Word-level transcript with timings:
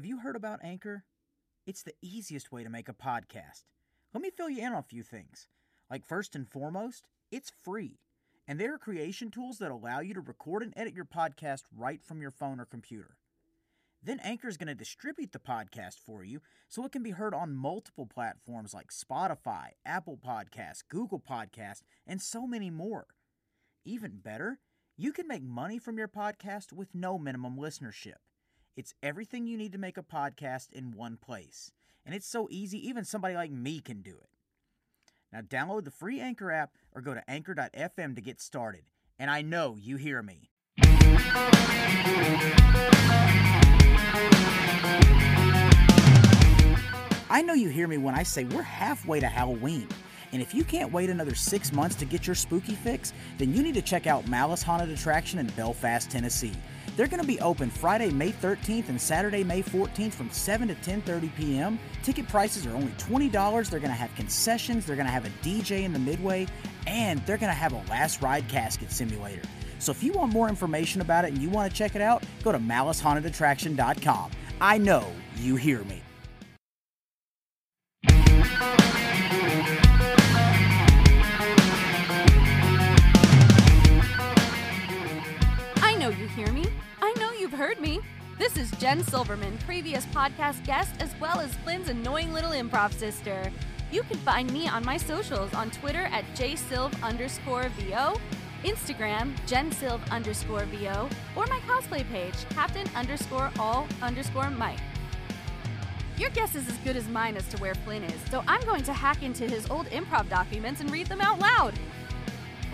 Have 0.00 0.06
you 0.06 0.20
heard 0.20 0.34
about 0.34 0.64
Anchor? 0.64 1.04
It's 1.66 1.82
the 1.82 1.92
easiest 2.00 2.50
way 2.50 2.64
to 2.64 2.70
make 2.70 2.88
a 2.88 2.94
podcast. 2.94 3.64
Let 4.14 4.22
me 4.22 4.30
fill 4.30 4.48
you 4.48 4.66
in 4.66 4.72
on 4.72 4.78
a 4.78 4.82
few 4.82 5.02
things. 5.02 5.46
Like, 5.90 6.06
first 6.06 6.34
and 6.34 6.48
foremost, 6.48 7.06
it's 7.30 7.52
free. 7.62 7.98
And 8.48 8.58
there 8.58 8.72
are 8.72 8.78
creation 8.78 9.30
tools 9.30 9.58
that 9.58 9.70
allow 9.70 10.00
you 10.00 10.14
to 10.14 10.22
record 10.22 10.62
and 10.62 10.72
edit 10.74 10.94
your 10.94 11.04
podcast 11.04 11.64
right 11.76 12.02
from 12.02 12.22
your 12.22 12.30
phone 12.30 12.60
or 12.60 12.64
computer. 12.64 13.18
Then 14.02 14.20
Anchor 14.20 14.48
is 14.48 14.56
going 14.56 14.68
to 14.68 14.74
distribute 14.74 15.32
the 15.32 15.38
podcast 15.38 15.96
for 15.98 16.24
you 16.24 16.40
so 16.66 16.86
it 16.86 16.92
can 16.92 17.02
be 17.02 17.10
heard 17.10 17.34
on 17.34 17.54
multiple 17.54 18.06
platforms 18.06 18.72
like 18.72 18.92
Spotify, 18.92 19.72
Apple 19.84 20.16
Podcasts, 20.16 20.82
Google 20.88 21.20
Podcasts, 21.20 21.82
and 22.06 22.22
so 22.22 22.46
many 22.46 22.70
more. 22.70 23.06
Even 23.84 24.12
better, 24.16 24.60
you 24.96 25.12
can 25.12 25.28
make 25.28 25.42
money 25.42 25.78
from 25.78 25.98
your 25.98 26.08
podcast 26.08 26.72
with 26.72 26.94
no 26.94 27.18
minimum 27.18 27.58
listenership. 27.58 28.14
It's 28.76 28.94
everything 29.02 29.46
you 29.46 29.56
need 29.56 29.72
to 29.72 29.78
make 29.78 29.98
a 29.98 30.02
podcast 30.02 30.72
in 30.72 30.92
one 30.92 31.16
place. 31.16 31.72
And 32.06 32.14
it's 32.14 32.26
so 32.26 32.48
easy, 32.50 32.78
even 32.88 33.04
somebody 33.04 33.34
like 33.34 33.50
me 33.50 33.80
can 33.80 34.00
do 34.00 34.12
it. 34.12 34.28
Now, 35.32 35.40
download 35.40 35.84
the 35.84 35.90
free 35.90 36.20
Anchor 36.20 36.50
app 36.50 36.70
or 36.92 37.02
go 37.02 37.14
to 37.14 37.30
anchor.fm 37.30 38.14
to 38.14 38.20
get 38.20 38.40
started. 38.40 38.82
And 39.18 39.30
I 39.30 39.42
know 39.42 39.76
you 39.78 39.96
hear 39.96 40.22
me. 40.22 40.50
I 47.32 47.42
know 47.42 47.54
you 47.54 47.68
hear 47.68 47.86
me 47.86 47.98
when 47.98 48.14
I 48.14 48.22
say 48.22 48.44
we're 48.44 48.62
halfway 48.62 49.20
to 49.20 49.28
Halloween. 49.28 49.88
And 50.32 50.40
if 50.40 50.54
you 50.54 50.62
can't 50.64 50.92
wait 50.92 51.10
another 51.10 51.34
six 51.34 51.72
months 51.72 51.96
to 51.96 52.04
get 52.04 52.26
your 52.26 52.36
spooky 52.36 52.74
fix, 52.74 53.12
then 53.38 53.52
you 53.52 53.62
need 53.62 53.74
to 53.74 53.82
check 53.82 54.06
out 54.06 54.28
Malice 54.28 54.62
Haunted 54.62 54.90
Attraction 54.90 55.38
in 55.38 55.46
Belfast, 55.48 56.08
Tennessee. 56.10 56.52
They're 56.96 57.06
going 57.06 57.20
to 57.20 57.26
be 57.26 57.40
open 57.40 57.70
Friday, 57.70 58.10
May 58.10 58.32
13th 58.32 58.88
and 58.88 59.00
Saturday, 59.00 59.44
May 59.44 59.62
14th 59.62 60.12
from 60.12 60.30
7 60.30 60.68
to 60.68 60.74
10:30 60.74 61.34
p.m. 61.36 61.78
Ticket 62.02 62.28
prices 62.28 62.66
are 62.66 62.74
only 62.74 62.92
$20. 62.92 63.30
They're 63.70 63.80
going 63.80 63.90
to 63.90 63.96
have 63.96 64.14
concessions, 64.16 64.84
they're 64.84 64.96
going 64.96 65.06
to 65.06 65.12
have 65.12 65.24
a 65.24 65.30
DJ 65.42 65.84
in 65.84 65.92
the 65.92 65.98
midway, 65.98 66.46
and 66.86 67.24
they're 67.26 67.38
going 67.38 67.50
to 67.50 67.54
have 67.54 67.72
a 67.72 67.82
last 67.88 68.20
ride 68.22 68.48
casket 68.48 68.90
simulator. 68.90 69.42
So 69.78 69.92
if 69.92 70.02
you 70.02 70.12
want 70.12 70.32
more 70.32 70.48
information 70.48 71.00
about 71.00 71.24
it 71.24 71.32
and 71.32 71.38
you 71.38 71.48
want 71.48 71.70
to 71.70 71.76
check 71.76 71.94
it 71.96 72.02
out, 72.02 72.22
go 72.44 72.52
to 72.52 72.58
malicehauntedattraction.com. 72.58 74.30
I 74.60 74.76
know 74.76 75.10
you 75.36 75.56
hear 75.56 75.82
me. 75.84 76.02
I 85.82 85.96
know 85.98 86.10
you 86.10 86.28
hear 86.28 86.52
me. 86.52 86.66
Heard 87.60 87.78
me. 87.78 88.00
This 88.38 88.56
is 88.56 88.70
Jen 88.78 89.04
Silverman, 89.04 89.58
previous 89.66 90.06
podcast 90.06 90.64
guest, 90.64 90.94
as 90.98 91.14
well 91.20 91.40
as 91.40 91.54
Flynn's 91.56 91.90
annoying 91.90 92.32
little 92.32 92.52
improv 92.52 92.90
sister. 92.90 93.52
You 93.92 94.02
can 94.04 94.16
find 94.20 94.50
me 94.50 94.66
on 94.66 94.82
my 94.82 94.96
socials 94.96 95.52
on 95.52 95.70
Twitter 95.70 96.04
at 96.10 96.24
jsilv 96.34 96.90
underscore 97.02 97.68
VO, 97.78 98.18
Instagram, 98.64 99.36
jensilv 99.46 100.00
underscore 100.10 100.64
VO, 100.64 101.06
or 101.36 101.44
my 101.48 101.60
cosplay 101.68 102.02
page, 102.10 102.32
Captain 102.48 102.86
underscore 102.96 103.50
all 103.58 103.86
underscore 104.00 104.48
Mike. 104.48 104.80
Your 106.16 106.30
guess 106.30 106.54
is 106.54 106.66
as 106.66 106.78
good 106.78 106.96
as 106.96 107.08
mine 107.08 107.36
as 107.36 107.46
to 107.48 107.58
where 107.58 107.74
Flynn 107.74 108.04
is, 108.04 108.30
so 108.30 108.42
I'm 108.48 108.62
going 108.62 108.84
to 108.84 108.94
hack 108.94 109.22
into 109.22 109.44
his 109.44 109.68
old 109.68 109.84
improv 109.88 110.30
documents 110.30 110.80
and 110.80 110.90
read 110.90 111.08
them 111.08 111.20
out 111.20 111.38
loud. 111.38 111.74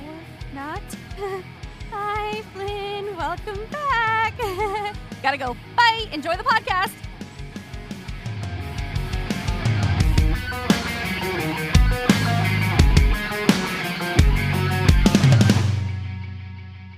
Or 0.06 0.14
not. 0.54 0.80
Hi, 1.90 2.42
Flynn. 2.52 3.16
Welcome 3.16 3.60
back. 3.70 4.36
Gotta 5.22 5.36
go. 5.36 5.56
Bye. 5.76 6.08
Enjoy 6.12 6.36
the 6.36 6.44
podcast. 6.44 6.92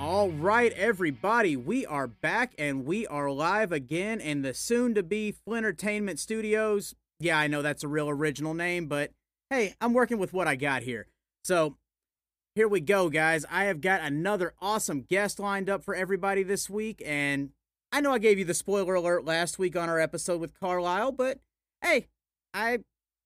All 0.00 0.30
right, 0.30 0.72
everybody, 0.72 1.56
we 1.56 1.86
are 1.86 2.06
back 2.06 2.52
and 2.58 2.84
we 2.84 3.06
are 3.06 3.30
live 3.30 3.72
again 3.72 4.20
in 4.20 4.42
the 4.42 4.54
soon 4.54 4.94
to 4.94 5.02
be 5.02 5.34
Flintertainment 5.46 6.18
Studios. 6.18 6.94
Yeah, 7.20 7.38
I 7.38 7.46
know 7.46 7.62
that's 7.62 7.84
a 7.84 7.88
real 7.88 8.08
original 8.08 8.54
name, 8.54 8.86
but 8.86 9.10
hey, 9.50 9.74
I'm 9.80 9.92
working 9.92 10.18
with 10.18 10.32
what 10.32 10.48
I 10.48 10.56
got 10.56 10.82
here. 10.82 11.06
So 11.44 11.76
here 12.58 12.66
we 12.66 12.80
go, 12.80 13.08
guys. 13.08 13.46
I 13.48 13.66
have 13.66 13.80
got 13.80 14.00
another 14.00 14.52
awesome 14.60 15.02
guest 15.02 15.38
lined 15.38 15.70
up 15.70 15.84
for 15.84 15.94
everybody 15.94 16.42
this 16.42 16.68
week, 16.68 17.00
and 17.06 17.50
I 17.92 18.00
know 18.00 18.12
I 18.12 18.18
gave 18.18 18.36
you 18.36 18.44
the 18.44 18.52
spoiler 18.52 18.96
alert 18.96 19.24
last 19.24 19.60
week 19.60 19.76
on 19.76 19.88
our 19.88 20.00
episode 20.00 20.40
with 20.40 20.58
Carlisle, 20.58 21.12
but 21.12 21.38
hey, 21.82 22.08
I 22.52 22.80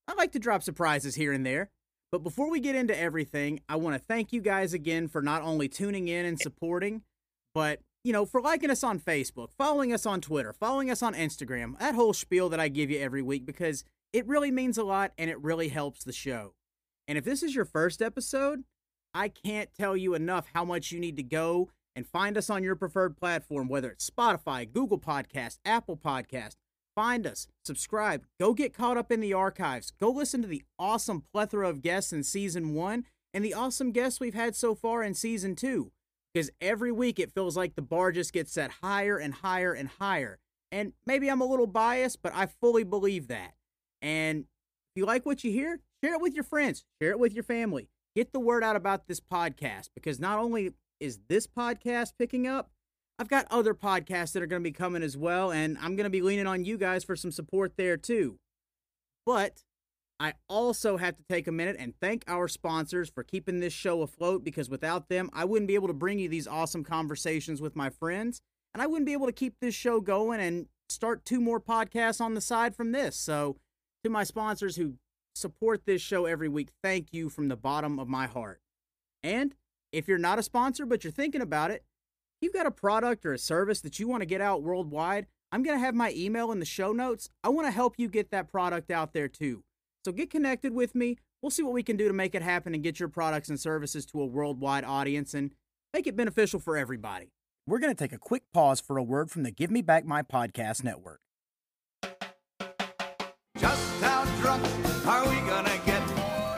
I 0.07 0.13
like 0.13 0.33
to 0.33 0.39
drop 0.39 0.61
surprises 0.61 1.15
here 1.15 1.33
and 1.33 1.43
there. 1.43 1.71
But 2.11 2.21
before 2.21 2.47
we 2.47 2.59
get 2.59 2.75
into 2.75 2.95
everything, 2.95 3.61
I 3.67 3.77
want 3.77 3.95
to 3.95 4.03
thank 4.07 4.33
you 4.33 4.39
guys 4.39 4.71
again 4.71 5.07
for 5.07 5.23
not 5.23 5.41
only 5.41 5.67
tuning 5.67 6.09
in 6.09 6.27
and 6.27 6.39
supporting, 6.39 7.01
but 7.55 7.79
you 8.03 8.13
know, 8.13 8.27
for 8.27 8.39
liking 8.39 8.69
us 8.69 8.83
on 8.83 8.99
Facebook, 8.99 9.47
following 9.57 9.91
us 9.91 10.05
on 10.05 10.21
Twitter, 10.21 10.53
following 10.53 10.91
us 10.91 11.01
on 11.01 11.15
Instagram, 11.15 11.75
that 11.79 11.95
whole 11.95 12.13
spiel 12.13 12.49
that 12.49 12.59
I 12.59 12.67
give 12.67 12.91
you 12.91 12.99
every 12.99 13.23
week 13.23 13.47
because 13.47 13.83
it 14.13 14.27
really 14.27 14.51
means 14.51 14.77
a 14.77 14.83
lot 14.83 15.11
and 15.17 15.31
it 15.31 15.41
really 15.41 15.69
helps 15.69 16.03
the 16.03 16.13
show. 16.13 16.53
And 17.07 17.17
if 17.17 17.25
this 17.25 17.41
is 17.41 17.55
your 17.55 17.65
first 17.65 17.99
episode, 17.99 18.63
I 19.13 19.29
can't 19.29 19.69
tell 19.73 19.95
you 19.95 20.15
enough 20.15 20.47
how 20.53 20.65
much 20.65 20.91
you 20.91 20.99
need 20.99 21.17
to 21.17 21.23
go 21.23 21.69
and 21.95 22.07
find 22.07 22.37
us 22.37 22.49
on 22.49 22.63
your 22.63 22.75
preferred 22.75 23.15
platform, 23.15 23.67
whether 23.67 23.91
it's 23.91 24.09
Spotify, 24.09 24.71
Google 24.71 24.99
Podcast, 24.99 25.59
Apple 25.63 25.97
Podcast. 25.97 26.55
Find 26.95 27.25
us, 27.25 27.47
subscribe, 27.63 28.25
go 28.39 28.53
get 28.53 28.73
caught 28.73 28.97
up 28.97 29.11
in 29.11 29.19
the 29.19 29.33
archives, 29.33 29.93
go 29.99 30.11
listen 30.11 30.41
to 30.43 30.47
the 30.47 30.63
awesome 30.77 31.23
plethora 31.31 31.67
of 31.69 31.81
guests 31.81 32.13
in 32.13 32.23
season 32.23 32.73
one 32.73 33.05
and 33.33 33.43
the 33.43 33.53
awesome 33.53 33.91
guests 33.91 34.19
we've 34.19 34.35
had 34.35 34.55
so 34.55 34.75
far 34.75 35.03
in 35.03 35.13
season 35.13 35.55
two. 35.55 35.91
Because 36.33 36.51
every 36.61 36.91
week 36.91 37.19
it 37.19 37.33
feels 37.33 37.55
like 37.55 37.75
the 37.75 37.81
bar 37.81 38.11
just 38.11 38.33
gets 38.33 38.51
set 38.53 38.71
higher 38.81 39.17
and 39.17 39.35
higher 39.35 39.73
and 39.73 39.89
higher. 39.99 40.39
And 40.71 40.93
maybe 41.05 41.29
I'm 41.29 41.41
a 41.41 41.45
little 41.45 41.67
biased, 41.67 42.23
but 42.23 42.33
I 42.33 42.47
fully 42.47 42.83
believe 42.83 43.27
that. 43.27 43.53
And 44.01 44.39
if 44.39 44.99
you 44.99 45.05
like 45.05 45.25
what 45.25 45.43
you 45.43 45.51
hear, 45.51 45.79
share 46.03 46.13
it 46.13 46.21
with 46.21 46.33
your 46.33 46.43
friends, 46.43 46.85
share 46.99 47.11
it 47.11 47.19
with 47.19 47.33
your 47.33 47.43
family. 47.43 47.89
Get 48.15 48.31
the 48.31 48.39
word 48.39 48.63
out 48.63 48.75
about 48.75 49.07
this 49.07 49.19
podcast 49.19 49.89
because 49.95 50.19
not 50.19 50.39
only 50.39 50.73
is 50.99 51.19
this 51.27 51.47
podcast 51.47 52.13
picking 52.17 52.47
up, 52.47 52.69
I've 53.17 53.27
got 53.27 53.47
other 53.49 53.73
podcasts 53.73 54.33
that 54.33 54.43
are 54.43 54.47
going 54.47 54.61
to 54.61 54.69
be 54.69 54.71
coming 54.71 55.03
as 55.03 55.17
well, 55.17 55.51
and 55.51 55.77
I'm 55.79 55.95
going 55.95 56.05
to 56.05 56.09
be 56.09 56.21
leaning 56.21 56.47
on 56.47 56.65
you 56.65 56.77
guys 56.77 57.03
for 57.03 57.15
some 57.15 57.31
support 57.31 57.73
there 57.77 57.97
too. 57.97 58.39
But 59.25 59.63
I 60.19 60.33
also 60.47 60.97
have 60.97 61.17
to 61.17 61.23
take 61.29 61.47
a 61.47 61.51
minute 61.51 61.75
and 61.79 61.93
thank 61.99 62.23
our 62.27 62.47
sponsors 62.47 63.09
for 63.09 63.23
keeping 63.23 63.59
this 63.59 63.73
show 63.73 64.01
afloat 64.01 64.43
because 64.43 64.69
without 64.69 65.09
them, 65.09 65.29
I 65.33 65.45
wouldn't 65.45 65.67
be 65.67 65.75
able 65.75 65.87
to 65.87 65.93
bring 65.93 66.19
you 66.19 66.29
these 66.29 66.47
awesome 66.47 66.83
conversations 66.83 67.61
with 67.61 67.75
my 67.75 67.89
friends, 67.89 68.41
and 68.73 68.81
I 68.81 68.87
wouldn't 68.87 69.05
be 69.05 69.13
able 69.13 69.27
to 69.27 69.33
keep 69.33 69.55
this 69.59 69.75
show 69.75 70.01
going 70.01 70.39
and 70.39 70.67
start 70.89 71.25
two 71.25 71.41
more 71.41 71.59
podcasts 71.59 72.21
on 72.21 72.35
the 72.35 72.41
side 72.41 72.75
from 72.75 72.91
this. 72.91 73.15
So, 73.15 73.57
to 74.03 74.09
my 74.09 74.23
sponsors 74.23 74.75
who 74.75 74.95
support 75.33 75.85
this 75.85 76.01
show 76.01 76.25
every 76.25 76.49
week, 76.49 76.69
thank 76.83 77.13
you 77.13 77.29
from 77.29 77.47
the 77.47 77.55
bottom 77.55 77.99
of 77.99 78.07
my 78.07 78.27
heart. 78.27 78.61
And 79.21 79.55
if 79.91 80.07
you're 80.07 80.17
not 80.17 80.39
a 80.39 80.43
sponsor 80.43 80.85
but 80.85 81.03
you're 81.03 81.11
thinking 81.11 81.41
about 81.41 81.71
it, 81.71 81.83
you've 82.41 82.53
got 82.53 82.65
a 82.65 82.71
product 82.71 83.25
or 83.25 83.33
a 83.33 83.37
service 83.37 83.81
that 83.81 83.99
you 83.99 84.07
want 84.07 84.21
to 84.21 84.27
get 84.27 84.41
out 84.41 84.63
worldwide, 84.63 85.27
I'm 85.51 85.61
going 85.63 85.77
to 85.77 85.85
have 85.85 85.93
my 85.93 86.11
email 86.15 86.51
in 86.51 86.59
the 86.59 86.65
show 86.65 86.91
notes. 86.91 87.29
I 87.43 87.49
want 87.49 87.67
to 87.67 87.71
help 87.71 87.95
you 87.97 88.09
get 88.09 88.31
that 88.31 88.51
product 88.51 88.89
out 88.89 89.13
there 89.13 89.27
too. 89.27 89.63
So 90.03 90.11
get 90.11 90.31
connected 90.31 90.73
with 90.73 90.95
me. 90.95 91.17
We'll 91.41 91.51
see 91.51 91.61
what 91.61 91.73
we 91.73 91.83
can 91.83 91.95
do 91.95 92.07
to 92.07 92.13
make 92.13 92.33
it 92.33 92.41
happen 92.41 92.73
and 92.73 92.81
get 92.81 92.99
your 92.99 93.09
products 93.09 93.49
and 93.49 93.59
services 93.59 94.05
to 94.07 94.21
a 94.21 94.25
worldwide 94.25 94.83
audience 94.83 95.33
and 95.33 95.51
make 95.93 96.07
it 96.07 96.15
beneficial 96.15 96.59
for 96.59 96.75
everybody. 96.75 97.33
We're 97.67 97.79
going 97.79 97.93
to 97.93 98.03
take 98.03 98.13
a 98.13 98.17
quick 98.17 98.43
pause 98.53 98.79
for 98.79 98.97
a 98.97 99.03
word 99.03 99.29
from 99.29 99.43
the 99.43 99.51
Give 99.51 99.69
Me 99.69 99.81
Back 99.81 100.05
My 100.05 100.23
Podcast 100.23 100.83
Network. 100.83 101.19
Just 103.57 104.03
how 104.03 104.25
drunk 104.41 104.65
are 105.05 105.27
we 105.27 105.35
gonna 105.49 105.77
get? 105.85 106.01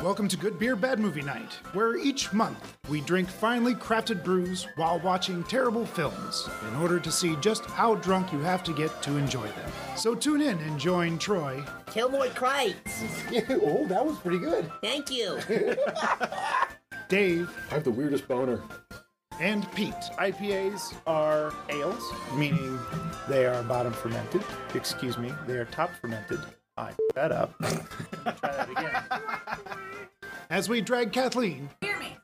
Welcome 0.03 0.27
to 0.27 0.37
Good 0.37 0.59
Beer 0.59 0.75
Bad 0.75 0.99
Movie 0.99 1.23
Night, 1.23 1.53
where 1.73 1.97
each 1.97 2.31
month 2.31 2.77
we 2.89 3.01
drink 3.01 3.27
finely 3.27 3.73
crafted 3.73 4.23
brews 4.23 4.67
while 4.75 4.99
watching 4.99 5.43
terrible 5.45 5.85
films 5.85 6.47
in 6.69 6.75
order 6.75 6.99
to 6.99 7.11
see 7.11 7.35
just 7.37 7.65
how 7.65 7.95
drunk 7.95 8.31
you 8.31 8.39
have 8.39 8.63
to 8.65 8.73
get 8.73 9.01
to 9.01 9.17
enjoy 9.17 9.47
them. 9.47 9.71
So 9.95 10.13
tune 10.13 10.41
in 10.41 10.59
and 10.59 10.79
join 10.79 11.17
Troy, 11.17 11.63
Kilmore 11.87 12.27
Crites. 12.27 13.03
oh, 13.49 13.85
that 13.87 14.05
was 14.05 14.17
pretty 14.19 14.39
good. 14.39 14.71
Thank 14.81 15.09
you. 15.09 15.39
Dave, 17.09 17.49
I 17.71 17.73
have 17.73 17.83
the 17.83 17.91
weirdest 17.91 18.27
boner. 18.27 18.61
and 19.39 19.69
Pete. 19.73 19.93
IPAs 20.19 20.93
are 21.07 21.51
ales, 21.69 22.11
meaning 22.35 22.77
they 23.27 23.45
are 23.47 23.63
bottom 23.63 23.93
fermented. 23.93 24.43
Excuse 24.75 25.17
me, 25.17 25.33
they 25.47 25.57
are 25.57 25.65
top 25.65 25.89
fermented. 25.99 26.39
I 26.77 26.93
that 27.15 27.31
up. 27.31 27.57
Try 27.59 28.33
that 28.41 28.69
again. 28.69 30.29
As 30.49 30.67
we 30.69 30.81
drag 30.81 31.11
Kathleen, 31.11 31.69
Hear 31.81 31.97
me. 31.97 32.17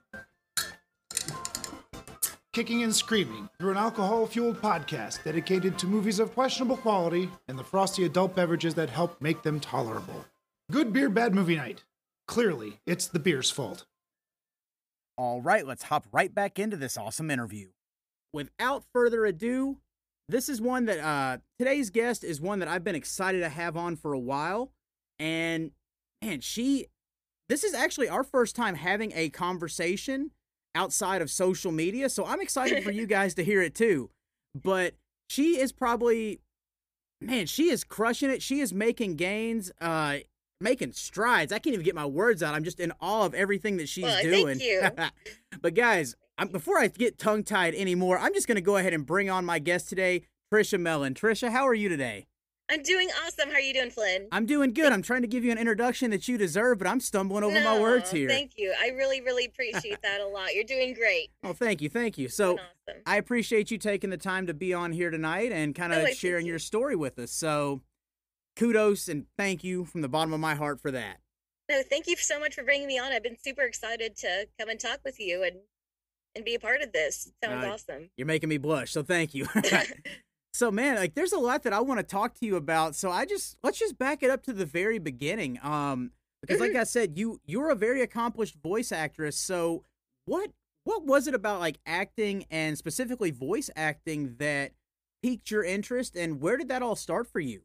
kicking 2.54 2.84
and 2.84 2.94
screaming 2.94 3.50
through 3.60 3.72
an 3.72 3.78
alcohol 3.78 4.26
fueled 4.28 4.62
podcast 4.62 5.24
dedicated 5.24 5.80
to 5.80 5.88
movies 5.88 6.20
of 6.20 6.34
questionable 6.34 6.78
quality 6.78 7.30
and 7.48 7.58
the 7.58 7.64
frosty 7.64 8.04
adult 8.06 8.36
beverages 8.36 8.76
that 8.76 8.90
help 8.90 9.22
make 9.22 9.42
them 9.42 9.60
tolerable. 9.60 10.26
Good 10.70 10.92
beer, 10.94 11.10
bad 11.10 11.34
movie 11.34 11.56
night. 11.56 11.84
Clearly, 12.28 12.80
it's 12.86 13.08
the 13.08 13.20
beer's 13.20 13.50
fault. 13.52 13.86
All 15.18 15.42
right, 15.42 15.66
let's 15.66 15.84
hop 15.84 16.06
right 16.12 16.34
back 16.34 16.60
into 16.60 16.78
this 16.78 16.98
awesome 16.98 17.32
interview. 17.32 17.70
Without 18.34 18.84
further 18.94 19.26
ado, 19.26 19.78
this 20.32 20.50
is 20.50 20.62
one 20.62 20.86
that 20.86 21.00
uh 21.00 21.38
today's 21.60 21.90
guest 21.90 22.24
is 22.24 22.40
one 22.42 22.60
that 22.60 22.68
I've 22.68 22.84
been 22.84 22.96
excited 22.96 23.40
to 23.42 23.50
have 23.50 23.78
on 23.78 23.96
for 23.96 24.14
a 24.14 24.20
while. 24.20 24.72
And 25.20 25.72
man, 26.24 26.42
she 26.42 26.88
this 27.50 27.64
is 27.64 27.74
actually 27.74 28.10
our 28.10 28.24
first 28.24 28.56
time 28.56 28.76
having 28.76 29.12
a 29.14 29.30
conversation 29.30 30.32
outside 30.74 31.22
of 31.22 31.30
social 31.30 31.72
media. 31.72 32.10
So 32.10 32.26
I'm 32.26 32.42
excited 32.42 32.84
for 32.84 32.92
you 32.92 33.06
guys 33.18 33.34
to 33.36 33.44
hear 33.44 33.62
it 33.62 33.76
too. 33.76 34.10
But 34.56 34.96
she 35.30 35.60
is 35.60 35.72
probably 35.72 36.40
man, 37.22 37.46
she 37.46 37.70
is 37.70 37.84
crushing 37.84 38.30
it. 38.30 38.42
She 38.42 38.60
is 38.62 38.74
making 38.74 39.16
gains, 39.18 39.72
uh 39.82 40.18
making 40.60 40.92
strides. 40.94 41.52
I 41.52 41.58
can't 41.60 41.74
even 41.74 41.84
get 41.86 41.96
my 41.96 42.06
words 42.06 42.42
out. 42.44 42.54
I'm 42.54 42.64
just 42.64 42.80
in 42.80 42.94
awe 43.02 43.26
of 43.26 43.34
everything 43.34 43.78
that 43.78 43.90
she's 43.90 44.04
Well, 44.04 44.22
doing. 44.22 44.60
thank 44.60 44.64
you. 44.64 45.08
but 45.62 45.74
guys, 45.74 46.16
I'm, 46.42 46.48
before 46.48 46.80
I 46.80 46.88
get 46.88 47.20
tongue 47.20 47.44
tied 47.44 47.76
anymore, 47.76 48.18
I'm 48.18 48.34
just 48.34 48.48
going 48.48 48.56
to 48.56 48.62
go 48.62 48.78
ahead 48.78 48.94
and 48.96 49.06
bring 49.06 49.30
on 49.30 49.46
my 49.46 49.60
guest 49.60 49.90
today, 49.90 50.24
Trisha 50.52 50.80
Mellon. 50.80 51.14
Trisha, 51.14 51.52
how 51.52 51.68
are 51.68 51.74
you 51.76 51.88
today? 51.88 52.26
I'm 52.68 52.82
doing 52.82 53.10
awesome. 53.24 53.50
How 53.50 53.58
are 53.58 53.60
you 53.60 53.76
doing, 53.76 53.92
Flynn? 53.92 54.28
I'm 54.32 54.48
doing 54.48 54.74
good. 54.74 54.92
I'm 54.92 55.04
trying 55.04 55.22
to 55.22 55.28
give 55.28 55.44
you 55.44 55.52
an 55.52 55.60
introduction 55.60 56.10
that 56.12 56.28
you 56.28 56.40
deserve, 56.40 56.80
but 56.80 56.88
I'm 56.88 57.00
stumbling 57.00 57.44
over 57.44 57.62
my 57.62 57.80
words 57.80 58.12
No, 58.12 58.18
here. 58.20 58.30
Thank 58.30 58.54
you. 58.58 58.74
I 58.82 58.88
really, 58.88 59.22
really 59.22 59.46
appreciate 59.46 60.02
that 60.02 60.20
a 60.20 60.26
lot. 60.26 60.56
You're 60.56 60.64
doing 60.64 60.96
great. 60.96 61.30
oh, 61.44 61.54
thank 61.54 61.80
you. 61.80 61.90
Thank 61.90 62.18
you. 62.18 62.28
So, 62.28 62.54
awesome. 62.54 63.02
I 63.06 63.18
appreciate 63.18 63.70
you 63.70 63.78
taking 63.78 64.10
the 64.10 64.18
time 64.18 64.48
to 64.48 64.56
be 64.56 64.74
on 64.74 64.94
here 64.94 65.12
tonight 65.12 65.52
and 65.52 65.76
kind 65.76 65.94
Oh, 65.94 65.98
of 65.98 66.04
thank 66.06 66.18
sharing 66.18 66.48
you. 66.48 66.54
your 66.54 66.60
story 66.60 66.96
with 66.96 67.20
us. 67.20 67.32
So, 67.32 67.82
kudos 68.56 69.08
and 69.10 69.26
thank 69.38 69.64
you 69.64 69.86
from 69.86 70.02
the 70.02 70.10
bottom 70.10 70.34
of 70.34 70.40
my 70.40 70.56
heart 70.56 70.82
for 70.82 70.90
that. 70.90 71.18
No, 71.70 71.84
thank 71.88 72.08
you 72.08 72.16
so 72.18 72.40
much 72.40 72.56
for 72.56 72.64
bringing 72.64 72.88
me 72.88 72.98
on. 72.98 73.12
I've 73.12 73.22
been 73.24 73.38
super 73.38 73.62
excited 73.62 74.16
to 74.18 74.48
come 74.60 74.70
and 74.70 74.80
talk 74.80 75.02
with 75.06 75.20
you 75.20 75.44
and 75.44 75.58
and 76.36 76.46
be 76.46 76.56
a 76.56 76.60
part 76.60 76.82
of 76.82 76.92
this. 76.92 77.28
It 77.28 77.34
sounds 77.46 77.64
Uh, 77.64 77.70
awesome. 77.70 78.10
You're 78.18 78.28
making 78.28 78.50
me 78.50 78.58
blush, 78.58 78.92
so 78.92 79.04
thank 79.04 79.34
you. 79.34 79.48
so 80.54 80.72
man, 80.72 80.96
like 80.96 81.14
there's 81.16 81.34
a 81.34 81.40
lot 81.40 81.64
that 81.64 81.74
I 81.74 81.80
want 81.82 82.00
to 82.00 82.04
talk 82.06 82.36
to 82.36 82.46
you 82.46 82.56
about. 82.56 82.96
So 82.96 83.12
I 83.12 83.26
just 83.26 83.58
let's 83.64 83.80
just 83.80 83.98
back 83.98 84.24
it 84.24 84.30
up 84.30 84.44
to 84.44 84.54
the 84.54 84.66
very 84.66 85.00
beginning. 85.00 85.60
Um 85.62 86.12
because 86.42 86.60
like 86.60 86.76
I 86.76 86.84
said, 86.86 87.18
you 87.18 87.40
you're 87.46 87.70
a 87.70 87.76
very 87.76 88.02
accomplished 88.02 88.56
voice 88.56 88.92
actress. 88.92 89.38
So 89.38 89.84
what 90.26 90.52
what 90.84 91.06
was 91.06 91.28
it 91.28 91.36
about 91.36 91.60
like 91.60 91.78
acting 91.86 92.46
and 92.50 92.78
specifically 92.78 93.30
voice 93.32 93.70
acting 93.76 94.36
that 94.40 94.72
piqued 95.22 95.52
your 95.52 95.64
interest 95.64 96.16
and 96.16 96.42
where 96.42 96.58
did 96.58 96.70
that 96.70 96.82
all 96.82 96.96
start 96.96 97.28
for 97.28 97.40
you? 97.40 97.62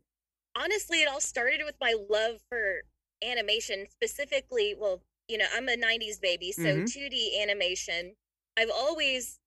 Honestly, 0.55 1.03
it 1.03 1.09
all 1.09 1.21
started 1.21 1.63
with 1.65 1.77
my 1.81 1.95
love 2.11 2.43
for 2.51 2.83
animation, 3.25 3.87
specifically, 3.91 4.75
well, 4.79 5.01
you 5.29 5.39
know, 5.39 5.47
I'm 5.55 5.69
a 5.69 5.77
90s 5.77 6.19
baby, 6.21 6.53
so 6.53 6.63
Mhm. 6.63 6.85
2D 6.87 7.41
animation. 7.43 8.15
I've 8.57 8.71
always 8.71 9.39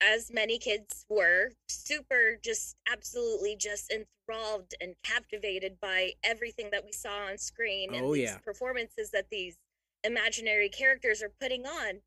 as 0.00 0.30
many 0.32 0.58
kids 0.58 1.04
were 1.08 1.50
super 1.68 2.38
just 2.42 2.76
absolutely 2.90 3.56
just 3.56 3.90
enthralled 3.90 4.72
and 4.80 4.94
captivated 5.02 5.80
by 5.80 6.12
everything 6.22 6.68
that 6.70 6.84
we 6.84 6.92
saw 6.92 7.26
on 7.26 7.36
screen 7.36 7.94
and 7.94 8.04
Oh, 8.04 8.14
these 8.14 8.22
yeah. 8.30 8.38
performances 8.44 9.10
that 9.10 9.28
these 9.30 9.56
imaginary 10.04 10.68
characters 10.68 11.20
are 11.22 11.32
putting 11.40 11.66
on 11.66 12.00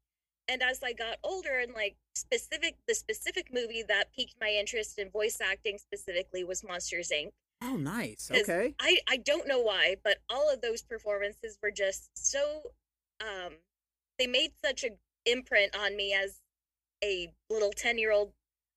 and 0.48 0.63
as 0.63 0.81
i 0.81 0.94
got 0.94 1.18
older 1.24 1.59
and 1.59 1.74
like 1.74 1.98
specific 2.15 2.77
the 2.88 2.95
specific 2.95 3.47
movie 3.54 3.83
that 3.86 4.13
piqued 4.13 4.36
my 4.39 4.50
interest 4.50 4.97
in 4.97 5.09
voice 5.09 5.39
acting 5.42 5.77
specifically 5.77 6.44
was 6.44 6.63
monsters 6.63 7.12
inc 7.13 7.31
Oh, 7.63 7.75
nice. 7.75 8.31
Okay. 8.33 8.74
I 8.80 8.97
I 9.07 9.18
don't 9.18 9.47
know 9.47 9.59
why, 9.59 9.95
but 10.04 10.18
all 10.30 10.50
of 10.51 10.62
those 10.62 10.81
performances 10.81 11.59
were 11.62 11.69
just 11.69 12.09
so 12.15 12.62
um 13.19 13.54
they 14.18 14.25
made 14.25 14.54
such 14.63 14.83
a 14.83 14.89
imprint 15.25 15.75
on 15.75 15.95
me 15.95 16.13
as 16.13 16.39
a 17.03 17.33
little 17.50 17.71
10-year-old 17.71 18.33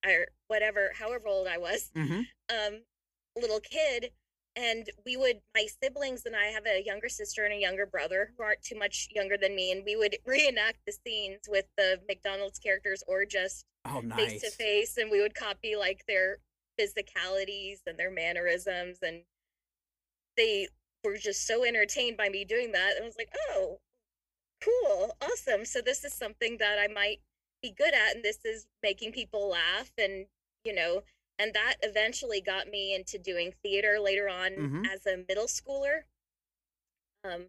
or 0.06 0.26
whatever, 0.48 0.92
however 0.98 1.28
old 1.28 1.46
I 1.48 1.58
was, 1.58 1.90
Mm-hmm. 1.96 2.20
um 2.54 2.82
little 3.36 3.60
kid 3.60 4.12
and 4.56 4.88
we 5.04 5.16
would 5.16 5.40
my 5.56 5.66
siblings 5.82 6.24
and 6.24 6.36
I 6.36 6.46
have 6.46 6.64
a 6.66 6.80
younger 6.84 7.08
sister 7.08 7.44
and 7.44 7.52
a 7.52 7.58
younger 7.58 7.84
brother 7.84 8.32
who 8.36 8.44
aren't 8.44 8.62
too 8.62 8.78
much 8.78 9.08
younger 9.10 9.36
than 9.36 9.56
me 9.56 9.72
and 9.72 9.82
we 9.84 9.96
would 9.96 10.16
reenact 10.24 10.78
the 10.86 10.92
scenes 10.92 11.40
with 11.48 11.64
the 11.76 12.00
McDonald's 12.06 12.60
characters 12.60 13.02
or 13.08 13.24
just 13.24 13.64
face 14.16 14.40
to 14.42 14.50
face 14.52 14.96
and 14.96 15.10
we 15.10 15.20
would 15.20 15.34
copy 15.34 15.74
like 15.74 16.04
their 16.06 16.38
physicalities 16.80 17.78
and 17.86 17.98
their 17.98 18.10
mannerisms 18.12 18.98
and 19.02 19.22
they 20.36 20.68
were 21.02 21.16
just 21.16 21.46
so 21.46 21.64
entertained 21.64 22.16
by 22.16 22.28
me 22.28 22.44
doing 22.44 22.70
that 22.72 22.92
and 22.94 23.02
I 23.02 23.06
was 23.06 23.16
like 23.18 23.34
oh 23.50 23.80
cool 24.64 25.16
awesome 25.22 25.64
so 25.64 25.80
this 25.80 26.04
is 26.04 26.12
something 26.12 26.56
that 26.58 26.78
I 26.78 26.92
might 26.92 27.20
be 27.62 27.70
good 27.70 27.94
at 27.94 28.14
and 28.16 28.24
this 28.24 28.44
is 28.44 28.66
making 28.82 29.12
people 29.12 29.48
laugh 29.48 29.90
and 29.98 30.26
you 30.64 30.74
know 30.74 31.02
and 31.38 31.52
that 31.52 31.74
eventually 31.82 32.40
got 32.40 32.68
me 32.68 32.94
into 32.94 33.18
doing 33.18 33.52
theater 33.62 33.98
later 34.00 34.28
on 34.28 34.52
Mhm. 34.52 34.86
as 34.92 35.06
a 35.06 35.24
middle 35.28 35.46
schooler 35.46 36.02
um 37.24 37.46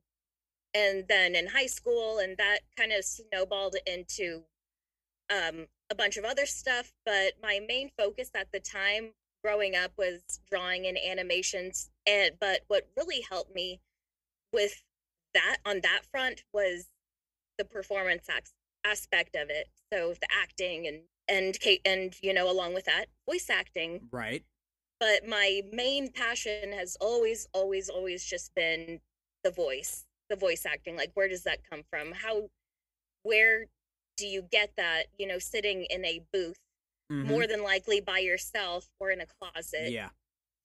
and 0.73 1.07
then 1.07 1.35
in 1.35 1.47
high 1.47 1.67
school 1.67 2.19
and 2.19 2.37
that 2.37 2.59
kind 2.77 2.91
of 2.91 3.05
snowballed 3.05 3.75
into 3.85 4.43
um, 5.29 5.67
a 5.89 5.95
bunch 5.95 6.17
of 6.17 6.25
other 6.25 6.45
stuff, 6.45 6.91
but 7.05 7.33
my 7.41 7.59
main 7.67 7.89
focus 7.97 8.29
at 8.35 8.51
the 8.51 8.59
time 8.59 9.11
growing 9.43 9.75
up 9.75 9.91
was 9.97 10.21
drawing 10.49 10.85
and 10.85 10.97
animations. 10.97 11.89
And 12.05 12.31
but 12.39 12.61
what 12.67 12.87
really 12.97 13.21
helped 13.29 13.53
me 13.55 13.79
with 14.51 14.83
that 15.33 15.57
on 15.65 15.81
that 15.81 16.01
front 16.11 16.43
was 16.53 16.87
the 17.57 17.65
performance 17.65 18.27
aspect 18.83 19.35
of 19.35 19.49
it. 19.49 19.69
So 19.91 20.13
the 20.13 20.27
acting 20.31 20.87
and 20.87 21.01
and 21.27 21.59
Kate 21.59 21.81
and 21.85 22.15
you 22.21 22.33
know 22.33 22.49
along 22.49 22.73
with 22.73 22.85
that 22.85 23.05
voice 23.27 23.49
acting. 23.49 24.09
Right. 24.11 24.43
But 24.99 25.27
my 25.27 25.61
main 25.71 26.11
passion 26.11 26.71
has 26.73 26.95
always 27.01 27.47
always 27.53 27.89
always 27.89 28.23
just 28.23 28.53
been 28.55 29.01
the 29.43 29.51
voice, 29.51 30.05
the 30.29 30.35
voice 30.35 30.65
acting. 30.65 30.95
Like 30.95 31.11
where 31.13 31.27
does 31.27 31.43
that 31.43 31.59
come 31.69 31.83
from? 31.89 32.11
How 32.13 32.49
where 33.23 33.65
do 34.17 34.27
you 34.27 34.43
get 34.43 34.71
that, 34.77 35.07
you 35.17 35.27
know, 35.27 35.39
sitting 35.39 35.85
in 35.89 36.05
a 36.05 36.21
booth 36.31 36.59
Mhm. 37.11 37.25
more 37.25 37.45
than 37.47 37.61
likely 37.61 38.01
by 38.01 38.19
yourself 38.19 38.89
or 38.99 39.11
in 39.11 39.21
a 39.21 39.25
closet 39.27 39.91
Yeah. 39.91 40.09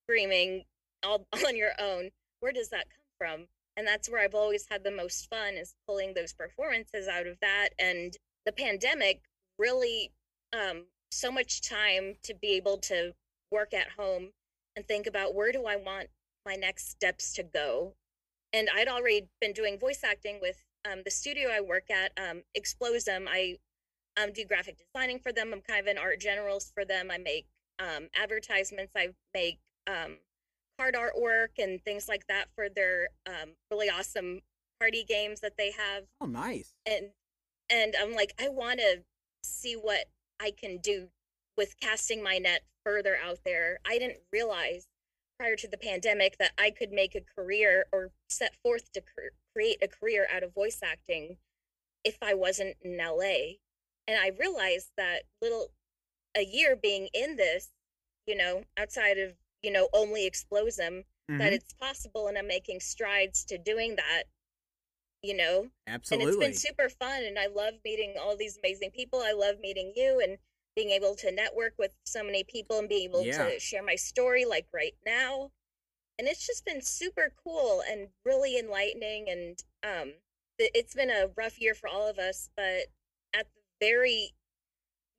screaming 0.05 0.65
all 1.03 1.27
on 1.47 1.57
your 1.57 1.73
own 1.79 2.11
where 2.41 2.53
does 2.53 2.71
that 2.71 2.87
come 2.89 3.05
from 3.19 3.49
and 3.81 3.89
that's 3.89 4.11
where 4.11 4.23
i've 4.23 4.35
always 4.35 4.67
had 4.71 4.85
the 4.85 4.91
most 4.91 5.27
fun 5.31 5.55
is 5.55 5.75
pulling 5.89 6.13
those 6.13 6.35
performances 6.35 7.09
out 7.09 7.27
of 7.27 7.39
that 7.41 7.71
and 7.79 8.19
the 8.45 8.53
pandemic 8.53 9.23
really 9.59 10.13
um 10.53 10.85
so 11.11 11.33
much 11.33 11.67
time 11.67 12.15
to 12.23 12.35
be 12.35 12.49
able 12.49 12.77
to 12.77 13.13
work 13.51 13.73
at 13.73 13.89
home 13.99 14.29
and 14.77 14.87
think 14.87 15.07
about 15.07 15.35
where 15.35 15.51
do 15.51 15.65
i 15.65 15.77
want 15.77 16.09
my 16.45 16.55
next 16.55 16.91
steps 16.91 17.33
to 17.33 17.43
go 17.43 17.95
and 18.53 18.69
i'd 18.77 18.89
already 18.89 19.27
been 19.41 19.55
doing 19.55 19.79
voice 19.79 20.05
acting 20.05 20.39
with 20.43 20.63
um, 20.91 21.01
the 21.07 21.11
studio 21.11 21.49
i 21.51 21.61
work 21.61 21.91
at 21.91 22.13
um, 22.19 22.43
Explosm 22.55 23.27
i 23.29 23.57
um, 24.23 24.33
do 24.33 24.45
graphic 24.45 24.77
designing 24.79 25.19
for 25.19 25.33
them. 25.33 25.53
I'm 25.53 25.61
kind 25.61 25.81
of 25.81 25.87
an 25.87 25.99
art 25.99 26.21
generalist 26.21 26.73
for 26.75 26.85
them. 26.85 27.11
I 27.11 27.19
make 27.19 27.47
um, 27.79 28.09
advertisements. 28.21 28.93
I 28.97 29.11
make 29.35 29.59
um, 29.87 30.19
card 30.81 30.95
artwork 30.95 31.63
and 31.63 31.83
things 31.85 32.09
like 32.09 32.27
that 32.29 32.47
for 32.55 32.69
their 32.69 33.09
um, 33.27 33.51
really 33.71 33.91
awesome 33.91 34.41
party 34.79 35.05
games 35.07 35.41
that 35.41 35.57
they 35.59 35.73
have. 35.73 36.05
Oh, 36.21 36.27
nice. 36.27 36.75
And 36.87 37.11
and 37.71 37.95
I'm 38.01 38.15
like, 38.15 38.35
I 38.41 38.49
want 38.49 38.81
to 38.81 39.03
see 39.45 39.75
what 39.75 40.07
I 40.41 40.51
can 40.51 40.79
do 40.79 41.09
with 41.57 41.79
casting 41.81 42.23
my 42.23 42.39
net 42.39 42.63
further 42.85 43.17
out 43.23 43.41
there. 43.45 43.79
I 43.87 43.99
didn't 43.99 44.19
realize 44.33 44.89
prior 45.39 45.57
to 45.57 45.69
the 45.69 45.77
pandemic 45.77 46.37
that 46.39 46.53
I 46.59 46.71
could 46.71 46.91
make 46.91 47.15
a 47.15 47.21
career 47.21 47.87
or 47.93 48.11
set 48.29 48.57
forth 48.63 48.91
to 48.93 49.01
cr- 49.01 49.35
create 49.55 49.79
a 49.83 49.89
career 49.89 50.27
out 50.33 50.43
of 50.43 50.55
voice 50.55 50.81
acting 50.83 51.37
if 52.05 52.19
I 52.23 52.35
wasn't 52.35 52.77
in 52.83 52.97
LA. 52.97 53.59
And 54.09 54.19
I 54.21 54.33
realized 54.39 54.91
that 54.97 55.23
little 55.41 55.69
a 56.37 56.45
year 56.45 56.77
being 56.77 57.09
in 57.15 57.37
this, 57.37 57.71
you 58.27 58.37
know, 58.37 58.65
outside 58.79 59.19
of, 59.19 59.35
you 59.63 59.71
know, 59.71 59.89
only 59.93 60.29
Explosm, 60.31 61.05
Mhm. 61.31 61.39
that 61.39 61.53
it's 61.53 61.73
possible 61.75 62.29
and 62.29 62.37
I'm 62.39 62.47
making 62.49 62.81
strides 62.81 63.45
to 63.47 63.59
doing 63.59 63.97
that, 63.97 64.25
you 65.23 65.35
know, 65.35 65.71
Absolutely. 65.87 66.47
and 66.47 66.55
it's 66.55 66.65
been 66.65 66.73
super 66.75 66.89
fun 66.89 67.23
and 67.25 67.39
i 67.39 67.47
love 67.47 67.75
meeting 67.85 68.15
all 68.19 68.37
these 68.37 68.57
amazing 68.59 68.91
people 68.91 69.21
i 69.21 69.33
love 69.33 69.59
meeting 69.61 69.93
you 69.95 70.21
and 70.21 70.39
being 70.77 70.91
able 70.91 71.15
to 71.17 71.31
network 71.33 71.75
with 71.79 71.95
so 72.05 72.23
many 72.23 72.45
people 72.45 72.79
and 72.79 72.89
being 72.89 73.11
able 73.11 73.25
Yeah. 73.25 73.51
to 73.51 73.61
share 73.61 73.83
my 73.83 73.97
story 73.97 74.45
like 74.45 74.67
right 74.73 74.97
now 75.05 75.51
and 76.19 76.29
it's 76.29 76.47
just 76.47 76.65
been 76.65 76.81
super 76.81 77.35
cool 77.43 77.83
and 77.89 78.09
really 78.25 78.59
enlightening 78.59 79.29
and 79.29 79.63
um 79.83 80.15
it's 80.59 80.95
been 80.95 81.11
a 81.11 81.29
rough 81.37 81.61
year 81.61 81.75
for 81.75 81.89
all 81.89 82.07
of 82.09 82.19
us 82.19 82.51
but 82.57 82.87
at 83.35 83.47
the 83.55 83.63
very 83.81 84.35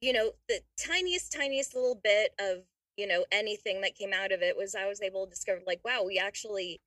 you 0.01 0.13
know, 0.13 0.31
the 0.47 0.61
tiniest, 0.77 1.31
tiniest 1.31 1.75
little 1.75 1.93
bit 2.03 2.33
of, 2.39 2.63
you 2.97 3.07
know, 3.07 3.25
anything 3.31 3.81
that 3.81 3.95
came 3.95 4.13
out 4.13 4.31
of 4.31 4.41
it 4.41 4.57
was 4.57 4.75
I 4.75 4.87
was 4.87 5.01
able 5.01 5.25
to 5.25 5.29
discover, 5.31 5.61
like, 5.65 5.81
wow, 5.85 6.03
we 6.05 6.17
actually 6.19 6.81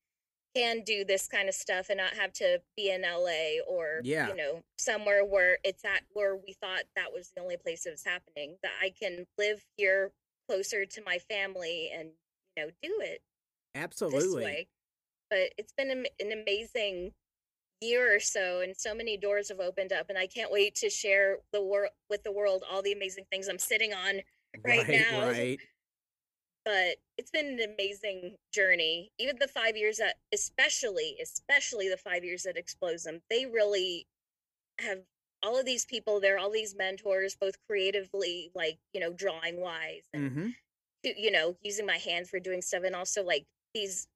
can 0.54 0.82
do 0.84 1.04
this 1.04 1.26
kind 1.26 1.48
of 1.48 1.54
stuff 1.54 1.88
and 1.90 1.98
not 1.98 2.14
have 2.14 2.32
to 2.32 2.60
be 2.76 2.90
in 2.90 3.02
LA 3.02 3.60
or, 3.66 4.00
Yeah. 4.04 4.28
you 4.28 4.36
know, 4.36 4.62
somewhere 4.78 5.24
where 5.24 5.58
it's 5.64 5.84
at 5.84 6.04
where 6.12 6.36
we 6.36 6.52
thought 6.60 6.84
that 6.94 7.12
was 7.12 7.32
the 7.34 7.42
only 7.42 7.56
place 7.56 7.86
it 7.86 7.90
was 7.90 8.04
happening. 8.04 8.56
That 8.62 8.72
I 8.80 8.90
can 8.90 9.26
live 9.38 9.64
here 9.76 10.12
closer 10.48 10.86
to 10.86 11.02
my 11.04 11.18
family 11.18 11.90
and, 11.92 12.10
you 12.56 12.64
know, 12.66 12.70
do 12.82 13.00
it 13.00 13.22
Absolutely. 13.74 14.68
But 15.30 15.52
it's 15.58 15.72
been 15.72 15.90
an 16.20 16.32
amazing 16.32 17.12
year 17.80 18.14
or 18.14 18.20
so, 18.20 18.60
and 18.60 18.76
so 18.76 18.94
many 18.94 19.16
doors 19.16 19.48
have 19.48 19.60
opened 19.60 19.92
up, 19.92 20.08
and 20.08 20.16
I 20.18 20.26
can't 20.26 20.52
wait 20.52 20.74
to 20.76 20.90
share 20.90 21.38
the 21.52 21.62
world 21.62 21.90
with 22.08 22.22
the 22.22 22.32
world 22.32 22.62
all 22.70 22.82
the 22.82 22.92
amazing 22.92 23.24
things 23.30 23.48
I'm 23.48 23.58
sitting 23.58 23.92
on. 23.92 24.20
right 24.64 24.88
now. 24.88 25.28
right. 25.28 25.58
But 26.64 26.96
it's 27.18 27.30
been 27.30 27.60
an 27.60 27.74
amazing 27.74 28.36
journey. 28.52 29.12
Even 29.18 29.36
the 29.38 29.48
five 29.48 29.76
years 29.76 29.98
that, 29.98 30.16
especially, 30.32 31.16
especially 31.22 31.88
the 31.88 31.96
five 31.98 32.24
years 32.24 32.46
at 32.46 32.56
Explosm, 32.56 33.20
they 33.30 33.46
really 33.46 34.06
have 34.80 35.00
all 35.42 35.58
of 35.58 35.66
these 35.66 35.84
people 35.84 36.20
there, 36.20 36.38
all 36.38 36.50
these 36.50 36.74
mentors, 36.76 37.36
both 37.36 37.56
creatively, 37.68 38.50
like 38.54 38.78
you 38.94 39.00
know, 39.00 39.12
drawing 39.12 39.60
wise, 39.60 40.04
and 40.14 40.22
Mm-hmm. 40.22 40.48
to- 41.04 41.20
you 41.20 41.30
know, 41.30 41.56
using 41.62 41.86
my 41.86 41.98
hands 41.98 42.30
for 42.30 42.40
doing 42.40 42.62
stuff, 42.62 42.84
and 42.84 42.96
also 42.96 43.22
like 43.24 43.44
these 43.74 44.08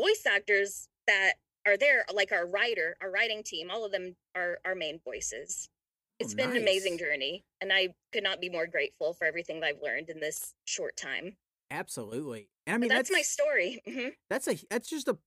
voice 0.00 0.24
actors 0.26 0.88
that 1.06 1.34
are 1.66 1.76
there, 1.76 2.04
like 2.12 2.32
our 2.32 2.46
writer, 2.46 2.96
our 3.00 3.10
writing 3.10 3.42
team, 3.42 3.70
all 3.70 3.84
of 3.84 3.92
them 3.92 4.16
are 4.34 4.58
our 4.64 4.74
main 4.74 5.00
voices. 5.04 5.68
It's 6.18 6.34
Oh, 6.34 6.36
been 6.36 6.50
an 6.52 6.56
amazing 6.62 6.98
journey, 6.98 7.44
and 7.60 7.72
I 7.72 7.94
could 8.12 8.22
not 8.24 8.40
be 8.40 8.48
more 8.50 8.66
grateful 8.66 9.14
for 9.14 9.26
everything 9.26 9.60
that 9.60 9.66
I've 9.68 9.82
learned 9.82 10.10
in 10.10 10.20
this 10.20 10.54
short 10.64 10.96
time. 10.96 11.36
Absolutely. 11.72 12.48
And 12.66 12.74
I 12.74 12.78
mean, 12.78 12.88
that's, 12.90 13.10
my 13.10 13.22
story. 13.22 13.80
hmm 13.88 14.08
that's 14.30 14.46
a 14.48 14.56
that's 14.70 14.88
just 14.88 15.08
a 15.08 15.18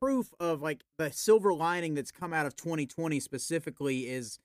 proof 0.00 0.32
of 0.40 0.62
like 0.62 0.82
the 0.98 1.12
silver 1.12 1.52
lining 1.52 1.94
that's 1.94 2.10
come 2.10 2.32
out 2.32 2.46
of 2.46 2.56
2020 2.56 3.20
specifically 3.20 4.08
is 4.08 4.38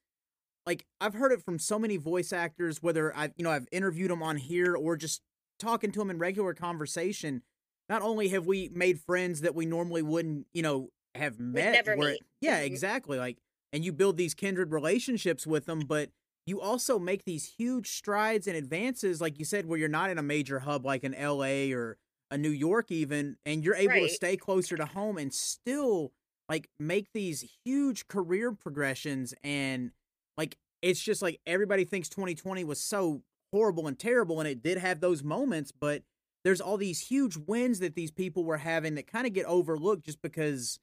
like 0.65 0.85
I've 0.99 1.13
heard 1.13 1.31
it 1.31 1.41
from 1.43 1.59
so 1.59 1.79
many 1.79 1.95
voice 1.97 2.33
actors 2.33 2.83
whether 2.83 3.15
I've 3.15 3.31
you 3.37 3.43
know 3.43 3.51
I've 3.51 3.67
interviewed 3.71 4.11
them 4.11 4.21
on 4.21 4.35
here 4.37 4.75
or 4.75 4.97
just 4.97 5.21
talking 5.59 5.91
to 5.91 5.99
them 5.99 6.09
in 6.09 6.17
regular 6.19 6.53
conversation 6.53 7.41
not 7.87 8.01
only 8.01 8.27
have 8.29 8.45
we 8.45 8.69
made 8.73 8.99
friends 8.99 9.41
that 9.41 9.55
we 9.55 9.65
normally 9.65 10.01
wouldn't 10.01 10.45
you 10.53 10.61
know 10.61 10.89
have 11.15 11.39
met 11.39 11.71
never 11.71 11.95
where- 11.95 12.11
meet. 12.11 12.21
yeah 12.41 12.59
Mhm. 12.61 12.65
exactly 12.65 13.17
like 13.17 13.37
and 13.71 13.85
you 13.85 13.93
build 13.93 14.17
these 14.17 14.33
kindred 14.33 14.71
relationships 14.73 15.47
with 15.47 15.65
them 15.65 15.79
but 15.79 16.09
you 16.45 16.61
also 16.61 16.99
make 16.99 17.25
these 17.25 17.53
huge 17.57 17.89
strides 17.89 18.47
and 18.47 18.55
advances 18.55 19.19
like 19.21 19.39
you 19.39 19.45
said 19.45 19.65
where 19.65 19.79
you're 19.79 19.89
not 19.89 20.09
in 20.09 20.17
a 20.17 20.23
major 20.23 20.59
hub 20.59 20.85
like 20.85 21.03
in 21.03 21.13
LA 21.13 21.75
or 21.75 21.97
a 22.31 22.37
New 22.37 22.49
York 22.49 22.91
even 22.91 23.37
and 23.45 23.63
you're 23.63 23.75
able 23.75 23.93
to 24.07 24.09
stay 24.09 24.37
closer 24.37 24.75
to 24.75 24.85
home 24.85 25.17
and 25.17 25.33
still 25.33 26.11
like 26.49 26.69
make 26.79 27.07
these 27.13 27.45
huge 27.63 28.07
career 28.07 28.51
progressions 28.51 29.33
and 29.43 29.91
like 30.37 30.57
it's 30.81 31.01
just 31.01 31.21
like 31.21 31.39
everybody 31.45 31.85
thinks 31.85 32.09
2020 32.09 32.63
was 32.63 32.79
so 32.79 33.21
horrible 33.51 33.87
and 33.87 33.97
terrible 33.97 34.39
and 34.39 34.49
it 34.49 34.61
did 34.61 34.77
have 34.77 34.99
those 34.99 35.23
moments 35.23 35.71
but 35.71 36.03
there's 36.43 36.61
all 36.61 36.77
these 36.77 36.99
huge 36.99 37.37
wins 37.37 37.79
that 37.79 37.95
these 37.95 38.11
people 38.11 38.43
were 38.43 38.57
having 38.57 38.95
that 38.95 39.07
kind 39.07 39.25
of 39.25 39.33
get 39.33 39.45
overlooked 39.45 40.05
just 40.05 40.21
because 40.21 40.79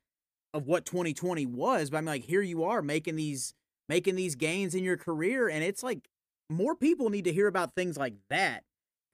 of 0.54 0.66
what 0.66 0.84
2020 0.84 1.46
was 1.46 1.90
but 1.90 1.98
I'm 1.98 2.04
like 2.04 2.24
here 2.24 2.42
you 2.42 2.64
are 2.64 2.82
making 2.82 3.16
these 3.16 3.54
making 3.88 4.16
these 4.16 4.34
gains 4.34 4.74
in 4.74 4.84
your 4.84 4.96
career 4.96 5.48
and 5.48 5.64
it's 5.64 5.82
like 5.82 6.08
more 6.50 6.76
people 6.76 7.10
need 7.10 7.24
to 7.24 7.32
hear 7.32 7.46
about 7.46 7.74
things 7.74 7.96
like 7.96 8.14
that 8.28 8.64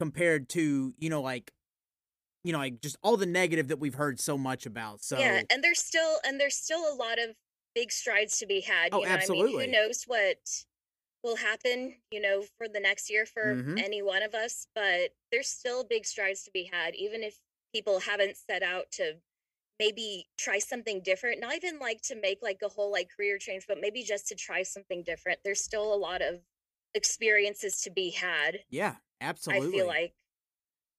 compared 0.00 0.48
to 0.50 0.94
you 0.98 1.10
know 1.10 1.22
like 1.22 1.52
you 2.44 2.52
know 2.52 2.58
like 2.58 2.80
just 2.80 2.96
all 3.02 3.16
the 3.16 3.26
negative 3.26 3.68
that 3.68 3.78
we've 3.78 3.94
heard 3.94 4.20
so 4.20 4.38
much 4.38 4.66
about 4.66 5.02
so 5.02 5.16
Yeah, 5.16 5.42
and 5.50 5.62
there's 5.64 5.80
still 5.82 6.20
and 6.24 6.40
there's 6.40 6.56
still 6.56 6.92
a 6.92 6.94
lot 6.94 7.18
of 7.18 7.36
big 7.74 7.92
strides 7.92 8.38
to 8.38 8.46
be 8.46 8.60
had. 8.60 8.92
Oh, 8.92 9.00
you 9.00 9.06
know, 9.06 9.12
I 9.14 9.26
absolutely. 9.26 9.26
mean, 9.26 9.54
who 9.54 9.66
knows 9.70 10.04
what 10.04 10.64
will 11.24 11.36
happen, 11.36 12.02
you 12.10 12.20
know, 12.20 12.42
for 12.58 12.68
the 12.68 12.80
next 12.80 13.10
year 13.10 13.26
for 13.26 13.60
Mhm. 13.60 13.86
any 13.86 14.02
one 14.02 14.22
of 14.22 14.34
us, 14.34 14.68
but 14.74 15.12
there's 15.32 15.48
still 15.50 15.84
big 15.84 16.06
strides 16.06 16.44
to 16.44 16.50
be 16.52 16.64
had, 16.64 16.94
even 16.96 17.22
if 17.24 17.40
people 17.74 18.00
haven't 18.00 18.36
set 18.36 18.62
out 18.62 18.90
to 18.92 19.20
maybe 19.78 20.28
try 20.38 20.58
something 20.58 21.02
different. 21.02 21.40
Not 21.40 21.54
even 21.54 21.78
like 21.78 22.02
to 22.02 22.16
make 22.16 22.40
like 22.42 22.60
a 22.62 22.68
whole 22.68 22.90
like 22.92 23.10
career 23.10 23.38
change, 23.38 23.66
but 23.68 23.80
maybe 23.80 24.02
just 24.02 24.26
to 24.28 24.34
try 24.34 24.62
something 24.62 25.02
different. 25.04 25.40
There's 25.44 25.60
still 25.62 25.92
a 25.94 25.96
lot 25.96 26.22
of 26.22 26.40
experiences 26.94 27.80
to 27.82 27.90
be 27.90 28.10
had. 28.10 28.64
yeah 28.68 28.96
absolutely 29.20 29.58
I 29.58 29.60
feel 29.76 29.86
like 29.86 30.14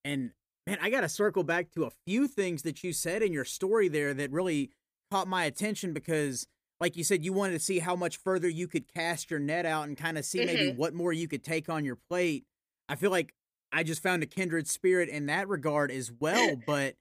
And 0.03 0.31
man, 0.67 0.77
I 0.81 0.89
got 0.89 1.01
to 1.01 1.09
circle 1.09 1.43
back 1.43 1.71
to 1.71 1.85
a 1.85 1.91
few 2.05 2.27
things 2.27 2.63
that 2.63 2.83
you 2.83 2.93
said 2.93 3.21
in 3.21 3.33
your 3.33 3.45
story 3.45 3.87
there 3.87 4.13
that 4.13 4.31
really 4.31 4.71
caught 5.11 5.27
my 5.27 5.45
attention 5.45 5.93
because, 5.93 6.47
like 6.79 6.95
you 6.95 7.03
said, 7.03 7.23
you 7.25 7.33
wanted 7.33 7.53
to 7.53 7.59
see 7.59 7.79
how 7.79 7.95
much 7.95 8.17
further 8.17 8.47
you 8.47 8.67
could 8.67 8.91
cast 8.91 9.29
your 9.31 9.39
net 9.39 9.65
out 9.65 9.87
and 9.87 9.97
kind 9.97 10.17
of 10.17 10.25
see 10.25 10.41
maybe 10.41 10.67
Mhm. 10.67 10.69
what 10.69 10.93
more 10.93 11.13
you 11.13 11.27
could 11.27 11.43
take 11.43 11.69
on 11.69 11.85
your 11.85 11.97
plate. 12.09 12.45
I 12.87 12.95
feel 12.95 13.11
like 13.11 13.33
I 13.71 13.83
just 13.83 14.01
found 14.01 14.23
a 14.23 14.27
kindred 14.27 14.67
spirit 14.67 15.09
in 15.09 15.25
that 15.27 15.47
regard 15.47 15.91
as 15.91 16.11
well. 16.11 16.55
but 16.55 16.95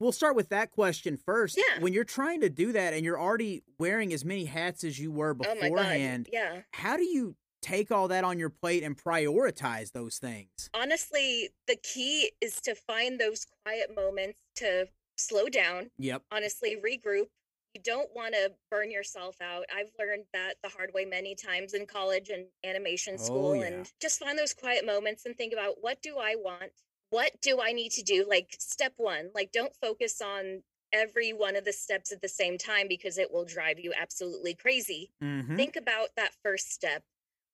we'll 0.00 0.12
start 0.12 0.36
with 0.36 0.48
that 0.50 0.70
question 0.70 1.16
first. 1.16 1.56
Yeah. 1.56 1.80
When 1.82 1.92
you're 1.92 2.04
trying 2.04 2.40
to 2.42 2.50
do 2.50 2.72
that 2.72 2.94
and 2.94 3.04
you're 3.04 3.20
already 3.20 3.62
wearing 3.78 4.12
as 4.12 4.24
many 4.24 4.44
hats 4.44 4.84
as 4.84 4.98
you 4.98 5.10
were 5.10 5.30
oh 5.30 5.34
beforehand, 5.54 6.28
yeah. 6.32 6.62
how 6.72 6.96
do 6.96 7.04
you 7.04 7.36
take 7.62 7.90
all 7.90 8.08
that 8.08 8.22
on 8.24 8.38
your 8.38 8.50
plate 8.50 8.82
and 8.84 8.96
prioritize 8.96 9.92
those 9.92 10.18
things? 10.18 10.70
honestly, 10.74 11.50
the 11.66 11.76
key 11.76 12.30
is 12.40 12.60
to 12.62 12.74
find 12.74 13.18
those 13.20 13.46
quiet 13.64 13.94
moments 13.96 14.38
to 14.56 14.86
slow 15.16 15.48
down, 15.48 15.90
Yep. 15.98 16.22
honestly, 16.30 16.76
regroup. 16.76 17.26
You 17.74 17.82
don't 17.84 18.08
want 18.14 18.32
to 18.34 18.52
burn 18.70 18.90
yourself 18.90 19.36
out. 19.42 19.64
I've 19.74 19.90
learned 19.98 20.24
that 20.32 20.54
the 20.62 20.70
hard 20.70 20.90
way 20.94 21.04
many 21.04 21.34
times 21.34 21.74
in 21.74 21.84
college 21.86 22.30
and 22.30 22.46
animation 22.64 23.16
Oh, 23.18 23.22
school. 23.22 23.56
yeah. 23.56 23.64
And 23.66 23.92
just 24.00 24.18
find 24.18 24.38
those 24.38 24.54
quiet 24.54 24.86
moments 24.86 25.26
and 25.26 25.36
think 25.36 25.52
about 25.52 25.74
what 25.82 26.00
do 26.00 26.16
I 26.18 26.34
want? 26.36 26.72
What 27.10 27.40
do 27.40 27.60
I 27.62 27.72
need 27.72 27.92
to 27.92 28.02
do? 28.02 28.24
Like, 28.28 28.56
step 28.58 28.94
one, 28.96 29.30
like, 29.34 29.50
don't 29.52 29.74
focus 29.80 30.20
on 30.20 30.62
every 30.92 31.32
one 31.32 31.56
of 31.56 31.64
the 31.64 31.72
steps 31.72 32.12
at 32.12 32.22
the 32.22 32.28
same 32.28 32.56
time 32.58 32.86
because 32.88 33.18
it 33.18 33.30
will 33.32 33.44
drive 33.44 33.78
you 33.78 33.92
absolutely 33.98 34.54
crazy. 34.54 35.10
Mm-hmm. 35.22 35.56
think 35.56 35.76
about 35.76 36.08
that 36.16 36.32
first 36.42 36.72
step. 36.72 37.02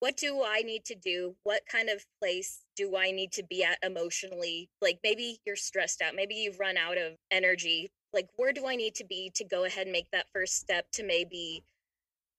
What 0.01 0.17
do 0.17 0.43
i 0.45 0.61
need 0.61 0.85
to 0.87 0.95
do? 0.95 1.35
What 1.45 1.63
kind 1.67 1.89
of 1.89 2.05
place 2.21 2.61
do 2.77 2.97
i 2.97 3.11
need 3.11 3.33
to 3.33 3.43
be 3.43 3.65
at 3.65 3.79
emotionally? 3.83 4.69
Like 4.81 5.01
maybe 5.03 5.41
you're 5.47 5.57
stressed 5.57 6.01
out. 6.03 6.15
Maybe 6.15 6.35
you've 6.35 6.61
run 6.61 6.77
out 6.77 6.99
of 6.99 7.15
energy. 7.31 7.91
Like 8.13 8.29
where 8.37 8.53
do 8.53 8.67
i 8.69 8.77
need 8.77 8.95
to 8.97 9.05
be 9.05 9.31
to 9.35 9.45
go 9.45 9.65
ahead 9.65 9.87
and 9.87 9.93
make 9.93 10.11
that 10.13 10.27
first 10.33 10.57
step 10.57 10.91
to 10.93 11.03
maybe 11.03 11.65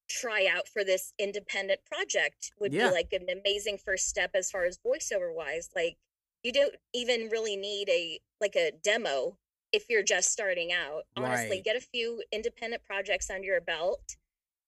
try 0.08 0.48
out 0.50 0.68
for 0.68 0.84
this 0.84 1.14
independent 1.20 1.80
project 1.86 2.52
would 2.60 2.74
Yeah. 2.74 2.90
be 2.90 2.94
like 2.94 3.12
an 3.12 3.26
amazing 3.30 3.80
first 3.84 4.08
step 4.08 4.32
as 4.36 4.52
far 4.52 4.66
as 4.66 4.78
voiceover 4.78 5.34
wise 5.34 5.70
like 5.76 5.98
you 6.46 6.54
don't 6.54 6.76
even 6.94 7.30
really 7.32 7.58
need 7.58 7.90
a 7.90 8.20
like 8.40 8.56
a 8.56 8.72
demo 8.84 9.38
if 9.74 9.86
you're 9.90 10.04
just 10.04 10.32
starting 10.32 10.72
out 10.72 11.04
honestly 11.18 11.58
Right. 11.58 11.64
get 11.64 11.76
a 11.76 11.82
few 11.82 12.24
independent 12.32 12.84
projects 12.84 13.30
under 13.30 13.46
your 13.48 13.62
belt 13.62 14.16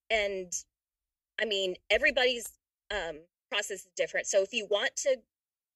and 0.10 0.52
i 1.42 1.46
mean 1.46 1.76
everybody's 1.90 2.54
um 2.92 3.20
process 3.52 3.82
is 3.82 3.88
different 3.96 4.28
so 4.28 4.42
if 4.42 4.54
you 4.54 4.68
want 4.70 4.96
to 4.98 5.18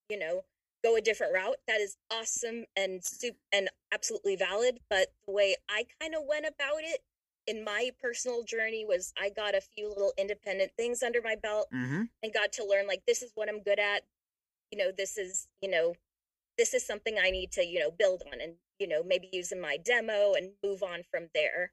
you 0.10 0.17
know 0.20 0.41
go 0.84 0.96
a 0.96 1.01
different 1.01 1.34
route 1.34 1.58
that 1.67 1.79
is 1.79 1.98
awesome 2.12 2.65
and 2.75 3.03
soup 3.03 3.36
and 3.53 3.70
absolutely 3.93 4.36
valid 4.36 4.79
but 4.89 5.08
the 5.27 5.31
way 5.31 5.55
i 5.70 5.86
kind 6.01 6.15
of 6.15 6.24
went 6.27 6.46
about 6.46 6.81
it 6.81 7.01
in 7.48 7.63
my 7.63 7.91
personal 8.01 8.43
journey 8.43 8.86
was 8.86 9.13
i 9.22 9.29
got 9.29 9.55
a 9.55 9.62
few 9.62 9.88
little 9.89 10.13
independent 10.17 10.72
things 10.77 11.03
under 11.03 11.22
my 11.22 11.36
belt 11.36 11.67
Mm-hmm. 11.74 12.03
and 12.24 12.34
got 12.34 12.51
to 12.53 12.65
learn 12.65 12.88
like 12.88 13.03
this 13.08 13.22
is 13.22 13.31
what 13.36 13.48
I'm 13.50 13.63
good 13.63 13.79
at. 13.79 14.03
You 14.71 14.77
know, 14.77 14.91
this 14.95 15.17
is, 15.17 15.47
you 15.61 15.69
know, 15.69 15.95
this 16.57 16.73
is 16.73 16.85
something 16.85 17.17
I 17.21 17.29
need 17.29 17.51
to, 17.53 17.65
you 17.65 17.79
know, 17.79 17.91
build 17.91 18.23
on 18.31 18.39
and, 18.41 18.53
you 18.79 18.87
know, 18.87 19.03
maybe 19.03 19.29
use 19.31 19.51
in 19.51 19.61
my 19.61 19.77
demo 19.77 20.33
and 20.33 20.51
move 20.63 20.83
on 20.83 21.01
from 21.09 21.27
there. 21.33 21.71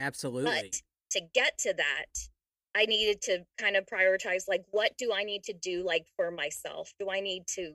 Absolutely. 0.00 0.44
But 0.44 0.82
to 1.12 1.20
get 1.34 1.58
to 1.60 1.72
that, 1.74 2.28
I 2.74 2.84
needed 2.84 3.22
to 3.22 3.46
kind 3.58 3.76
of 3.76 3.86
prioritize 3.86 4.44
like 4.46 4.64
what 4.70 4.98
do 4.98 5.12
I 5.14 5.24
need 5.24 5.44
to 5.44 5.54
do 5.54 5.82
like 5.84 6.06
for 6.14 6.30
myself? 6.30 6.92
Do 6.98 7.08
I 7.10 7.20
need 7.20 7.46
to 7.54 7.72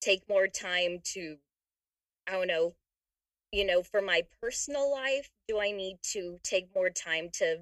take 0.00 0.28
more 0.28 0.48
time 0.48 0.98
to 1.14 1.36
I 2.26 2.32
don't 2.32 2.48
know, 2.48 2.74
you 3.52 3.64
know, 3.66 3.82
for 3.82 4.00
my 4.00 4.22
personal 4.42 4.90
life, 4.90 5.30
do 5.46 5.60
I 5.60 5.70
need 5.70 5.98
to 6.12 6.38
take 6.42 6.74
more 6.74 6.90
time 6.90 7.28
to 7.34 7.58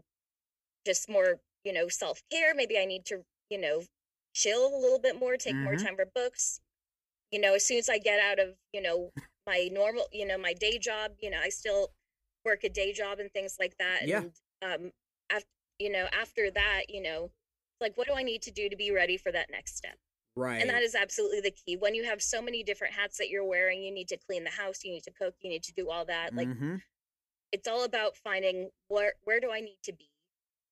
just 0.87 1.11
more, 1.11 1.41
you 1.65 1.73
know, 1.73 1.89
self-care? 1.89 2.55
Maybe 2.55 2.79
I 2.79 2.85
need 2.85 3.05
to, 3.07 3.25
you 3.51 3.61
know, 3.61 3.83
chill 4.33 4.67
a 4.75 4.79
little 4.79 4.99
bit 5.01 5.19
more, 5.19 5.37
take 5.37 5.59
more 5.65 5.77
Mhm. 5.77 5.87
time 5.87 5.97
for 5.97 6.07
books. 6.07 6.61
You 7.31 7.41
know, 7.41 7.55
as 7.55 7.67
soon 7.67 7.79
as 7.79 7.89
I 7.89 7.99
get 7.99 8.21
out 8.21 8.39
of, 8.39 8.57
you 8.73 8.83
know, 8.83 9.13
my 9.47 9.69
normal, 9.73 10.07
you 10.13 10.27
know, 10.27 10.39
my 10.39 10.55
day 10.55 10.79
job, 10.79 11.17
you 11.21 11.31
know, 11.31 11.41
I 11.41 11.49
still 11.49 11.95
work 12.45 12.65
a 12.65 12.69
day 12.69 12.93
job 12.93 13.19
and 13.21 13.33
things 13.33 13.57
like 13.59 13.77
that. 13.79 14.03
Yeah. 14.03 14.11
And 14.11 14.35
um 14.63 14.93
after 15.31 15.49
you 15.79 15.91
know, 15.91 16.09
after 16.13 16.51
that, 16.53 16.85
you 16.91 17.03
know, 17.03 17.33
like 17.81 17.97
what 17.97 18.07
do 18.09 18.15
I 18.15 18.23
need 18.23 18.43
to 18.43 18.51
do 18.53 18.69
to 18.69 18.77
be 18.77 18.91
ready 18.93 19.17
for 19.17 19.33
that 19.33 19.51
next 19.51 19.77
step? 19.77 19.99
Right. 20.35 20.61
And 20.61 20.71
that 20.71 20.83
is 20.83 20.95
absolutely 20.95 21.41
the 21.41 21.53
key. 21.53 21.77
When 21.77 21.95
you 21.95 22.05
have 22.05 22.23
so 22.23 22.43
many 22.43 22.63
different 22.65 22.95
hats 22.95 23.19
that 23.19 23.31
you're 23.31 23.45
wearing, 23.45 23.83
you 23.83 23.93
need 23.93 24.09
to 24.09 24.19
clean 24.19 24.45
the 24.45 24.51
house, 24.51 24.85
you 24.85 24.93
need 24.93 25.05
to 25.05 25.13
cook, 25.13 25.37
you 25.43 25.51
need 25.51 25.65
to 25.65 25.73
do 25.75 25.91
all 25.91 26.05
that. 26.07 26.37
Like 26.37 26.51
Mhm. 26.53 26.83
it's 27.53 27.69
all 27.69 27.85
about 27.85 28.17
finding 28.17 28.71
where 28.89 29.15
where 29.25 29.41
do 29.41 29.51
I 29.53 29.61
need 29.61 29.79
to 29.85 29.93
be 29.93 30.11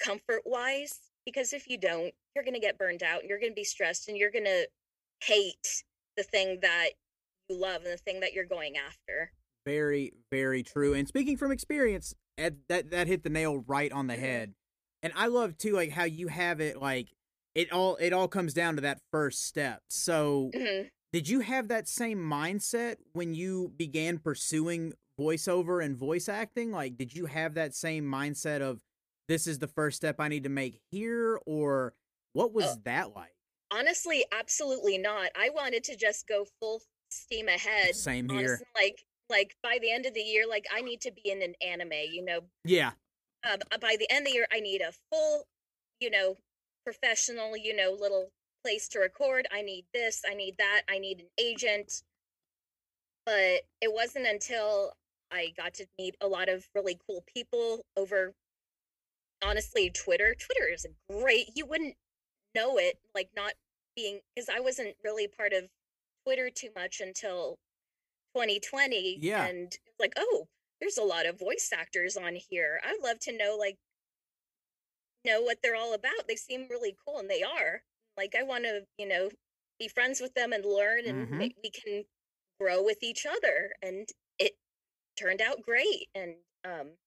comfort 0.00 0.43
wise 0.47 1.12
because 1.26 1.52
if 1.52 1.69
you 1.69 1.79
don't, 1.79 2.14
you're 2.35 2.45
going 2.45 2.55
to 2.55 2.61
get 2.61 2.79
burned 2.79 3.03
out 3.03 3.21
and 3.21 3.29
you're 3.29 3.41
going 3.41 3.53
to 3.53 3.57
be 3.57 3.65
stressed 3.65 4.09
and 4.09 4.17
you're 4.17 4.31
going 4.31 4.45
to 4.45 4.67
hate 5.25 5.85
the 6.17 6.23
thing 6.23 6.59
that 6.63 6.91
you 7.49 7.61
love 7.61 7.83
and 7.83 7.93
the 7.93 7.97
thing 7.97 8.21
that 8.21 8.33
you're 8.33 8.45
going 8.45 8.77
after. 8.77 9.33
Very, 9.67 10.13
very 10.31 10.63
true. 10.63 10.95
And 10.95 11.07
speaking 11.07 11.37
from 11.37 11.53
experience, 11.53 12.15
Ed, 12.39 12.59
that 12.69 12.91
that 12.91 13.07
hit 13.07 13.23
the 13.23 13.31
nail 13.31 13.59
right 13.67 13.93
on 13.93 14.07
the 14.07 14.15
Mhm. 14.15 14.21
head. 14.21 14.55
And 15.03 15.13
I 15.17 15.27
love 15.27 15.59
too, 15.59 15.73
like 15.73 15.91
how 15.91 16.05
you 16.05 16.29
have 16.29 16.61
it, 16.61 16.81
like 16.81 17.09
it 17.55 17.71
all 17.73 17.97
it 17.97 18.13
all 18.13 18.29
comes 18.29 18.55
down 18.55 18.77
to 18.77 18.81
that 18.83 19.01
first 19.11 19.45
step. 19.45 19.83
So, 19.89 20.51
Mhm. 20.55 20.91
did 21.13 21.29
you 21.29 21.41
have 21.41 21.69
that 21.69 21.89
same 21.89 22.19
mindset 22.19 22.97
when 23.13 23.35
you 23.35 23.69
began 23.77 24.19
pursuing 24.19 24.95
voiceover 25.19 25.85
and 25.85 25.97
voice 25.97 26.29
acting? 26.29 26.71
Like, 26.71 26.97
did 26.97 27.15
you 27.15 27.27
have 27.27 27.55
that 27.55 27.75
same 27.75 28.05
mindset 28.05 28.63
of 28.63 28.83
this 29.29 29.47
is 29.47 29.59
the 29.59 29.69
first 29.69 29.97
step 29.97 30.19
I 30.19 30.29
need 30.29 30.45
to 30.45 30.49
make 30.49 30.81
here, 30.91 31.39
or 31.47 31.95
what 32.33 32.53
was 32.53 32.67
Oh. 32.67 32.81
that 32.85 33.15
like? 33.15 33.35
Honestly, 33.71 34.25
absolutely 34.33 34.99
not. 34.99 35.31
I 35.37 35.51
wanted 35.51 35.85
to 35.85 35.97
just 35.97 36.27
go 36.27 36.47
full 36.61 36.83
steam 37.11 37.49
ahead. 37.49 37.95
Same 37.95 38.29
here. 38.29 38.39
Honestly, 38.39 38.67
like 38.75 39.05
like 39.29 39.57
by 39.63 39.79
the 39.81 39.93
end 39.93 40.07
of 40.07 40.15
the 40.15 40.21
year, 40.23 40.47
like 40.49 40.67
I 40.73 40.81
need 40.81 41.01
to 41.03 41.13
be 41.13 41.23
in 41.31 41.41
an 41.43 41.55
anime. 41.63 41.93
You 42.11 42.25
know, 42.25 42.41
Yeah, 42.65 42.93
uh, 43.45 43.59
by 43.81 43.97
the 43.99 44.11
end 44.11 44.27
of 44.27 44.33
the 44.33 44.37
year, 44.37 44.47
I 44.53 44.59
need 44.61 44.81
a 44.81 44.93
full, 45.11 45.47
you 46.01 46.11
know, 46.11 46.37
professional, 46.85 47.57
you 47.57 47.75
know, 47.75 47.93
little 47.99 48.31
place 48.65 48.89
to 48.89 48.99
record. 48.99 49.47
I 49.53 49.63
need 49.63 49.87
this. 49.95 50.23
I 50.29 50.35
need 50.35 50.57
that. 50.59 50.83
I 50.89 50.99
need 50.99 51.21
an 51.21 51.29
agent. 51.39 52.03
But 53.27 53.63
it 53.81 53.93
wasn't 53.93 54.27
until 54.27 54.95
I 55.31 55.53
got 55.57 55.75
to 55.75 55.87
meet 55.99 56.17
a 56.21 56.27
lot 56.27 56.49
of 56.49 56.67
really 56.75 56.99
cool 57.07 57.23
people 57.33 57.85
over, 57.97 58.35
honestly, 59.45 59.91
Twitter. 59.91 60.35
Twitter 60.35 60.67
is 60.73 60.85
a 60.85 61.13
great. 61.13 61.51
You 61.55 61.67
wouldn't 61.67 61.95
know 62.54 62.78
it, 62.78 62.99
like 63.14 63.30
not 63.37 63.52
being 63.97 64.21
because 64.35 64.49
I 64.49 64.61
wasn't 64.61 64.97
really 65.04 65.28
part 65.28 65.52
of 65.52 65.71
Twitter 66.25 66.50
too 66.50 66.71
much 66.76 67.00
until 67.00 67.59
2020. 68.35 69.19
Yeah. 69.21 69.47
and 69.47 69.73
like, 69.99 70.12
oh, 70.16 70.49
there's 70.80 70.99
a 70.99 71.02
lot 71.02 71.26
of 71.26 71.38
voice 71.38 71.71
actors 71.75 72.16
on 72.16 72.37
here. 72.37 72.80
I'd 72.85 73.00
love 73.02 73.19
to 73.21 73.37
know, 73.37 73.57
like, 73.59 73.76
know 75.25 75.42
what 75.42 75.59
they're 75.62 75.76
all 75.76 75.95
about. 75.95 76.26
They 76.28 76.37
seem 76.37 76.66
really 76.71 76.97
cool, 77.04 77.19
and 77.19 77.28
they 77.28 77.42
are. 77.42 77.83
Like, 78.16 78.35
I 78.38 78.42
want 78.42 78.64
to, 78.64 78.87
you 78.99 79.07
know, 79.07 79.30
be 79.78 79.88
friends 79.88 80.21
with 80.21 80.35
them 80.35 80.52
and 80.52 80.64
learn, 80.64 81.07
and 81.07 81.28
Mhm. 81.28 81.38
ma- 81.38 81.54
we 81.62 81.71
can 81.71 82.04
grow 82.59 82.83
with 82.83 83.02
each 83.02 83.26
other. 83.26 83.75
And 83.83 84.09
it 84.38 84.57
turned 85.16 85.40
out 85.42 85.62
great. 85.62 86.09
And 86.14 86.37
um, 86.64 86.99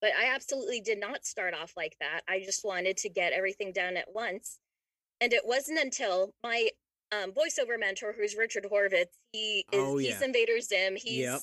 but 0.00 0.10
I 0.18 0.34
absolutely 0.34 0.80
did 0.80 0.98
not 0.98 1.24
start 1.24 1.54
off 1.54 1.74
like 1.76 1.96
that. 2.00 2.22
I 2.28 2.40
just 2.40 2.64
wanted 2.64 2.96
to 2.98 3.08
get 3.08 3.32
everything 3.32 3.72
done 3.72 3.96
at 3.96 4.12
once, 4.12 4.58
and 5.20 5.32
it 5.32 5.42
wasn't 5.44 5.78
until 5.78 6.32
my 6.42 6.68
um, 7.12 7.32
voiceover 7.32 7.78
mentor, 7.78 8.14
who's 8.16 8.36
Richard 8.36 8.66
Horvitz, 8.70 9.16
he 9.32 9.64
is 9.72 9.80
Oh, 9.80 9.96
he's 9.96 10.20
yeah. 10.20 10.24
Invader 10.26 10.60
Zim. 10.60 10.96
He's 10.96 11.18
Yep. 11.20 11.40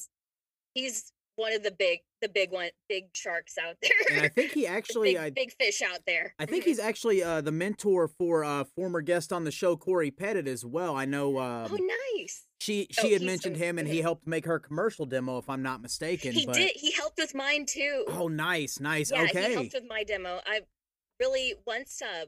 he's 0.73 1.11
one 1.37 1.53
of 1.53 1.63
the 1.63 1.71
big 1.71 1.99
the 2.21 2.29
big 2.29 2.51
one 2.51 2.69
big 2.89 3.05
sharks 3.15 3.57
out 3.57 3.75
there. 3.81 3.91
and 4.11 4.21
I 4.21 4.29
think 4.29 4.51
he 4.51 4.65
actually, 4.65 5.13
big, 5.15 5.35
big 5.35 5.53
fish 5.59 5.81
out 5.81 5.99
there. 6.07 6.33
I 6.39 6.45
think 6.45 6.63
Mhm. 6.63 6.67
he's 6.67 6.79
actually 6.79 7.21
uh, 7.23 7.41
the 7.41 7.51
mentor 7.51 8.07
for 8.07 8.43
uh, 8.43 8.63
former 8.63 9.01
guest 9.01 9.31
on 9.33 9.43
the 9.43 9.51
show, 9.51 9.75
Corey 9.77 10.11
Pettit, 10.11 10.47
as 10.47 10.65
well. 10.65 10.95
I 10.95 11.05
know 11.05 11.37
um, 11.39 11.69
oh 11.71 11.77
nice. 12.15 12.45
she 12.59 12.87
Oh, 12.97 13.01
she 13.03 13.13
had 13.13 13.21
mentioned 13.21 13.57
so 13.57 13.63
him, 13.63 13.77
and 13.77 13.87
he 13.87 14.01
helped 14.01 14.25
make 14.25 14.45
her 14.45 14.59
commercial 14.59 15.05
demo, 15.05 15.37
if 15.37 15.49
I'm 15.49 15.61
not 15.61 15.81
mistaken. 15.81 16.31
He 16.33 16.45
but 16.45 16.55
did. 16.55 16.71
He 16.75 16.91
helped 16.91 17.17
with 17.19 17.35
mine 17.35 17.65
too. 17.65 18.05
oh, 18.07 18.27
nice, 18.27 18.79
nice. 18.79 19.11
yeah, 19.11 19.25
he 19.27 19.53
helped 19.53 19.73
with 19.73 19.85
my 19.87 20.03
demo. 20.03 20.39
I 20.45 20.61
really 21.19 21.53
once 21.65 22.01
um 22.01 22.27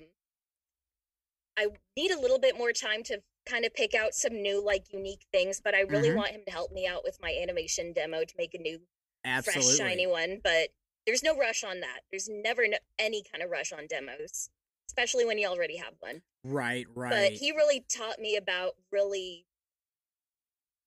I 1.57 1.67
need 1.95 2.11
a 2.11 2.19
little 2.19 2.39
bit 2.39 2.57
more 2.57 2.71
time 2.71 3.03
to 3.03 3.21
kind 3.47 3.65
of 3.65 3.73
pick 3.73 3.95
out 3.95 4.13
some 4.13 4.33
new 4.41 4.63
like 4.63 4.91
unique 4.93 5.25
things, 5.31 5.59
but 5.63 5.73
I 5.73 5.81
really 5.81 6.09
Mhm. 6.09 6.15
want 6.17 6.29
him 6.31 6.41
to 6.45 6.51
help 6.51 6.71
me 6.71 6.85
out 6.85 7.03
with 7.03 7.17
my 7.21 7.31
animation 7.41 7.93
demo 7.93 8.23
to 8.25 8.33
make 8.37 8.53
a 8.53 8.57
new 8.59 8.81
absolutely. 9.25 9.77
fresh 9.77 9.77
shiny 9.77 10.07
one, 10.07 10.39
but 10.43 10.69
there's 11.05 11.23
no 11.23 11.37
rush 11.37 11.63
on 11.63 11.79
that. 11.79 12.01
There's 12.11 12.29
never 12.29 12.67
no, 12.67 12.77
any 12.99 13.23
kind 13.31 13.43
of 13.43 13.49
rush 13.49 13.71
on 13.71 13.87
demos, 13.87 14.49
especially 14.89 15.25
when 15.25 15.37
you 15.37 15.47
already 15.47 15.77
have 15.77 15.93
one. 15.99 16.21
Right, 16.43 16.85
right. 16.93 17.09
But 17.09 17.31
he 17.39 17.51
really 17.51 17.85
taught 17.89 18.19
me 18.19 18.35
about 18.35 18.73
really 18.91 19.45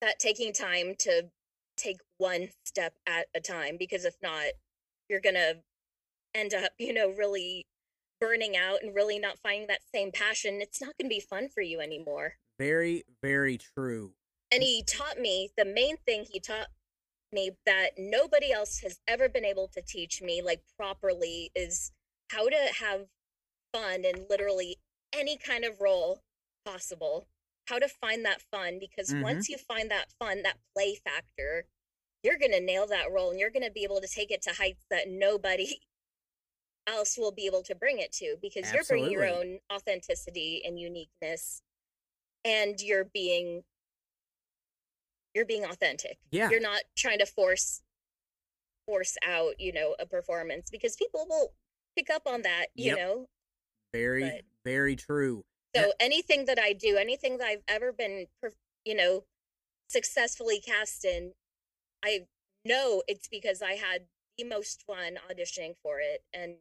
that 0.00 0.18
taking 0.18 0.52
time 0.52 0.94
to 1.00 1.30
take 1.76 1.98
one 2.18 2.48
step 2.64 2.94
at 3.06 3.26
a 3.34 3.40
time 3.40 3.76
because 3.78 4.04
if 4.04 4.14
not, 4.22 4.46
you're 5.08 5.20
going 5.20 5.34
to 5.34 5.56
end 6.34 6.54
up, 6.54 6.72
you 6.78 6.92
know, 6.92 7.08
really 7.08 7.66
burning 8.20 8.56
out 8.56 8.82
and 8.82 8.94
really 8.94 9.18
not 9.18 9.38
finding 9.42 9.66
that 9.68 9.80
same 9.94 10.12
passion. 10.12 10.60
It's 10.60 10.80
not 10.80 10.96
going 10.98 11.08
to 11.08 11.14
be 11.14 11.20
fun 11.20 11.48
for 11.48 11.62
you 11.62 11.80
anymore. 11.80 12.34
very, 12.58 13.04
very 13.22 13.58
true. 13.58 14.12
And 14.52 14.62
he 14.62 14.82
taught 14.82 15.18
me 15.18 15.50
the 15.56 15.64
main 15.64 15.96
thing 15.96 16.26
he 16.30 16.40
taught 16.40 16.66
me 17.32 17.52
that 17.66 17.90
nobody 17.98 18.52
else 18.52 18.80
has 18.80 19.00
ever 19.06 19.28
been 19.28 19.44
able 19.44 19.68
to 19.68 19.82
teach 19.82 20.22
me 20.22 20.42
like 20.42 20.62
properly 20.76 21.50
is 21.54 21.92
how 22.30 22.48
to 22.48 22.72
have 22.78 23.06
fun 23.72 24.04
in 24.04 24.26
literally 24.28 24.76
any 25.14 25.36
kind 25.36 25.64
of 25.64 25.80
role 25.80 26.22
possible. 26.64 27.26
How 27.66 27.78
to 27.78 27.88
find 27.88 28.24
that 28.24 28.42
fun 28.42 28.78
because 28.80 29.14
Mhm. 29.14 29.22
once 29.22 29.48
you 29.48 29.58
find 29.58 29.90
that 29.90 30.12
fun, 30.18 30.42
that 30.42 30.58
play 30.74 30.96
factor, 30.96 31.66
you're 32.22 32.38
going 32.38 32.52
to 32.52 32.60
nail 32.60 32.86
that 32.88 33.10
role 33.10 33.30
and 33.30 33.38
you're 33.38 33.50
going 33.50 33.64
to 33.64 33.70
be 33.70 33.84
able 33.84 34.00
to 34.00 34.08
take 34.08 34.30
it 34.30 34.42
to 34.42 34.52
heights 34.54 34.86
that 34.90 35.08
nobody 35.08 35.80
else 36.86 37.16
will 37.16 37.32
be 37.32 37.46
able 37.46 37.62
to 37.62 37.74
bring 37.74 37.98
it 37.98 38.12
to 38.12 38.36
because 38.42 38.72
you're 38.72 38.84
bringing 38.84 39.12
your 39.12 39.26
own 39.26 39.58
authenticity 39.72 40.62
and 40.64 40.78
uniqueness 40.78 41.62
and 42.44 42.80
you're 42.80 43.04
being 43.04 43.62
you're 45.34 45.46
being 45.46 45.64
authentic. 45.64 46.18
Yeah. 46.30 46.50
You're 46.50 46.60
not 46.60 46.82
trying 46.96 47.18
to 47.18 47.26
force 47.26 47.82
force 48.86 49.16
out, 49.24 49.60
you 49.60 49.72
know, 49.72 49.94
a 50.00 50.06
performance 50.06 50.68
because 50.70 50.96
people 50.96 51.24
will 51.28 51.52
pick 51.96 52.10
up 52.10 52.22
on 52.26 52.42
that, 52.42 52.66
you 52.74 52.86
Yep. 52.86 52.96
know. 52.98 53.28
Very, 53.92 54.22
But- 54.28 54.44
very 54.64 54.96
true. 54.96 55.44
So 55.76 55.92
anything 56.00 56.46
that 56.46 56.58
I 56.58 56.72
do, 56.72 56.96
anything 56.96 57.38
that 57.38 57.46
I've 57.46 57.62
ever 57.68 57.92
been, 57.92 58.26
you 58.84 58.94
know, 58.94 59.26
successfully 59.88 60.60
cast 60.60 61.04
in, 61.04 61.34
I 62.02 62.26
know 62.64 63.04
it's 63.06 63.28
because 63.28 63.62
I 63.62 63.74
had 63.74 64.08
the 64.36 64.44
most 64.44 64.82
fun 64.82 65.16
auditioning 65.30 65.76
for 65.82 66.00
it. 66.00 66.24
And 66.32 66.58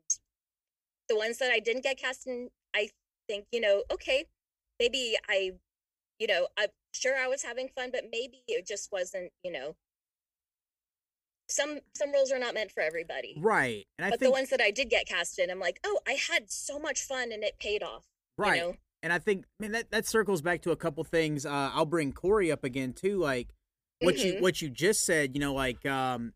the 1.07 1.15
ones 1.15 1.39
that 1.39 1.51
I 1.51 1.59
didn't 1.59 1.81
get 1.81 1.97
cast 1.97 2.27
in, 2.27 2.51
I 2.75 2.91
think, 3.27 3.47
you 3.51 3.61
know, 3.61 3.85
okay, 3.89 4.27
maybe 4.79 5.17
I, 5.27 5.57
you 6.19 6.27
know, 6.27 6.49
I'm 6.57 6.69
sure 6.91 7.15
I 7.17 7.27
was 7.27 7.43
having 7.43 7.67
fun, 7.69 7.89
but 7.91 8.05
maybe 8.11 8.43
it 8.47 8.65
just 8.67 8.91
wasn't, 8.91 9.31
you 9.43 9.51
know, 9.51 9.75
some 11.47 11.79
some 11.95 12.11
roles 12.11 12.31
are 12.31 12.39
not 12.39 12.53
meant 12.53 12.71
for 12.71 12.81
everybody. 12.81 13.35
Right, 13.39 13.85
and 13.97 14.05
I 14.05 14.09
but 14.11 14.19
think 14.19 14.27
the 14.29 14.31
ones 14.31 14.49
that 14.49 14.61
I 14.61 14.69
did 14.71 14.89
get 14.89 15.07
cast 15.07 15.39
in, 15.39 15.49
I'm 15.49 15.59
like, 15.59 15.79
oh, 15.83 15.99
I 16.07 16.13
had 16.13 16.51
so 16.51 16.77
much 16.79 17.01
fun 17.01 17.31
and 17.31 17.43
it 17.43 17.57
paid 17.59 17.81
off. 17.83 18.03
right. 18.37 18.55
You 18.57 18.61
know? 18.61 18.75
and 19.01 19.13
I 19.13 19.19
think 19.19 19.45
man 19.59 19.71
that 19.71 19.91
that 19.91 20.05
circles 20.05 20.41
back 20.41 20.61
to 20.63 20.71
a 20.71 20.75
couple 20.75 21.03
things. 21.03 21.45
Uh, 21.45 21.71
I'll 21.73 21.85
bring 21.85 22.11
Corey 22.11 22.51
up 22.51 22.63
again 22.63 22.93
too, 22.93 23.17
like 23.17 23.47
what 24.01 24.17
you 24.17 24.33
Mhm. 24.35 24.41
what 24.41 24.61
you 24.61 24.69
just 24.69 25.05
said. 25.05 25.33
You 25.35 25.39
know, 25.39 25.53
like 25.53 25.85
um, 25.85 26.33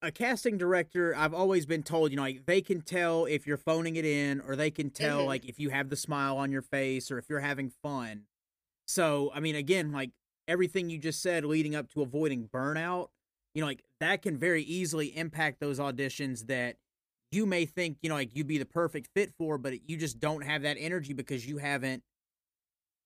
a 0.00 0.10
casting 0.12 0.56
director. 0.56 1.14
I've 1.16 1.34
always 1.34 1.66
been 1.66 1.82
told, 1.82 2.10
you 2.12 2.16
know, 2.16 2.22
like 2.22 2.46
they 2.46 2.60
can 2.62 2.80
tell 2.80 3.24
if 3.26 3.46
you're 3.46 3.56
phoning 3.58 3.96
it 3.96 4.04
in, 4.06 4.40
or 4.40 4.56
they 4.56 4.70
can 4.70 4.88
tell 4.90 5.22
Mhm. 5.22 5.26
like 5.26 5.44
if 5.44 5.58
you 5.58 5.68
have 5.70 5.90
the 5.90 5.96
smile 5.96 6.36
on 6.38 6.50
your 6.52 6.62
face, 6.62 7.10
or 7.10 7.18
if 7.18 7.28
you're 7.28 7.40
having 7.40 7.68
fun. 7.70 8.24
So 8.88 9.30
I 9.34 9.40
mean, 9.40 9.54
again, 9.54 9.92
like 9.92 10.10
everything 10.48 10.90
you 10.90 10.98
just 10.98 11.22
said, 11.22 11.44
leading 11.44 11.76
up 11.76 11.88
to 11.90 12.02
avoiding 12.02 12.48
burnout. 12.48 13.08
You 13.54 13.62
know, 13.62 13.66
like 13.66 13.84
that 14.00 14.22
can 14.22 14.36
very 14.38 14.62
easily 14.62 15.16
impact 15.16 15.60
those 15.60 15.78
auditions 15.78 16.46
that 16.46 16.76
you 17.30 17.44
may 17.44 17.66
think 17.66 17.98
you 18.02 18.08
know 18.08 18.14
like 18.14 18.34
you'd 18.34 18.46
be 18.46 18.56
the 18.58 18.64
perfect 18.64 19.08
fit 19.14 19.32
for 19.36 19.58
but 19.58 19.88
you 19.88 19.96
just 19.98 20.18
don't 20.18 20.42
have 20.42 20.62
that 20.62 20.76
energy 20.80 21.12
because 21.12 21.46
you 21.46 21.58
haven't 21.58 22.02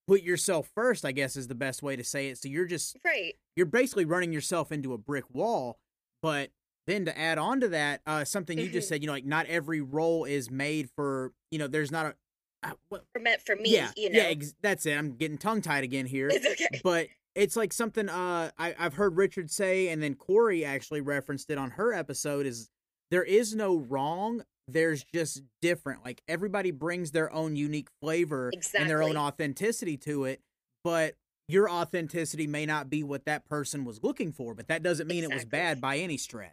put 0.06 0.22
yourself 0.22 0.70
first 0.74 1.04
i 1.04 1.10
guess 1.12 1.36
is 1.36 1.48
the 1.48 1.54
best 1.54 1.82
way 1.82 1.96
to 1.96 2.04
say 2.04 2.28
it 2.28 2.38
so 2.38 2.48
you're 2.48 2.66
just 2.66 2.96
Right. 3.04 3.34
you're 3.56 3.66
basically 3.66 4.04
running 4.04 4.32
yourself 4.32 4.70
into 4.70 4.92
a 4.92 4.98
brick 4.98 5.24
wall 5.32 5.78
but 6.22 6.50
then 6.86 7.04
to 7.04 7.18
add 7.18 7.38
on 7.38 7.60
to 7.60 7.68
that 7.68 8.00
uh 8.06 8.24
something 8.24 8.58
you 8.58 8.68
just 8.68 8.86
Mhm. 8.86 8.88
said 8.90 9.02
you 9.02 9.06
know 9.08 9.12
like 9.12 9.24
not 9.24 9.46
every 9.46 9.80
role 9.80 10.24
is 10.24 10.50
made 10.50 10.88
for 10.94 11.32
you 11.50 11.58
know 11.58 11.66
there's 11.66 11.90
not 11.90 12.06
a 12.06 12.14
uh, 12.62 12.72
meant 13.20 13.40
for 13.44 13.56
me, 13.56 13.72
yeah 13.74 13.90
you 13.96 14.10
know. 14.10 14.18
yeah 14.18 14.26
ex- 14.26 14.54
that's 14.62 14.86
it 14.86 14.92
i'm 14.96 15.12
getting 15.16 15.38
tongue 15.38 15.60
tied 15.60 15.84
again 15.84 16.06
here 16.14 16.28
It's 16.32 16.46
okay. 16.46 16.80
but 16.84 17.08
it's 17.34 17.56
like 17.56 17.72
something 17.72 18.08
uh 18.08 18.50
I, 18.58 18.74
I've 18.78 18.94
heard 18.94 19.16
Richard 19.16 19.50
say, 19.50 19.88
and 19.88 20.02
then 20.02 20.14
Corey 20.14 20.64
actually 20.66 21.00
referenced 21.00 21.48
it 21.50 21.56
on 21.56 21.70
her 21.72 21.92
episode. 21.94 22.44
Is 22.44 22.68
there 23.10 23.24
is 23.24 23.54
no 23.54 23.76
wrong. 23.78 24.42
There's 24.68 25.02
just 25.14 25.42
different. 25.62 26.04
Like 26.04 26.20
everybody 26.28 26.72
brings 26.72 27.10
their 27.12 27.32
own 27.32 27.56
unique 27.56 27.88
flavor 28.02 28.52
and 28.78 28.88
their 28.88 29.02
own 29.02 29.16
authenticity 29.16 29.96
to 29.98 30.24
it, 30.24 30.42
but 30.84 31.14
your 31.48 31.70
authenticity 31.70 32.46
may 32.46 32.66
not 32.66 32.90
be 32.90 33.02
what 33.02 33.24
that 33.24 33.46
person 33.46 33.84
was 33.86 34.02
looking 34.02 34.30
for, 34.32 34.54
but 34.54 34.68
that 34.68 34.82
doesn't 34.82 35.08
mean 35.08 35.24
it 35.24 35.32
was 35.32 35.44
bad 35.46 35.80
by 35.80 35.96
any 35.98 36.18
stretch. 36.18 36.52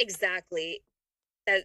Exactly. 0.00 0.82
That 1.46 1.64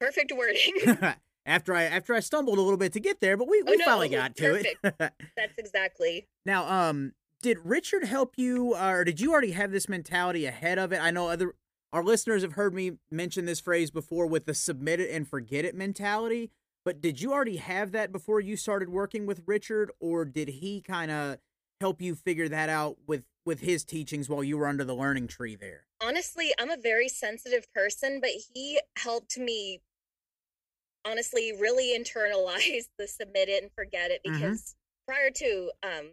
perfect 0.00 0.32
wording. 0.36 0.98
after 1.48 1.74
I 1.74 1.84
after 1.84 2.14
I 2.14 2.20
stumbled 2.20 2.58
a 2.58 2.62
little 2.62 2.76
bit 2.78 2.92
to 2.92 3.00
get 3.00 3.20
there, 3.20 3.36
but 3.36 3.48
we, 3.48 3.62
we 3.62 3.72
Oh, 3.72 3.76
no, 3.76 3.84
finally 3.84 4.08
got 4.10 4.36
to 4.36 4.54
it. 4.54 4.76
That's 5.36 5.58
exactly. 5.58 6.26
now, 6.46 6.68
um, 6.68 7.12
did 7.42 7.58
Richard 7.64 8.04
help 8.04 8.34
you, 8.36 8.74
uh, 8.74 8.90
or 8.90 9.04
did 9.04 9.20
you 9.20 9.32
already 9.32 9.52
have 9.52 9.70
this 9.70 9.88
mentality 9.88 10.44
ahead 10.46 10.78
of 10.78 10.92
it? 10.92 10.98
I 11.00 11.10
know 11.10 11.28
other 11.28 11.54
our 11.92 12.04
listeners 12.04 12.42
have 12.42 12.52
heard 12.52 12.74
me 12.74 12.92
mention 13.10 13.46
this 13.46 13.60
phrase 13.60 13.90
before 13.90 14.26
with 14.26 14.44
the 14.44 14.54
submit 14.54 15.00
it 15.00 15.10
and 15.10 15.26
forget 15.26 15.64
it 15.64 15.74
mentality. 15.74 16.50
But 16.84 17.00
did 17.00 17.20
you 17.20 17.32
already 17.32 17.56
have 17.56 17.92
that 17.92 18.12
before 18.12 18.40
you 18.40 18.56
started 18.56 18.88
working 18.88 19.26
with 19.26 19.42
Richard, 19.46 19.90
or 20.00 20.24
did 20.24 20.48
he 20.48 20.80
kind 20.80 21.10
of 21.10 21.38
help 21.80 22.00
you 22.02 22.14
figure 22.14 22.48
that 22.48 22.68
out 22.68 22.96
with 23.06 23.24
with 23.46 23.60
his 23.60 23.84
teachings 23.84 24.28
while 24.28 24.44
you 24.44 24.58
were 24.58 24.66
under 24.66 24.84
the 24.84 24.94
learning 24.94 25.28
tree 25.28 25.56
there? 25.56 25.84
honestly, 26.00 26.52
I'm 26.60 26.70
a 26.70 26.76
very 26.76 27.08
sensitive 27.08 27.66
person, 27.74 28.20
but 28.20 28.30
he 28.54 28.80
helped 28.96 29.36
me 29.36 29.80
honestly 31.08 31.52
really 31.58 31.96
internalize 31.98 32.88
the 32.98 33.08
submit 33.08 33.48
it 33.48 33.62
and 33.62 33.72
forget 33.72 34.10
it 34.10 34.20
Mhm. 34.26 34.40
because 34.40 34.76
prior 35.06 35.30
to 35.30 35.72
um 35.82 36.12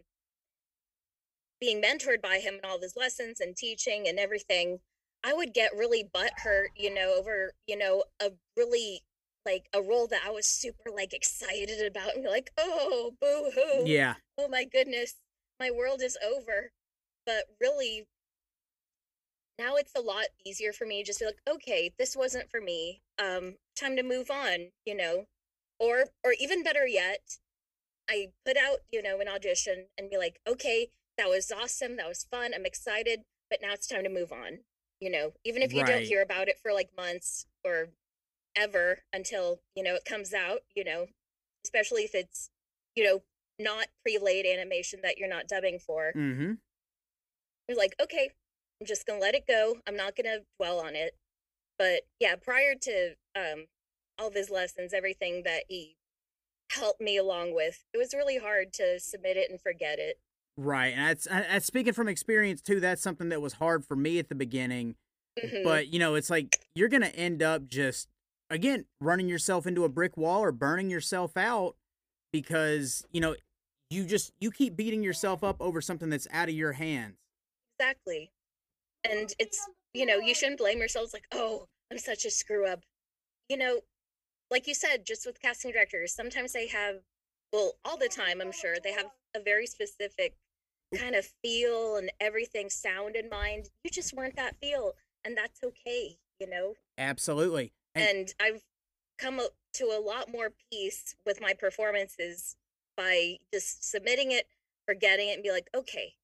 being 1.60 1.80
mentored 1.82 2.20
by 2.22 2.38
him 2.38 2.54
and 2.56 2.64
all 2.64 2.76
of 2.76 2.82
his 2.82 2.96
lessons 2.96 3.40
and 3.40 3.56
teaching 3.56 4.06
and 4.08 4.18
everything, 4.18 4.80
I 5.24 5.32
would 5.32 5.54
get 5.54 5.74
really 5.74 6.04
butt 6.04 6.32
hurt, 6.38 6.70
you 6.76 6.92
know, 6.92 7.14
over, 7.16 7.52
you 7.66 7.76
know, 7.76 8.04
a 8.20 8.32
really 8.56 9.02
like 9.44 9.68
a 9.72 9.80
role 9.80 10.06
that 10.08 10.22
I 10.26 10.30
was 10.30 10.46
super 10.46 10.90
like 10.94 11.12
excited 11.14 11.84
about 11.86 12.14
and 12.14 12.24
be 12.24 12.28
like, 12.28 12.50
oh, 12.58 13.12
boo 13.20 13.50
hoo 13.54 13.86
Yeah, 13.86 14.14
oh 14.38 14.48
my 14.48 14.64
goodness, 14.64 15.14
my 15.58 15.70
world 15.70 16.02
is 16.02 16.18
over. 16.24 16.70
But 17.24 17.44
really, 17.60 18.06
now 19.58 19.76
it's 19.76 19.94
a 19.96 20.00
lot 20.00 20.26
easier 20.44 20.72
for 20.72 20.86
me 20.86 21.02
just 21.02 21.20
to 21.20 21.26
like, 21.26 21.40
okay, 21.48 21.92
this 21.98 22.16
wasn't 22.16 22.50
for 22.50 22.60
me. 22.60 23.00
Um, 23.18 23.56
time 23.78 23.96
to 23.96 24.02
move 24.02 24.30
on, 24.30 24.68
you 24.84 24.96
know. 24.96 25.24
Or 25.78 26.06
or 26.24 26.34
even 26.40 26.62
better 26.62 26.86
yet, 26.86 27.38
I 28.08 28.28
put 28.44 28.56
out, 28.56 28.78
you 28.90 29.02
know, 29.02 29.20
an 29.20 29.28
audition 29.28 29.86
and 29.98 30.10
be 30.10 30.16
like, 30.16 30.40
okay, 30.48 30.88
that 31.18 31.28
was 31.28 31.50
awesome, 31.50 31.96
that 31.96 32.08
was 32.08 32.26
fun, 32.30 32.52
I'm 32.54 32.66
excited, 32.66 33.20
but 33.50 33.60
now 33.62 33.72
it's 33.72 33.86
time 33.86 34.04
to 34.04 34.10
move 34.10 34.32
on. 34.32 34.60
You 35.00 35.10
know, 35.10 35.32
even 35.44 35.60
if 35.60 35.74
you 35.74 35.84
don't 35.84 36.02
hear 36.02 36.22
about 36.22 36.48
it 36.48 36.58
for 36.62 36.72
like 36.72 36.88
months 36.96 37.46
or 37.62 37.88
ever 38.56 39.00
until, 39.12 39.60
you 39.74 39.82
know, 39.82 39.94
it 39.94 40.06
comes 40.06 40.32
out, 40.32 40.60
you 40.74 40.84
know, 40.84 41.06
especially 41.64 42.02
if 42.02 42.14
it's, 42.14 42.48
you 42.94 43.04
know, 43.04 43.22
not 43.58 43.88
pre-laid 44.02 44.46
animation 44.46 45.00
that 45.02 45.18
you're 45.18 45.28
not 45.28 45.48
dubbing 45.48 45.78
for. 45.78 46.12
mm-hmm. 46.16 46.52
You're 47.68 47.76
like, 47.76 47.94
okay, 48.00 48.30
I'm 48.80 48.86
just 48.86 49.06
gonna 49.06 49.20
let 49.20 49.34
it 49.34 49.46
go. 49.46 49.76
I'm 49.86 49.96
not 49.96 50.16
gonna 50.16 50.38
dwell 50.58 50.80
on 50.80 50.94
it. 50.94 51.14
But 51.78 52.02
yeah, 52.20 52.36
prior 52.36 52.74
to 52.82 53.14
um 53.34 53.66
all 54.18 54.28
of 54.28 54.34
his 54.34 54.50
lessons, 54.50 54.92
everything 54.94 55.42
that 55.44 55.64
he 55.68 55.96
helped 56.72 57.00
me 57.00 57.16
along 57.16 57.54
with, 57.54 57.84
it 57.94 57.98
was 57.98 58.12
really 58.14 58.38
hard 58.38 58.72
to 58.74 58.98
submit 58.98 59.36
it 59.36 59.50
and 59.50 59.60
forget 59.60 59.98
it. 59.98 60.18
Right, 60.58 60.94
and 60.94 61.06
that's, 61.08 61.28
I- 61.30 61.56
I- 61.56 61.58
speaking 61.58 61.92
from 61.92 62.08
experience 62.08 62.62
too. 62.62 62.80
That's 62.80 63.02
something 63.02 63.28
that 63.28 63.42
was 63.42 63.54
hard 63.54 63.84
for 63.84 63.94
me 63.96 64.18
at 64.18 64.28
the 64.30 64.34
beginning. 64.34 64.96
Mhm. 65.38 65.64
But 65.64 65.88
you 65.88 65.98
know, 65.98 66.14
it's 66.14 66.30
like 66.30 66.66
you're 66.74 66.88
gonna 66.88 67.08
end 67.08 67.42
up 67.42 67.66
just 67.68 68.08
again 68.50 68.86
running 69.00 69.28
yourself 69.28 69.66
into 69.66 69.84
a 69.84 69.88
brick 69.88 70.16
wall 70.16 70.40
or 70.42 70.52
burning 70.52 70.88
yourself 70.90 71.36
out 71.36 71.76
because 72.32 73.04
you 73.12 73.20
know 73.20 73.36
you 73.90 74.04
just 74.04 74.32
you 74.40 74.50
keep 74.50 74.76
beating 74.76 75.02
yourself 75.02 75.44
up 75.44 75.56
over 75.60 75.80
something 75.80 76.08
that's 76.10 76.26
out 76.32 76.48
of 76.48 76.54
your 76.54 76.72
hands. 76.72 77.16
exactly. 77.78 78.30
And 79.10 79.32
it's 79.38 79.60
you 79.92 80.04
know, 80.06 80.18
you 80.18 80.34
shouldn't 80.34 80.58
blame 80.58 80.78
yourselves 80.78 81.12
like, 81.12 81.26
oh, 81.32 81.66
I'm 81.90 81.98
such 81.98 82.24
a 82.24 82.30
screw 82.30 82.66
up. 82.66 82.80
You 83.48 83.56
know, 83.56 83.80
like 84.50 84.66
you 84.66 84.74
said, 84.74 85.06
just 85.06 85.24
with 85.26 85.40
casting 85.40 85.72
directors, 85.72 86.14
sometimes 86.14 86.52
they 86.52 86.66
have 86.68 86.96
well, 87.52 87.72
all 87.84 87.96
the 87.96 88.08
time, 88.08 88.40
I'm 88.40 88.52
sure, 88.52 88.76
they 88.82 88.92
have 88.92 89.06
a 89.34 89.40
very 89.40 89.66
specific 89.66 90.34
kind 90.94 91.14
of 91.14 91.26
feel 91.42 91.96
and 91.96 92.10
everything 92.20 92.70
sound 92.70 93.16
in 93.16 93.28
mind. 93.28 93.70
You 93.84 93.90
just 93.90 94.14
weren't 94.14 94.36
that 94.36 94.56
feel, 94.60 94.92
and 95.24 95.36
that's 95.36 95.60
okay, 95.64 96.16
you 96.40 96.48
know? 96.48 96.74
Absolutely. 96.98 97.72
And, 97.94 98.08
And 98.08 98.34
I've 98.40 98.62
come 99.18 99.40
up 99.40 99.52
to 99.74 99.84
a 99.84 100.00
lot 100.04 100.30
more 100.30 100.52
peace 100.70 101.14
with 101.24 101.40
my 101.40 101.54
performances 101.54 102.56
by 102.96 103.36
just 103.52 103.88
submitting 103.88 104.32
it, 104.32 104.46
forgetting 104.86 105.28
it, 105.28 105.34
and 105.34 105.42
be 105.42 105.50
like, 105.50 105.68
okay, 105.74 106.14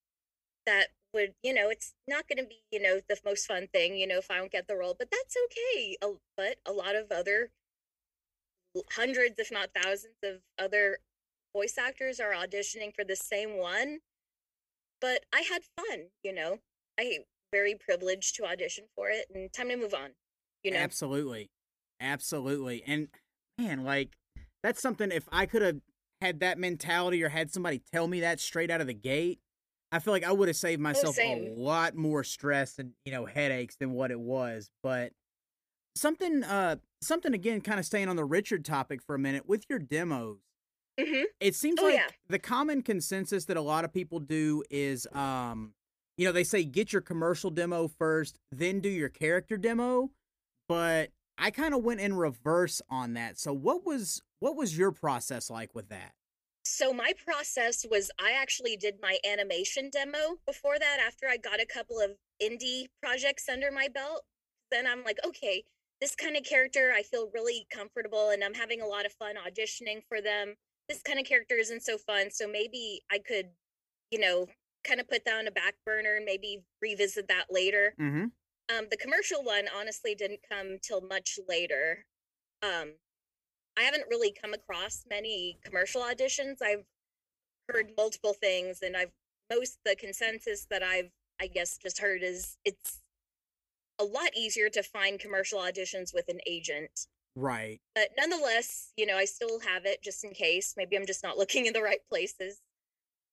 that 0.66 0.88
would, 1.14 1.34
you 1.42 1.52
know, 1.54 1.68
it's 1.70 1.94
not 2.08 2.26
going 2.28 2.38
to 2.38 2.48
be, 2.48 2.62
you 2.70 2.80
know, 2.80 3.00
the 3.08 3.18
most 3.24 3.46
fun 3.46 3.68
thing, 3.72 3.96
you 3.96 4.06
know, 4.06 4.18
if 4.18 4.30
I 4.30 4.38
don't 4.38 4.52
get 4.52 4.66
the 4.68 4.76
role, 4.76 4.94
but 4.98 5.10
that's 5.10 5.36
okay. 5.46 5.96
A- 6.02 6.18
But 6.36 6.56
a 6.66 6.72
lot 6.72 6.96
of 6.96 7.10
other 7.10 7.50
hundreds, 8.92 9.38
if 9.38 9.50
not 9.50 9.70
thousands, 9.74 10.16
of 10.22 10.40
other 10.58 10.98
voice 11.54 11.76
actors 11.78 12.20
are 12.20 12.32
auditioning 12.32 12.94
for 12.94 13.04
the 13.04 13.16
same 13.16 13.58
one. 13.58 13.98
But 15.00 15.24
I 15.32 15.40
had 15.40 15.62
fun, 15.76 16.06
you 16.22 16.32
know. 16.32 16.58
I 16.98 17.18
very 17.52 17.74
privileged 17.74 18.36
to 18.36 18.44
audition 18.46 18.84
for 18.96 19.08
it, 19.10 19.26
and 19.34 19.52
time 19.52 19.68
to 19.68 19.76
move 19.76 19.94
on. 19.94 20.10
You 20.62 20.70
know, 20.72 20.78
absolutely, 20.78 21.50
absolutely. 22.00 22.82
And 22.86 23.08
man, 23.58 23.84
like 23.84 24.16
that's 24.62 24.80
something. 24.80 25.10
If 25.10 25.28
I 25.32 25.46
could 25.46 25.62
have 25.62 25.80
had 26.20 26.40
that 26.40 26.58
mentality 26.58 27.22
or 27.22 27.30
had 27.30 27.52
somebody 27.52 27.82
tell 27.92 28.06
me 28.06 28.20
that 28.20 28.40
straight 28.40 28.70
out 28.70 28.80
of 28.80 28.86
the 28.86 28.94
gate, 28.94 29.40
I 29.92 29.98
feel 29.98 30.12
like 30.12 30.24
I 30.24 30.32
would 30.32 30.48
have 30.48 30.56
saved 30.56 30.80
myself 30.80 31.16
a 31.18 31.52
lot 31.56 31.94
more 31.94 32.24
stress 32.24 32.78
and 32.78 32.92
you 33.04 33.12
know 33.12 33.26
headaches 33.26 33.76
than 33.76 33.92
what 33.92 34.10
it 34.10 34.18
was. 34.18 34.70
But 34.82 35.12
something, 35.94 36.42
uh, 36.44 36.76
something 37.02 37.34
again, 37.34 37.60
kind 37.60 37.78
of 37.78 37.86
staying 37.86 38.08
on 38.08 38.16
the 38.16 38.24
Richard 38.24 38.64
topic 38.64 39.02
for 39.02 39.14
a 39.14 39.18
minute 39.18 39.46
with 39.48 39.64
your 39.68 39.78
demos. 39.78 40.38
hmm 40.98 41.24
It 41.40 41.54
seems 41.54 41.80
Oh, 41.80 41.84
like 41.84 41.94
yeah. 41.94 42.08
the 42.28 42.38
common 42.38 42.82
consensus 42.82 43.44
that 43.46 43.56
a 43.56 43.62
lot 43.62 43.84
of 43.84 43.92
people 43.92 44.20
do 44.20 44.62
is, 44.70 45.06
um, 45.12 45.74
you 46.16 46.26
know, 46.26 46.32
they 46.32 46.44
say 46.44 46.64
get 46.64 46.92
your 46.92 47.02
commercial 47.02 47.50
demo 47.50 47.88
first, 47.88 48.36
then 48.50 48.80
do 48.80 48.88
your 48.88 49.08
character 49.08 49.56
demo. 49.56 50.10
But 50.68 51.10
I 51.38 51.50
kind 51.50 51.74
of 51.74 51.82
went 51.82 52.00
in 52.00 52.14
reverse 52.14 52.80
on 52.90 53.14
that. 53.14 53.38
So 53.38 53.52
what 53.52 53.84
was 53.84 54.22
what 54.40 54.56
was 54.56 54.76
your 54.76 54.92
process 54.92 55.50
like 55.50 55.74
with 55.74 55.88
that? 55.88 56.12
So 56.74 56.90
my 56.90 57.12
process 57.26 57.84
was 57.90 58.10
I 58.18 58.32
actually 58.32 58.78
did 58.78 58.94
my 59.02 59.18
animation 59.30 59.90
demo 59.92 60.38
before 60.46 60.78
that 60.78 61.00
after 61.06 61.28
I 61.28 61.36
got 61.36 61.60
a 61.60 61.66
couple 61.66 62.00
of 62.00 62.12
indie 62.42 62.86
projects 63.02 63.46
under 63.46 63.70
my 63.70 63.88
belt. 63.92 64.22
Then 64.70 64.86
I'm 64.86 65.04
like, 65.04 65.18
okay, 65.22 65.64
this 66.00 66.14
kind 66.14 66.34
of 66.34 66.44
character 66.44 66.94
I 66.96 67.02
feel 67.02 67.30
really 67.34 67.66
comfortable 67.70 68.30
and 68.30 68.42
I'm 68.42 68.54
having 68.54 68.80
a 68.80 68.86
lot 68.86 69.04
of 69.04 69.12
fun 69.12 69.34
auditioning 69.36 70.00
for 70.08 70.22
them. 70.22 70.54
This 70.88 71.02
kind 71.02 71.18
of 71.20 71.26
character 71.26 71.56
isn't 71.56 71.82
so 71.82 71.98
fun, 71.98 72.30
so 72.30 72.48
maybe 72.48 73.02
I 73.12 73.18
could, 73.18 73.50
you 74.10 74.18
know, 74.18 74.46
kind 74.82 74.98
of 74.98 75.06
put 75.10 75.26
that 75.26 75.38
on 75.38 75.48
a 75.48 75.52
back 75.52 75.74
burner 75.84 76.14
and 76.14 76.24
maybe 76.24 76.62
revisit 76.80 77.28
that 77.28 77.48
later. 77.50 77.92
Mm-hmm. 78.00 78.24
Um, 78.74 78.86
the 78.90 78.96
commercial 78.96 79.44
one 79.44 79.66
honestly 79.78 80.14
didn't 80.14 80.40
come 80.50 80.78
till 80.82 81.02
much 81.02 81.38
later. 81.46 82.06
Um, 82.62 82.94
I 83.78 83.82
haven't 83.82 84.04
really 84.10 84.32
come 84.32 84.54
across 84.54 85.04
many 85.08 85.58
commercial 85.64 86.02
auditions. 86.02 86.56
I've 86.62 86.84
heard 87.68 87.92
multiple 87.96 88.34
things, 88.34 88.80
and 88.82 88.96
I've 88.96 89.12
most 89.50 89.78
the 89.84 89.96
consensus 89.96 90.66
that 90.70 90.82
I've 90.82 91.10
I 91.40 91.46
guess 91.46 91.76
just 91.78 91.98
heard 91.98 92.22
is 92.22 92.56
it's 92.64 93.00
a 93.98 94.04
lot 94.04 94.30
easier 94.36 94.68
to 94.70 94.82
find 94.82 95.18
commercial 95.18 95.58
auditions 95.58 96.14
with 96.14 96.28
an 96.28 96.38
agent. 96.46 97.06
Right. 97.34 97.80
But 97.94 98.10
nonetheless, 98.18 98.92
you 98.96 99.06
know, 99.06 99.16
I 99.16 99.24
still 99.24 99.58
have 99.60 99.86
it 99.86 100.02
just 100.02 100.24
in 100.24 100.32
case. 100.32 100.74
Maybe 100.76 100.96
I'm 100.96 101.06
just 101.06 101.22
not 101.22 101.38
looking 101.38 101.66
in 101.66 101.72
the 101.72 101.82
right 101.82 102.00
places. 102.08 102.60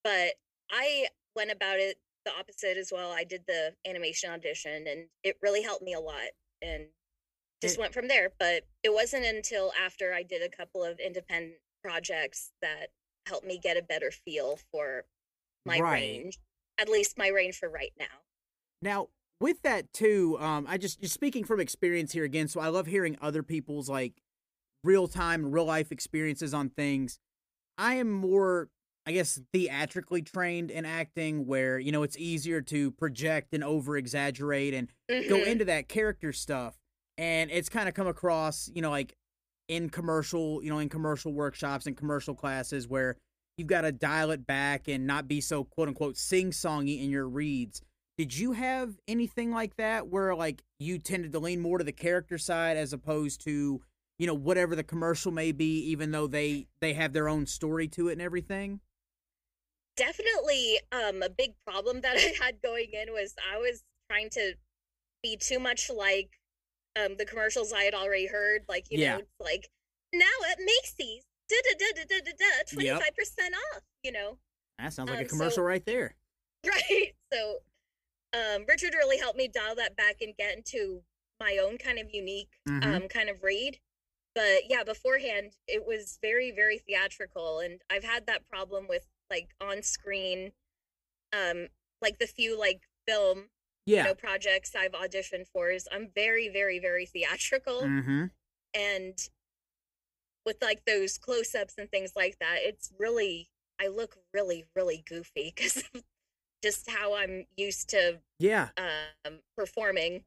But 0.04 0.34
I 0.72 1.08
went 1.36 1.52
about 1.52 1.80
it 1.80 1.98
the 2.26 2.32
opposite 2.38 2.78
as 2.78 2.92
well. 2.92 3.12
I 3.12 3.24
did 3.24 3.44
the 3.48 3.74
animation 3.88 4.32
audition 4.32 4.88
and 4.88 5.08
it 5.24 5.38
really 5.42 5.62
helped 5.62 5.84
me 5.84 5.94
a 5.94 6.00
lot 6.00 6.30
and 6.62 6.86
just 7.62 7.76
It- 7.76 7.80
went 7.80 7.94
from 7.94 8.08
there. 8.08 8.32
But 8.40 8.66
it 8.84 8.94
wasn't 8.94 9.26
until 9.26 9.72
after 9.74 10.14
I 10.14 10.24
did 10.24 10.42
a 10.42 10.50
couple 10.50 10.84
of 10.84 11.00
independent 11.00 11.60
projects 11.84 12.52
that 12.62 12.92
helped 13.26 13.46
me 13.46 13.58
get 13.58 13.78
a 13.78 13.82
better 13.82 14.12
feel 14.12 14.58
for 14.72 15.06
my 15.66 15.80
Right. 15.80 16.02
range. 16.02 16.40
At 16.78 16.90
least 16.90 17.18
my 17.18 17.28
range 17.28 17.58
for 17.58 17.70
right 17.70 17.94
now. 17.98 18.24
Now, 18.82 19.10
with 19.42 19.62
that 19.64 19.92
too, 19.94 20.38
um, 20.40 20.66
I 20.68 20.78
just 20.78 21.00
just 21.02 21.14
speaking 21.14 21.44
from 21.44 21.60
experience 21.60 22.14
here 22.14 22.24
again. 22.24 22.48
So 22.48 22.60
I 22.60 22.68
love 22.70 22.88
hearing 22.88 23.18
other 23.22 23.44
people's 23.44 23.90
like 23.90 24.22
real 24.84 25.08
time, 25.08 25.52
real 25.52 25.66
life 25.66 25.92
experiences 25.92 26.54
on 26.54 26.70
things. 26.70 27.20
I 27.78 27.96
am 27.96 28.10
more, 28.12 28.70
I 29.06 29.12
guess, 29.12 29.40
theatrically 29.54 30.22
trained 30.22 30.72
in 30.72 30.86
acting, 30.86 31.46
where 31.46 31.78
you 31.80 31.92
know 31.92 32.04
it's 32.04 32.18
easier 32.18 32.62
to 32.64 32.92
project 32.92 33.54
and 33.54 33.64
over 33.64 33.98
exaggerate 33.98 34.74
and 34.74 34.90
go 35.10 35.38
Mhm. 35.40 35.48
into 35.48 35.66
that 35.66 35.88
character 35.90 36.32
stuff. 36.34 36.78
And 37.20 37.52
it's 37.52 37.68
kind 37.68 37.90
of 37.90 37.94
come 37.94 38.08
across, 38.08 38.72
you 38.74 38.82
know, 38.82 38.90
like 38.90 39.14
in 39.68 39.90
commercial, 39.90 40.64
you 40.64 40.70
know, 40.70 40.80
in 40.80 40.88
commercial 40.88 41.34
workshops 41.34 41.86
and 41.86 41.98
commercial 41.98 42.34
classes 42.34 42.88
where 42.88 43.18
you've 43.58 43.68
got 43.68 43.82
to 43.82 43.92
dial 43.92 44.32
it 44.32 44.48
back 44.48 44.88
and 44.88 45.06
not 45.06 45.28
be 45.28 45.42
so 45.42 45.66
quote 45.66 45.90
unquote 45.90 46.16
sing 46.16 46.52
songy 46.52 47.04
in 47.04 47.10
your 47.10 47.28
reads. 47.28 47.82
Did 48.18 48.38
you 48.38 48.54
have 48.54 48.96
anything 49.06 49.52
like 49.52 49.76
that 49.76 50.08
where 50.08 50.34
like 50.34 50.64
you 50.80 50.98
tended 50.98 51.34
to 51.34 51.40
lean 51.40 51.60
more 51.60 51.78
to 51.78 51.84
the 51.84 51.92
character 51.92 52.38
side 52.38 52.78
as 52.78 52.94
opposed 52.94 53.42
to, 53.44 53.82
you 54.18 54.26
know, 54.26 54.34
whatever 54.34 54.74
the 54.74 54.84
commercial 54.84 55.34
may 55.34 55.52
be, 55.52 55.80
even 55.92 56.12
though 56.12 56.28
they 56.28 56.68
they 56.80 56.94
have 56.94 57.12
their 57.12 57.28
own 57.28 57.46
story 57.46 57.90
to 57.90 58.08
it 58.08 58.14
and 58.14 58.22
everything? 58.22 58.80
Definitely 59.98 60.80
um 60.94 61.22
a 61.22 61.30
big 61.30 61.56
problem 61.68 62.00
that 62.00 62.16
I 62.18 62.34
had 62.42 62.62
going 62.62 62.92
in 62.94 63.12
was 63.12 63.36
I 63.54 63.58
was 63.58 63.84
trying 64.10 64.30
to 64.32 64.54
be 65.22 65.36
too 65.36 65.60
much 65.60 65.90
like 65.94 66.39
um 66.96 67.16
the 67.18 67.26
commercials 67.26 67.72
I 67.74 67.84
had 67.84 67.94
already 67.94 68.28
heard. 68.28 68.64
Like, 68.68 68.88
you 68.90 69.00
Yeah. 69.00 69.18
know, 69.18 69.24
like 69.40 69.70
now 70.14 70.26
at 70.52 70.60
Macy's, 70.60 71.24
da 71.50 71.56
da 71.64 71.86
da 71.94 72.04
da 72.04 72.20
da 72.26 72.32
da 72.38 72.46
twenty 72.74 72.90
five 72.90 73.16
percent 73.16 73.56
off, 73.74 73.84
you 74.04 74.12
know. 74.12 74.38
That 74.78 74.94
sounds 74.94 75.10
like 75.10 75.20
Um, 75.20 75.26
a 75.26 75.30
so- 75.30 75.36
commercial 75.38 75.64
right 75.64 75.86
there. 75.86 76.16
Right. 76.66 77.14
So 77.32 77.60
um 78.34 78.66
Richard 78.68 78.94
really 78.94 79.18
helped 79.18 79.38
me 79.38 79.48
dial 79.48 79.76
that 79.76 79.96
back 79.96 80.18
and 80.22 80.36
get 80.36 80.58
into 80.58 81.04
my 81.40 81.58
own 81.62 81.78
kind 81.78 81.98
of 82.00 82.14
unique 82.14 82.60
Mhm. 82.68 82.84
um 82.84 83.08
kind 83.08 83.30
of 83.30 83.44
read. 83.44 83.80
But 84.36 84.70
yeah, 84.70 84.84
beforehand 84.84 85.56
it 85.68 85.86
was 85.86 86.18
very, 86.22 86.52
very 86.52 86.78
theatrical 86.78 87.60
and 87.60 87.82
I've 87.90 88.04
had 88.04 88.26
that 88.28 88.48
problem 88.50 88.88
with 88.88 89.08
like 89.30 89.56
on 89.62 89.84
screen 89.84 90.52
um 91.32 91.68
like 92.02 92.20
the 92.20 92.28
few 92.28 92.58
like 92.60 92.82
film 93.08 93.50
you 93.86 93.96
Yeah. 93.96 94.04
know 94.04 94.16
projects 94.16 94.76
I've 94.76 94.92
auditioned 94.94 95.48
for 95.48 95.70
is 95.72 95.88
I'm 95.92 96.10
very, 96.14 96.50
very, 96.50 96.80
very 96.80 97.06
theatrical 97.06 97.82
Mm-hmm. 97.82 98.26
and 98.74 99.30
with 100.46 100.58
like 100.62 100.86
those 100.86 101.18
close-ups 101.18 101.76
and 101.78 101.90
things 101.92 102.14
like 102.16 102.38
that 102.40 102.58
it's 102.62 102.92
really 102.98 103.50
i 103.80 103.88
look 103.88 104.18
really 104.34 104.66
really 104.76 105.04
goofy 105.08 105.54
because 105.56 105.84
just 106.64 106.90
how 106.90 107.14
i'm 107.16 107.46
used 107.58 107.90
to 107.90 108.20
Yeah. 108.40 108.70
um 108.78 109.40
performing 109.58 110.24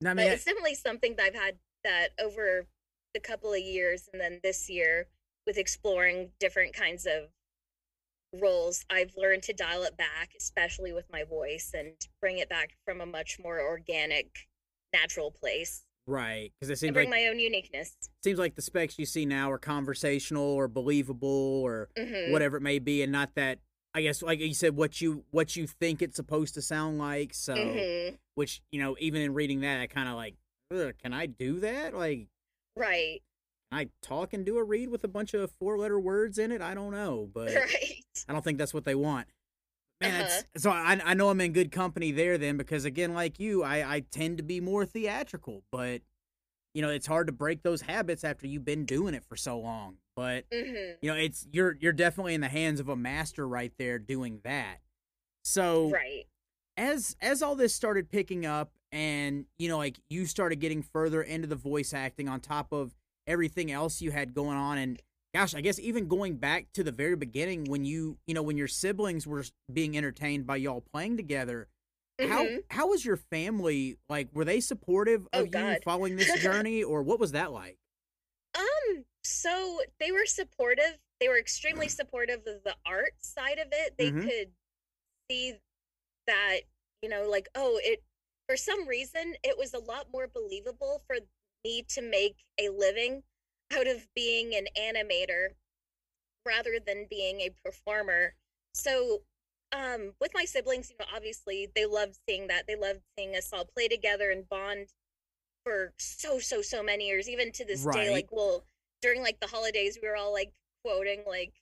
No, 0.00 0.10
I 0.10 0.14
but 0.14 0.24
mean, 0.24 0.32
it's 0.32 0.44
definitely 0.44 0.74
something 0.74 1.16
that 1.16 1.26
i've 1.26 1.34
had 1.34 1.56
that 1.84 2.08
over 2.22 2.66
the 3.14 3.20
couple 3.20 3.52
of 3.52 3.60
years 3.60 4.08
and 4.12 4.20
then 4.20 4.40
this 4.42 4.68
year 4.70 5.06
with 5.46 5.58
exploring 5.58 6.30
different 6.40 6.74
kinds 6.74 7.06
of 7.06 7.28
roles 8.40 8.84
i've 8.90 9.12
learned 9.16 9.42
to 9.42 9.52
dial 9.52 9.82
it 9.82 9.96
back 9.96 10.30
especially 10.38 10.92
with 10.92 11.04
my 11.12 11.24
voice 11.24 11.72
and 11.74 11.92
bring 12.20 12.38
it 12.38 12.48
back 12.48 12.70
from 12.84 13.00
a 13.00 13.06
much 13.06 13.38
more 13.42 13.60
organic 13.60 14.48
natural 14.92 15.30
place 15.30 15.84
right. 16.06 16.52
Because 16.60 16.70
it 16.70 16.78
seems 16.78 16.92
bring 16.92 17.08
like 17.10 17.18
my 17.22 17.26
own 17.28 17.38
uniqueness 17.38 17.96
seems 18.22 18.38
like 18.38 18.54
the 18.54 18.62
specs 18.62 18.98
you 18.98 19.06
see 19.06 19.24
now 19.26 19.50
are 19.50 19.58
conversational 19.58 20.44
or 20.44 20.68
believable 20.68 21.28
or 21.64 21.88
Mhm. 21.96 22.30
whatever 22.30 22.56
it 22.58 22.62
may 22.62 22.78
be, 22.78 23.02
and 23.02 23.10
not 23.10 23.34
that 23.34 23.58
I 23.94 24.02
guess 24.02 24.22
like 24.22 24.40
you 24.40 24.54
said 24.54 24.76
what 24.76 25.00
you 25.00 25.24
what 25.30 25.56
you 25.56 25.66
think 25.66 26.02
it's 26.02 26.16
supposed 26.16 26.54
to 26.54 26.62
sound 26.62 26.98
like. 26.98 27.32
So, 27.32 27.54
Mhm. 27.56 28.18
which 28.34 28.62
you 28.70 28.80
know, 28.80 28.96
even 28.98 29.22
in 29.22 29.34
reading 29.34 29.60
that, 29.60 29.80
I 29.80 29.86
kind 29.86 30.08
of 30.08 30.14
like, 30.16 30.36
can 30.98 31.12
I 31.12 31.26
do 31.26 31.60
that? 31.60 31.94
Like, 31.94 32.28
Right. 32.76 33.22
I 33.72 33.88
talk 34.02 34.32
and 34.32 34.44
do 34.44 34.58
a 34.58 34.64
read 34.64 34.88
with 34.90 35.04
a 35.04 35.08
bunch 35.08 35.32
of 35.34 35.50
four 35.52 35.78
letter 35.78 35.98
words 35.98 36.38
in 36.38 36.52
it? 36.52 36.60
I 36.60 36.74
don't 36.74 36.92
know, 36.92 37.30
but 37.34 37.54
Right. 37.54 38.03
I 38.28 38.32
don't 38.32 38.42
think 38.42 38.58
that's 38.58 38.74
what 38.74 38.84
they 38.84 38.94
want. 38.94 39.26
Man, 40.00 40.22
Uh-huh. 40.24 40.42
so 40.56 40.70
I 40.70 41.00
I 41.04 41.14
know 41.14 41.30
I'm 41.30 41.40
in 41.40 41.52
good 41.52 41.70
company 41.70 42.12
there 42.12 42.36
then 42.38 42.56
because 42.56 42.84
again, 42.84 43.14
like 43.14 43.38
you, 43.38 43.62
I 43.62 43.96
I 43.96 44.00
tend 44.00 44.38
to 44.38 44.42
be 44.42 44.60
more 44.60 44.84
theatrical, 44.84 45.62
but 45.70 46.02
you 46.74 46.82
know 46.82 46.90
it's 46.90 47.06
hard 47.06 47.26
to 47.28 47.32
break 47.32 47.62
those 47.62 47.82
habits 47.82 48.24
after 48.24 48.46
you've 48.46 48.64
been 48.64 48.84
doing 48.84 49.14
it 49.14 49.24
for 49.24 49.36
so 49.36 49.58
long. 49.58 49.96
But 50.16 50.46
hmm 50.52 50.92
you 51.02 51.10
know 51.10 51.14
it's 51.16 51.46
you're 51.52 51.76
you're 51.80 51.92
definitely 51.92 52.34
in 52.34 52.40
the 52.40 52.48
hands 52.48 52.80
of 52.80 52.88
a 52.88 52.96
master 52.96 53.46
right 53.46 53.72
there 53.78 53.98
doing 53.98 54.40
that. 54.44 54.78
So 55.44 55.90
Right. 55.92 56.24
as 56.76 57.16
as 57.20 57.42
all 57.42 57.54
this 57.54 57.74
started 57.74 58.10
picking 58.10 58.46
up 58.46 58.72
and 58.92 59.46
you 59.58 59.68
know 59.68 59.78
like 59.78 60.00
you 60.10 60.26
started 60.26 60.56
getting 60.56 60.82
further 60.82 61.22
into 61.22 61.46
the 61.46 61.56
voice 61.56 61.94
acting 61.94 62.28
on 62.28 62.40
top 62.40 62.72
of 62.72 62.94
everything 63.26 63.70
else 63.70 64.02
you 64.02 64.10
had 64.10 64.34
going 64.34 64.56
on 64.56 64.78
and 64.78 65.00
gosh 65.34 65.54
i 65.54 65.60
guess 65.60 65.78
even 65.78 66.06
going 66.08 66.36
back 66.36 66.66
to 66.72 66.82
the 66.84 66.92
very 66.92 67.16
beginning 67.16 67.64
when 67.64 67.84
you 67.84 68.16
you 68.26 68.34
know 68.34 68.42
when 68.42 68.56
your 68.56 68.68
siblings 68.68 69.26
were 69.26 69.44
being 69.72 69.96
entertained 69.96 70.46
by 70.46 70.56
y'all 70.56 70.80
playing 70.92 71.16
together 71.16 71.68
how 72.22 72.44
Mhm. 72.44 72.62
how 72.70 72.88
was 72.88 73.04
your 73.04 73.16
family 73.16 73.98
like 74.08 74.28
were 74.32 74.44
they 74.44 74.60
supportive 74.60 75.26
Oh, 75.32 75.40
of 75.40 75.46
you 75.46 75.50
God. 75.50 75.82
following 75.84 76.16
this 76.16 76.34
journey 76.42 76.82
or 76.82 77.02
what 77.02 77.18
was 77.18 77.32
that 77.32 77.52
like 77.52 77.78
Um, 78.54 79.04
so 79.22 79.80
they 79.98 80.12
were 80.12 80.26
supportive. 80.26 80.98
They 81.20 81.28
were 81.28 81.38
extremely 81.38 81.88
supportive 81.88 82.40
of 82.46 82.62
the 82.64 82.76
art 82.86 83.14
side 83.20 83.58
of 83.58 83.68
it. 83.72 83.94
They 83.98 84.10
Mhm. 84.10 84.30
could 84.30 84.52
see 85.30 85.54
that, 86.26 86.60
you 87.02 87.08
know, 87.08 87.28
like, 87.28 87.48
oh, 87.54 87.80
it 87.82 88.02
for 88.48 88.56
some 88.56 88.86
reason 88.88 89.34
it 89.42 89.58
was 89.58 89.74
a 89.74 89.78
lot 89.78 90.08
more 90.12 90.28
believable 90.28 91.02
for 91.06 91.16
me 91.64 91.82
to 91.88 92.02
make 92.02 92.36
a 92.58 92.68
living 92.68 93.22
out 93.76 93.86
of 93.86 94.08
being 94.14 94.54
an 94.54 94.66
animator 94.78 95.48
rather 96.46 96.78
than 96.84 97.06
being 97.08 97.40
a 97.40 97.50
performer. 97.64 98.34
So 98.74 99.22
um 99.72 100.14
with 100.20 100.32
my 100.34 100.44
siblings, 100.44 100.90
you 100.90 100.96
know, 100.98 101.06
obviously 101.14 101.68
they 101.74 101.86
loved 101.86 102.18
seeing 102.28 102.48
that. 102.48 102.66
They 102.66 102.76
loved 102.76 103.00
seeing 103.18 103.34
us 103.36 103.52
all 103.52 103.64
play 103.64 103.88
together 103.88 104.30
and 104.30 104.48
bond 104.48 104.88
for 105.64 105.92
so 105.98 106.38
so 106.38 106.62
so 106.62 106.82
many 106.82 107.08
years 107.08 107.28
even 107.28 107.52
to 107.52 107.64
this 107.64 107.86
Right. 107.86 107.98
day 108.04 108.10
like 108.10 108.28
well 108.32 108.64
during 109.02 109.22
like 109.22 109.40
the 109.40 109.48
holidays 109.48 109.98
we 110.02 110.08
were 110.08 110.16
all 110.16 110.32
like 110.32 110.52
quoting 110.84 111.22
like 111.26 111.54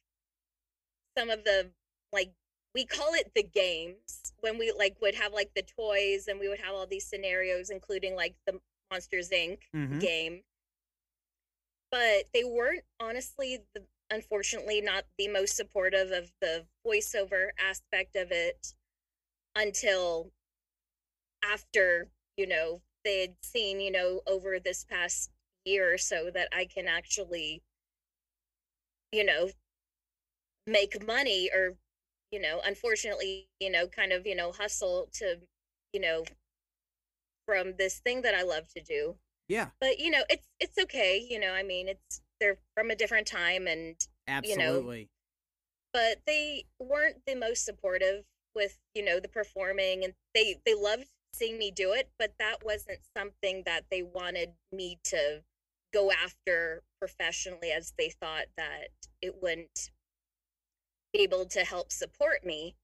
some 1.17 1.31
of 1.31 1.45
the 1.45 1.71
like 2.13 2.33
we 2.75 2.85
call 2.87 3.15
it 3.15 3.33
the 3.35 3.43
games 3.43 4.33
when 4.41 4.59
we 4.59 4.73
like 4.77 4.97
would 5.01 5.15
have 5.15 5.33
like 5.33 5.51
the 5.55 5.63
toys 5.63 6.27
and 6.29 6.41
we 6.41 6.49
would 6.49 6.61
have 6.61 6.75
all 6.75 6.87
these 6.87 7.07
scenarios 7.07 7.71
including 7.71 8.17
like 8.17 8.35
the 8.47 8.59
monsters 8.91 9.31
inc 9.31 9.59
Mhm. 9.75 10.01
game 10.01 10.43
but 11.93 12.25
they 12.33 12.43
weren't 12.43 12.85
honestly 12.99 13.59
the, 13.75 13.85
unfortunately 14.11 14.81
not 14.81 15.05
the 15.19 15.29
most 15.29 15.55
supportive 15.55 16.11
of 16.11 16.33
the 16.41 16.65
voiceover 16.85 17.49
aspect 17.63 18.17
of 18.17 18.33
it 18.33 18.75
until 19.55 20.33
after 21.45 22.09
you 22.37 22.47
know 22.47 22.81
they 23.05 23.21
had 23.21 23.35
seen 23.43 23.81
you 23.81 23.93
know 23.93 24.23
over 24.27 24.59
this 24.59 24.85
past 24.85 25.31
year 25.65 25.95
or 25.95 25.99
so 25.99 26.31
that 26.33 26.49
i 26.53 26.65
can 26.65 26.87
actually 26.89 27.63
you 29.13 29.25
know 29.25 29.49
make 30.67 31.07
money 31.07 31.51
or 31.53 31.75
you 32.31 32.41
know 32.41 32.61
unfortunately 32.65 33.49
you 33.61 33.71
know 33.71 33.87
kind 33.87 34.13
of 34.13 34.27
you 34.27 34.35
know 34.35 34.53
hustle 34.53 35.09
to 35.13 35.37
you 35.93 36.01
know 36.01 36.25
from 37.47 37.75
this 37.79 37.99
thing 37.99 38.23
that 38.23 38.35
i 38.35 38.43
love 38.43 38.69
to 38.69 38.81
do 38.81 39.17
yeah. 39.53 39.69
But 39.81 39.99
you 39.99 40.11
know 40.11 40.23
it's 40.31 40.49
it's 40.61 40.79
okay 40.79 41.25
you 41.29 41.39
know 41.39 41.53
i 41.53 41.63
mean 41.63 41.89
it's 41.89 42.23
they're 42.41 42.57
from 42.75 42.91
a 42.91 42.97
different 42.97 43.27
time 43.27 43.67
and 43.67 43.97
you 44.45 44.57
know, 44.57 44.65
absolutely. 44.65 45.11
but 45.93 46.19
they 46.27 46.65
weren't 46.81 47.19
the 47.27 47.35
most 47.35 47.65
supportive 47.65 48.25
with 48.55 48.79
you 48.95 49.05
know 49.05 49.21
the 49.21 49.29
performing 49.29 50.05
and 50.05 50.15
they 50.35 50.57
they 50.65 50.75
loved 50.75 51.07
seeing 51.35 51.59
me 51.59 51.71
do 51.71 51.93
it 51.93 52.11
but 52.19 52.33
that 52.39 52.65
wasn't 52.65 52.99
something 53.17 53.63
that 53.67 53.85
they 53.91 54.03
wanted 54.03 54.53
me 54.73 54.99
to 55.05 55.43
go 55.93 56.11
after 56.11 56.83
professionally 56.99 57.71
as 57.71 57.93
they 57.99 58.09
thought 58.09 58.47
that 58.57 58.89
it 59.21 59.43
wouldn't 59.43 59.91
be 61.13 61.21
able 61.21 61.45
to 61.45 61.61
help 61.61 61.93
support 61.93 62.45
me. 62.47 62.75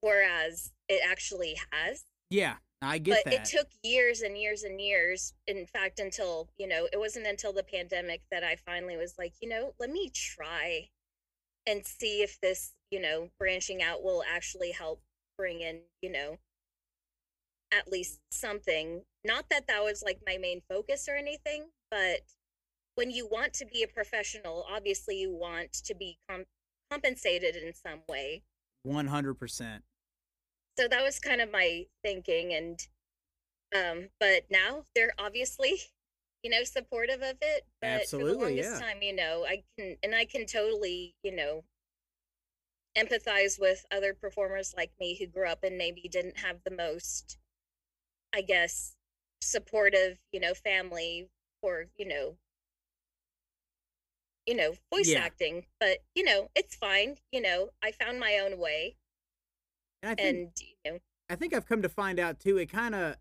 Whereas 0.00 0.70
it 0.88 1.00
actually 1.04 1.56
has. 1.72 2.04
Yeah 2.30 2.56
i 2.82 2.98
get 2.98 3.18
it. 3.18 3.24
but 3.24 3.32
that. 3.32 3.40
it 3.42 3.44
took 3.44 3.68
years 3.82 4.22
and 4.22 4.36
years 4.36 4.62
and 4.62 4.80
years 4.80 5.34
in 5.46 5.66
fact 5.66 5.98
until 5.98 6.48
you 6.58 6.66
know 6.68 6.88
it 6.92 6.98
wasn't 6.98 7.26
until 7.26 7.52
the 7.52 7.62
pandemic 7.62 8.22
that 8.30 8.44
i 8.44 8.56
finally 8.56 8.96
was 8.96 9.14
like 9.18 9.34
you 9.40 9.48
know 9.48 9.72
let 9.80 9.90
me 9.90 10.10
try 10.14 10.88
and 11.66 11.84
see 11.84 12.22
if 12.22 12.40
this 12.40 12.72
you 12.90 13.00
know 13.00 13.28
branching 13.38 13.82
out 13.82 14.02
will 14.02 14.22
actually 14.32 14.70
help 14.72 15.00
bring 15.36 15.60
in 15.60 15.80
you 16.02 16.10
know 16.10 16.38
at 17.70 17.86
least 17.90 18.20
something. 18.30 19.02
Not 19.24 19.50
that 19.50 19.66
that 19.66 19.84
was 19.84 20.02
like 20.02 20.20
my 20.26 20.38
main 20.38 20.62
focus 20.68 21.08
or 21.08 21.16
anything 21.16 21.66
but 21.90 22.20
when 22.94 23.10
you 23.10 23.28
want 23.30 23.52
to 23.54 23.66
be 23.66 23.82
a 23.82 23.88
professional 23.88 24.66
obviously 24.70 25.16
you 25.16 25.30
want 25.34 25.72
to 25.72 25.94
be 25.94 26.18
com- 26.28 26.46
compensated 26.90 27.56
in 27.56 27.74
some 27.74 28.00
way. 28.08 28.42
100% 28.86 29.80
so 30.78 30.88
that 30.88 31.02
was 31.02 31.18
kind 31.18 31.40
of 31.40 31.50
my 31.50 31.86
thinking 32.04 32.52
and 32.54 32.88
um 33.76 34.08
but 34.20 34.44
now 34.50 34.84
they're 34.94 35.12
obviously 35.18 35.80
you 36.42 36.50
know 36.50 36.64
supportive 36.64 37.22
of 37.22 37.36
it 37.42 37.66
but 37.82 37.88
for 37.90 38.24
Absolutely, 38.24 38.34
the 38.34 38.38
longest 38.38 38.72
yeah. 38.72 38.80
time 38.80 39.02
you 39.02 39.14
know 39.14 39.44
i 39.48 39.62
can 39.78 39.96
and 40.02 40.14
i 40.14 40.24
can 40.24 40.46
totally 40.46 41.14
you 41.22 41.34
know 41.34 41.64
empathize 42.96 43.60
with 43.60 43.86
other 43.92 44.14
performers 44.14 44.74
like 44.76 44.92
me 45.00 45.16
who 45.18 45.26
grew 45.26 45.48
up 45.48 45.62
and 45.62 45.78
maybe 45.78 46.08
didn't 46.08 46.38
have 46.38 46.58
the 46.64 46.70
most 46.70 47.38
i 48.34 48.40
guess 48.40 48.96
supportive, 49.40 50.18
you 50.32 50.40
know, 50.40 50.54
family 50.54 51.28
for, 51.60 51.86
you 51.96 52.06
know, 52.06 52.36
you 54.46 54.54
know, 54.54 54.74
voice 54.92 55.08
Yeah. 55.08 55.24
acting. 55.24 55.66
But, 55.80 55.98
you 56.14 56.24
know, 56.24 56.50
it's 56.54 56.74
fine. 56.76 57.16
You 57.32 57.40
know, 57.42 57.70
I 57.82 57.92
found 57.92 58.18
my 58.20 58.38
own 58.38 58.58
way 58.58 58.96
And 60.02 60.10
I 60.12 60.14
think 60.14 60.36
and, 60.36 60.50
you 60.84 60.92
know, 60.92 60.98
I 61.30 61.34
think 61.34 61.54
I've 61.54 61.66
come 61.66 61.82
to 61.82 61.88
find 61.88 62.18
out 62.18 62.38
too. 62.40 62.56
It 62.56 62.66
kind 62.70 62.94
of, 62.94 63.16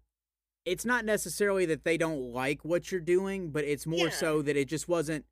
it's 0.65 0.85
not 0.85 1.05
necessarily 1.05 1.65
that 1.67 1.83
they 1.83 1.97
don't 1.97 2.31
like 2.33 2.63
what 2.63 2.91
you're 2.91 3.01
doing, 3.01 3.51
but 3.51 3.63
it's 3.63 3.85
more 3.85 4.07
Yeah. 4.07 4.13
so 4.13 4.41
that 4.41 4.55
it 4.57 4.67
just 4.67 4.87
wasn't. 4.87 5.25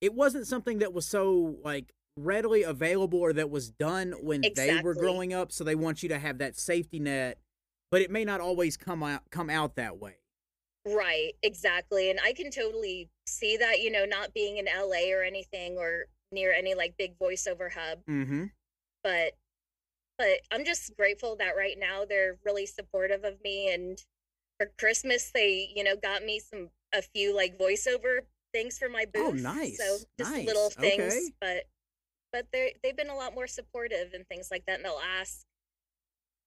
It 0.00 0.14
wasn't 0.14 0.46
something 0.46 0.78
that 0.78 0.92
was 0.94 1.06
so 1.06 1.56
like 1.62 1.92
readily 2.16 2.62
available 2.62 3.18
or 3.20 3.32
that 3.34 3.50
was 3.50 3.70
done 3.70 4.12
when 4.22 4.42
they 4.56 4.80
were 4.82 4.94
growing 4.94 5.32
up. 5.34 5.52
So 5.52 5.62
they 5.64 5.74
want 5.74 6.02
you 6.02 6.08
to 6.10 6.18
have 6.18 6.38
that 6.38 6.56
safety 6.56 6.98
net, 6.98 7.38
but 7.90 8.00
it 8.02 8.10
may 8.10 8.24
not 8.24 8.40
always 8.40 8.76
come 8.78 9.02
out 9.02 9.22
come 9.30 9.50
out 9.50 9.76
that 9.76 9.98
way. 9.98 10.16
Right, 10.86 11.32
exactly. 11.42 12.10
And 12.10 12.18
I 12.24 12.32
can 12.32 12.50
totally 12.50 13.10
see 13.26 13.58
that, 13.58 13.80
you 13.80 13.90
know, 13.90 14.06
not 14.06 14.32
being 14.32 14.56
in 14.56 14.64
LA 14.64 15.12
or 15.14 15.22
anything 15.22 15.76
or 15.76 16.06
near 16.32 16.52
any 16.54 16.74
like 16.74 16.94
big 16.96 17.18
voiceover 17.18 17.70
hub, 17.72 17.98
Mm-hmm. 18.08 18.46
but 19.04 19.32
but 20.20 20.40
I'm 20.50 20.66
just 20.66 20.94
grateful 20.98 21.34
that 21.36 21.56
right 21.56 21.76
now 21.80 22.04
they're 22.06 22.36
really 22.44 22.66
supportive 22.66 23.24
of 23.24 23.42
me 23.42 23.72
and 23.72 23.98
for 24.58 24.70
Christmas 24.78 25.30
they, 25.32 25.72
you 25.74 25.82
know, 25.82 25.96
got 25.96 26.22
me 26.22 26.38
some 26.40 26.68
a 26.92 27.00
few 27.00 27.34
like 27.34 27.58
voiceover 27.58 28.18
things 28.52 28.76
for 28.76 28.90
my 28.90 29.06
booth. 29.06 29.24
Oh, 29.24 29.32
booth. 29.32 29.42
nice, 29.42 29.78
So 29.78 29.96
just 30.18 30.30
nice, 30.30 30.46
little 30.46 30.68
things, 30.68 31.14
okay. 31.14 31.28
but 31.40 31.62
but 32.34 32.46
they 32.52 32.74
they've 32.82 32.96
been 32.96 33.08
a 33.08 33.14
lot 33.14 33.34
more 33.34 33.46
supportive 33.46 34.12
and 34.12 34.28
things 34.28 34.48
like 34.50 34.66
that 34.66 34.76
and 34.76 34.84
they'll 34.84 35.00
ask 35.18 35.46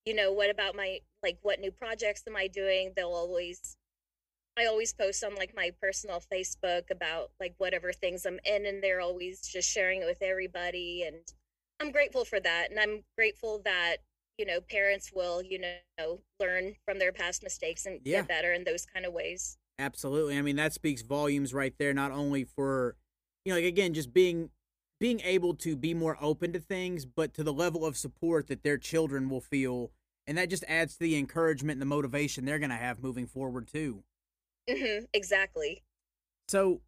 you 0.06 0.14
know, 0.14 0.32
what 0.32 0.52
about 0.52 0.76
my 0.76 1.00
like 1.24 1.40
what 1.42 1.60
new 1.60 1.72
projects 1.72 2.22
am 2.28 2.36
I 2.36 2.46
doing? 2.46 2.94
They'll 2.96 3.08
always 3.08 3.76
I 4.56 4.66
always 4.68 4.94
post 4.94 5.24
on 5.24 5.34
like 5.34 5.54
my 5.56 5.72
personal 5.82 6.22
Facebook 6.32 6.92
about 6.92 7.32
like 7.40 7.56
whatever 7.58 7.92
things 7.92 8.24
I'm 8.24 8.40
in 8.46 8.68
and 8.68 8.84
they're 8.84 9.02
always 9.02 9.42
just 9.42 9.68
sharing 9.68 10.04
it 10.04 10.06
with 10.06 10.22
everybody 10.22 11.06
and 11.08 11.24
I'm 11.80 11.92
grateful 11.92 12.26
for 12.26 12.40
that 12.40 12.70
and 12.72 12.80
I'm 12.80 13.04
grateful 13.18 13.62
that 13.66 13.98
you 14.38 14.46
know 14.46 14.62
parents 14.62 15.12
will 15.14 15.42
you 15.42 15.60
know 15.60 16.22
learn 16.40 16.76
from 16.86 17.00
their 17.00 17.12
past 17.12 17.44
mistakes 17.44 17.86
and 17.86 18.00
Yeah. 18.04 18.20
get 18.20 18.28
better 18.28 18.54
in 18.54 18.64
those 18.64 18.86
kind 18.86 19.06
of 19.06 19.14
ways. 19.14 19.58
Absolutely. 19.80 20.38
I 20.38 20.42
mean, 20.42 20.56
that 20.58 20.74
speaks 20.74 21.02
volumes 21.02 21.54
right 21.54 21.74
there, 21.78 21.94
not 21.94 22.12
only 22.12 22.44
for, 22.44 22.96
you 23.44 23.52
know, 23.52 23.58
like 23.58 23.66
again, 23.66 23.94
just 23.94 24.14
being 24.14 24.50
being 25.00 25.20
able 25.22 25.54
to 25.56 25.76
be 25.76 25.94
more 25.94 26.18
open 26.22 26.54
to 26.54 26.60
things, 26.60 27.06
but 27.06 27.34
to 27.34 27.44
the 27.44 27.52
level 27.52 27.86
of 27.86 27.98
support 27.98 28.48
that 28.48 28.64
their 28.64 28.78
children 28.78 29.30
will 29.30 29.42
feel. 29.42 29.92
And 30.26 30.38
that 30.38 30.50
just 30.50 30.64
adds 30.70 30.94
to 30.94 31.00
the 31.00 31.18
encouragement 31.18 31.74
and 31.74 31.82
the 31.82 31.86
motivation 31.86 32.46
they're 32.46 32.60
going 32.60 32.70
to 32.70 32.76
have 32.78 33.04
moving 33.04 33.28
forward 33.28 33.68
too. 33.68 34.04
Mm-hmm, 34.70 35.06
exactly. 35.14 35.84
So, 36.48 36.82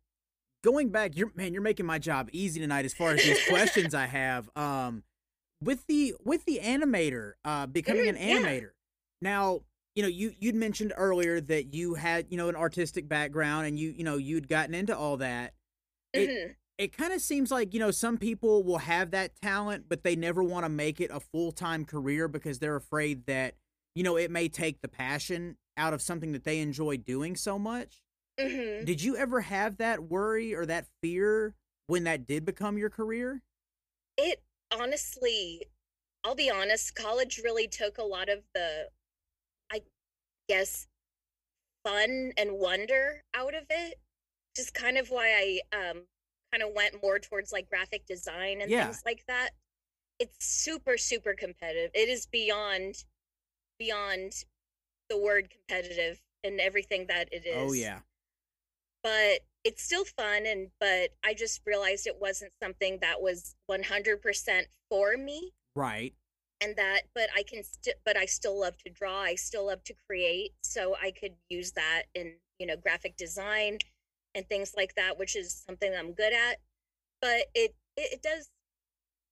going 0.66 0.90
back, 0.90 1.16
you're 1.16 1.32
man, 1.36 1.54
you're 1.54 1.62
making 1.62 1.86
my 1.86 2.00
job 2.00 2.30
easy 2.34 2.60
tonight 2.60 2.86
as 2.86 2.94
far 2.94 3.12
as 3.12 3.22
these 3.24 3.40
questions 3.50 3.94
I 3.94 4.08
have. 4.08 4.50
Um, 4.58 5.04
with 5.62 5.86
the 5.88 6.16
with 6.26 6.46
the 6.46 6.60
animator, 6.64 7.34
uh, 7.46 7.68
becoming 7.68 8.10
an 8.10 8.16
Mhm, 8.16 8.28
yeah. 8.28 8.40
animator. 8.40 8.70
Now, 9.22 9.62
you 9.96 10.04
know, 10.04 10.10
you 10.10 10.34
you'd 10.40 10.56
mentioned 10.56 10.94
earlier 10.98 11.40
that 11.42 11.74
you 11.74 11.94
had 11.96 12.28
you 12.30 12.38
know 12.38 12.50
an 12.50 12.56
artistic 12.56 13.08
background 13.08 13.68
and 13.68 13.80
you 13.80 13.92
you 13.92 14.04
know 14.04 14.18
you'd 14.18 14.50
gotten 14.50 14.74
into 14.76 14.98
all 14.98 15.18
that. 15.18 15.54
It- 16.14 16.30
hmm 16.48 16.52
It 16.78 16.92
kind 16.98 17.14
of 17.14 17.22
seems 17.22 17.52
like 17.52 17.74
you 17.74 17.80
know 17.80 17.92
some 17.92 18.18
people 18.18 18.64
will 18.64 18.80
have 18.80 19.12
that 19.12 19.36
talent, 19.42 19.86
but 19.88 20.04
they 20.04 20.16
never 20.18 20.44
want 20.44 20.66
to 20.66 20.70
make 20.70 21.00
it 21.00 21.12
a 21.12 21.22
full 21.22 21.54
time 21.54 21.86
career 21.86 22.28
because 22.28 22.60
they're 22.60 22.76
afraid 22.76 23.28
that 23.28 23.56
you 23.96 24.04
know 24.04 24.18
it 24.18 24.30
may 24.32 24.50
take 24.50 24.82
the 24.82 24.90
passion 24.90 25.58
out 25.78 25.94
of 25.94 26.02
something 26.02 26.34
that 26.34 26.44
they 26.44 26.60
enjoy 26.60 26.98
doing 26.98 27.36
so 27.38 27.58
much. 27.58 28.02
Hmm 28.40 28.86
Did 28.86 29.02
you 29.02 29.18
ever 29.18 29.42
have 29.42 29.78
that 29.78 30.04
worry 30.04 30.54
or 30.54 30.66
that 30.66 30.88
fear 31.02 31.56
when 31.88 32.04
that 32.06 32.28
did 32.28 32.46
become 32.46 32.78
your 32.78 32.90
career? 32.90 33.42
It 34.18 34.42
honestly, 34.72 35.68
I'll 36.24 36.36
be 36.36 36.50
honest, 36.50 36.96
college 36.96 37.40
really 37.44 37.68
took 37.68 37.98
a 37.98 38.04
lot 38.04 38.30
of 38.30 38.44
the, 38.54 38.90
I 39.72 39.84
guess, 40.50 40.88
fun 41.86 42.34
and 42.38 42.54
wonder 42.60 43.24
out 43.34 43.54
of 43.56 43.66
it. 43.70 44.00
Just 44.56 44.74
kind 44.74 44.98
of 44.98 45.10
why 45.10 45.62
I 45.74 45.78
um 45.78 46.08
kind 46.52 46.64
of 46.64 46.74
went 46.76 47.02
more 47.04 47.20
towards 47.20 47.52
like 47.54 47.70
graphic 47.70 48.06
design 48.06 48.62
and 48.62 48.72
Yeah. 48.72 48.86
things 48.86 49.04
like 49.06 49.26
that. 49.28 49.52
It's 50.20 50.46
super, 50.46 50.98
super 50.98 51.34
competitive. 51.36 51.92
It 51.96 52.10
is 52.10 52.26
beyond 52.28 53.06
beyond 53.80 54.46
the 55.10 55.18
word 55.20 55.50
competitive 55.52 56.22
and 56.44 56.60
everything 56.62 57.08
that 57.08 57.30
it 57.34 57.46
is 57.46 57.70
Oh 57.70 57.72
yeah. 57.74 58.00
But 59.06 59.42
it's 59.64 59.84
still 59.84 60.04
fun 60.06 60.48
and 60.48 60.70
but 60.82 61.12
i 61.24 61.34
just 61.34 61.62
realized 61.66 62.08
it 62.08 62.20
wasn't 62.20 62.52
something 62.62 62.98
that 63.02 63.22
was 63.22 63.56
100% 63.72 64.68
for 64.90 65.18
me 65.18 65.54
Right. 65.76 66.14
and 66.62 66.76
that 66.78 67.04
but 67.14 67.30
i 67.38 67.44
can 67.44 67.64
st- 67.64 67.98
but 68.06 68.18
i 68.18 68.26
still 68.26 68.60
love 68.60 68.78
to 68.80 68.90
draw 68.90 69.22
i 69.22 69.36
still 69.36 69.68
love 69.68 69.84
to 69.86 69.94
create 70.10 70.54
so 70.64 70.96
i 71.02 71.12
could 71.12 71.34
use 71.50 71.74
that 71.74 72.04
in 72.16 72.34
you 72.60 72.66
know 72.66 72.76
graphic 72.78 73.16
design 73.18 73.78
and 74.34 74.48
things 74.50 74.74
like 74.76 74.96
that 74.96 75.20
which 75.20 75.36
is 75.36 75.54
something 75.68 75.94
i'm 75.98 76.14
good 76.14 76.34
at 76.34 76.58
but 77.22 77.46
it 77.54 77.76
it, 77.98 78.14
it 78.14 78.22
does 78.24 78.50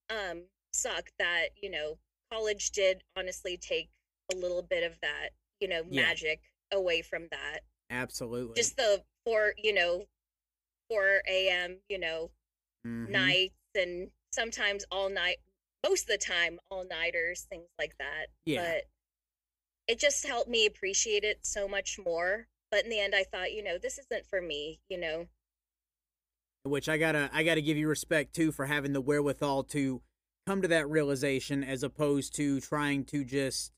um 0.10 0.44
suck 0.74 1.12
that 1.20 1.48
you 1.62 1.70
know 1.70 1.98
college 2.32 2.72
did 2.72 3.04
honestly 3.18 3.58
take 3.58 3.90
a 4.32 4.36
little 4.36 4.62
bit 4.62 4.84
of 4.84 5.00
that 5.02 5.30
you 5.60 5.68
know 5.68 5.84
Yeah. 5.90 6.04
magic 6.08 6.42
away 6.72 7.02
from 7.02 7.28
that 7.32 7.60
Absolutely. 7.94 8.56
just 8.56 8.76
the 8.76 9.04
four 9.26 9.54
you 9.58 9.74
know 9.74 10.06
4 10.90 11.22
a.m 11.30 11.80
you 11.90 11.98
know 12.00 12.32
Mhm. 12.86 13.10
nights 13.10 13.56
and 13.76 14.12
sometimes 14.32 14.84
all 14.92 15.10
night 15.10 15.38
most 15.84 16.02
of 16.04 16.08
the 16.08 16.18
time 16.18 16.60
all 16.70 16.86
nighters 16.86 17.46
things 17.50 17.70
like 17.80 17.96
that 18.00 18.28
Yeah. 18.46 18.62
but 18.64 18.84
it 19.88 20.00
just 20.00 20.26
helped 20.26 20.50
me 20.50 20.66
appreciate 20.66 21.24
it 21.24 21.46
so 21.46 21.68
much 21.68 21.98
more 22.04 22.48
but 22.72 22.84
in 22.84 22.90
the 22.90 23.00
end 23.00 23.14
i 23.16 23.24
thought 23.24 23.54
you 23.54 23.64
know 23.64 23.78
this 23.78 23.98
isn't 24.00 24.26
for 24.26 24.42
me 24.42 24.82
you 24.90 24.98
know 24.98 25.28
Which 26.66 26.88
I 26.88 26.98
gotta 26.98 27.30
I 27.34 27.44
gotta 27.44 27.62
give 27.62 27.76
you 27.78 27.88
respect 27.90 28.34
too 28.34 28.52
for 28.54 28.66
having 28.66 28.94
the 28.94 29.02
wherewithal 29.02 29.64
to 29.66 30.02
come 30.48 30.62
to 30.62 30.68
that 30.70 30.90
realization 30.90 31.62
as 31.64 31.84
opposed 31.84 32.34
to 32.36 32.62
trying 32.62 33.04
to 33.06 33.24
just 33.26 33.74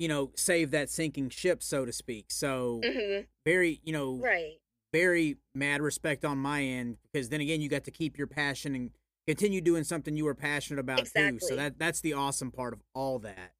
you 0.00 0.08
know 0.08 0.32
save 0.34 0.72
that 0.72 0.90
sinking 0.90 1.28
ship 1.30 1.62
so 1.62 1.84
to 1.84 1.92
speak. 1.92 2.32
So 2.32 2.80
hmm 2.84 3.20
very 3.46 3.80
you 3.84 3.92
know 3.92 4.20
right 4.22 4.54
very 4.92 5.36
mad 5.54 5.80
respect 5.80 6.24
on 6.24 6.36
my 6.38 6.62
end 6.64 6.96
because 7.04 7.28
then 7.28 7.40
again 7.40 7.60
you 7.60 7.68
got 7.68 7.84
to 7.84 7.92
keep 7.92 8.18
your 8.18 8.26
passion 8.26 8.74
and 8.74 8.90
continue 9.28 9.60
doing 9.60 9.84
something 9.84 10.16
you 10.16 10.24
were 10.24 10.34
passionate 10.34 10.80
about 10.80 11.06
too. 11.06 11.38
So 11.38 11.54
that 11.54 11.78
that's 11.78 12.00
the 12.00 12.14
awesome 12.14 12.50
part 12.50 12.72
of 12.72 12.80
all 12.94 13.20
that. 13.20 13.52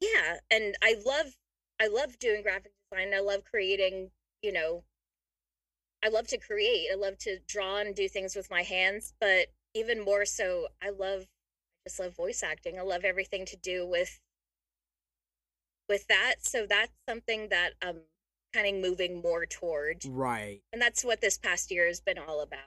yeah 0.00 0.36
and 0.50 0.76
i 0.82 0.94
love 1.04 1.26
i 1.80 1.88
love 1.88 2.18
doing 2.18 2.42
graphic 2.42 2.72
design 2.90 3.12
i 3.14 3.20
love 3.20 3.42
creating 3.44 4.10
you 4.42 4.52
know 4.52 4.84
i 6.04 6.08
love 6.08 6.26
to 6.28 6.38
create 6.38 6.86
i 6.92 6.94
love 6.94 7.16
to 7.18 7.38
draw 7.48 7.78
and 7.78 7.94
do 7.94 8.08
things 8.08 8.36
with 8.36 8.50
my 8.50 8.62
hands 8.62 9.14
but 9.20 9.46
even 9.74 10.04
more 10.04 10.24
so 10.24 10.68
i 10.82 10.90
love 10.90 11.22
i 11.22 11.88
just 11.88 11.98
love 11.98 12.14
voice 12.14 12.42
acting 12.42 12.78
i 12.78 12.82
love 12.82 13.04
everything 13.04 13.44
to 13.46 13.56
do 13.56 13.86
with 13.86 14.20
with 15.88 16.06
that 16.08 16.36
so 16.40 16.66
that's 16.68 16.92
something 17.08 17.48
that 17.50 17.70
i'm 17.82 18.00
kind 18.52 18.66
of 18.76 18.82
moving 18.82 19.20
more 19.20 19.44
toward 19.46 20.02
Right. 20.06 20.60
and 20.72 20.80
that's 20.80 21.04
what 21.04 21.20
this 21.20 21.36
past 21.38 21.70
year 21.70 21.86
has 21.86 22.00
been 22.00 22.18
all 22.18 22.40
about 22.40 22.60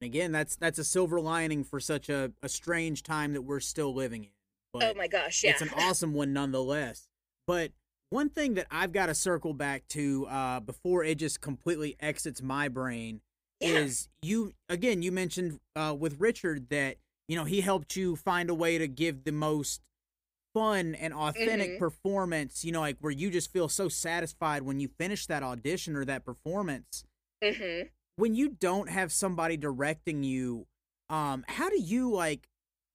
And 0.00 0.06
again, 0.06 0.32
that's 0.32 0.56
that's 0.56 0.78
a 0.78 0.84
silver 0.84 1.20
lining 1.20 1.64
for 1.64 1.78
such 1.80 2.08
a, 2.08 2.32
a 2.42 2.48
strange 2.48 3.02
time 3.02 3.32
that 3.34 3.42
we're 3.42 3.60
still 3.60 3.94
living 3.94 4.24
in. 4.24 4.30
But 4.72 4.82
oh 4.84 4.94
my 4.96 5.06
gosh 5.08 5.44
yeah 5.44 5.50
it's 5.50 5.62
an 5.62 5.70
awesome 5.76 6.14
one 6.14 6.32
nonetheless. 6.32 7.08
But 7.46 7.72
one 8.10 8.28
thing 8.30 8.54
that 8.54 8.66
I've 8.70 8.92
got 8.92 9.06
to 9.06 9.14
circle 9.14 9.52
back 9.54 9.86
to 9.88 10.26
uh, 10.26 10.60
before 10.60 11.04
it 11.04 11.16
just 11.18 11.40
completely 11.40 11.96
exits 12.00 12.42
my 12.42 12.68
brain 12.68 13.20
Yeah. 13.60 13.80
is 13.80 14.08
you 14.22 14.54
again. 14.68 15.02
You 15.02 15.12
mentioned 15.12 15.60
uh, 15.76 15.94
with 15.98 16.18
Richard 16.20 16.68
that 16.70 16.96
you 17.28 17.36
know 17.36 17.44
he 17.44 17.60
helped 17.60 17.96
you 17.96 18.16
find 18.16 18.48
a 18.50 18.54
way 18.54 18.78
to 18.78 18.88
give 18.88 19.24
the 19.24 19.32
most 19.32 19.82
fun 20.54 20.94
and 20.94 21.12
authentic 21.14 21.72
Mhm. 21.72 21.78
performance. 21.78 22.64
You 22.64 22.72
know, 22.72 22.80
like 22.80 22.98
where 23.00 23.12
you 23.12 23.30
just 23.30 23.52
feel 23.52 23.68
so 23.68 23.88
satisfied 23.88 24.62
when 24.62 24.80
you 24.80 24.88
finish 24.88 25.26
that 25.26 25.42
audition 25.42 25.96
or 25.96 26.04
that 26.04 26.24
performance 26.24 27.04
hmm 27.42 27.82
when 28.16 28.34
you 28.36 28.48
don't 28.50 28.88
have 28.88 29.10
somebody 29.10 29.56
directing 29.56 30.22
you 30.22 30.66
um 31.10 31.44
how 31.48 31.68
do 31.68 31.80
you 31.80 32.08
like 32.12 32.46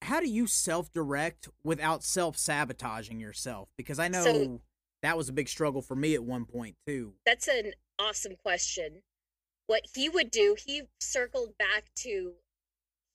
how 0.03 0.19
do 0.21 0.27
you 0.29 0.47
self-direct 0.47 1.49
without 1.63 2.01
self-sabotaging 2.03 3.19
yourself 3.19 3.67
because 3.77 3.99
i 3.99 4.07
know 4.07 4.23
So- 4.23 4.61
that 5.01 5.17
was 5.17 5.27
a 5.27 5.33
big 5.33 5.49
struggle 5.49 5.81
for 5.81 5.95
me 5.95 6.13
at 6.15 6.23
one 6.23 6.45
point 6.45 6.77
too 6.85 7.15
That's 7.25 7.47
an 7.49 7.73
awesome 7.99 8.35
question. 8.35 9.01
What 9.65 9.81
he 9.93 10.07
would 10.07 10.31
do, 10.31 10.55
he 10.65 10.83
circled 11.01 11.57
back 11.57 11.85
to 11.97 12.35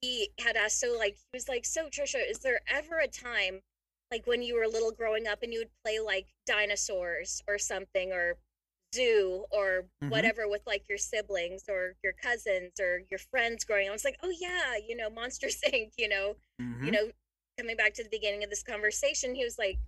he 0.03 0.30
had 0.45 0.57
asked 0.57 0.80
so 0.80 0.95
like 0.99 1.14
he 1.14 1.24
was 1.32 1.49
like, 1.49 1.64
So 1.64 1.86
Trisha, 1.88 2.18
is 2.28 2.40
there 2.40 2.61
ever 2.68 2.99
a 2.99 3.09
time 3.09 3.62
like 4.13 4.27
when 4.27 4.43
you 4.43 4.55
were 4.55 4.67
little 4.69 4.93
growing 4.93 5.27
up 5.27 5.43
and 5.43 5.53
you 5.55 5.59
would 5.61 5.71
play 5.83 5.99
like 5.99 6.27
dinosaurs 6.47 7.43
or 7.49 7.59
something 7.59 8.13
or 8.13 8.37
zoo 8.95 9.47
or 9.51 9.89
Mhm. 10.03 10.11
whatever 10.11 10.47
with 10.47 10.61
like 10.67 10.87
your 10.89 10.99
siblings 10.99 11.65
or 11.69 11.97
your 12.05 12.13
cousins 12.13 12.79
or 12.79 13.01
your 13.11 13.19
friends 13.19 13.65
growing 13.65 13.87
up. 13.89 13.93
I 13.93 13.95
was 13.95 14.05
like, 14.05 14.19
oh 14.23 14.33
yeah, 14.39 14.77
you 14.77 14.95
know, 14.95 15.09
Monster 15.09 15.47
Inc., 15.73 15.93
you 15.97 16.09
know, 16.09 16.37
Mhm. 16.61 16.85
you 16.85 16.93
know, 16.93 17.11
coming 17.59 17.77
back 17.77 17.95
to 17.95 18.03
the 18.05 18.11
beginning 18.11 18.45
of 18.45 18.51
this 18.51 18.63
conversation, 18.63 19.35
he 19.35 19.45
was 19.45 19.59
like, 19.59 19.79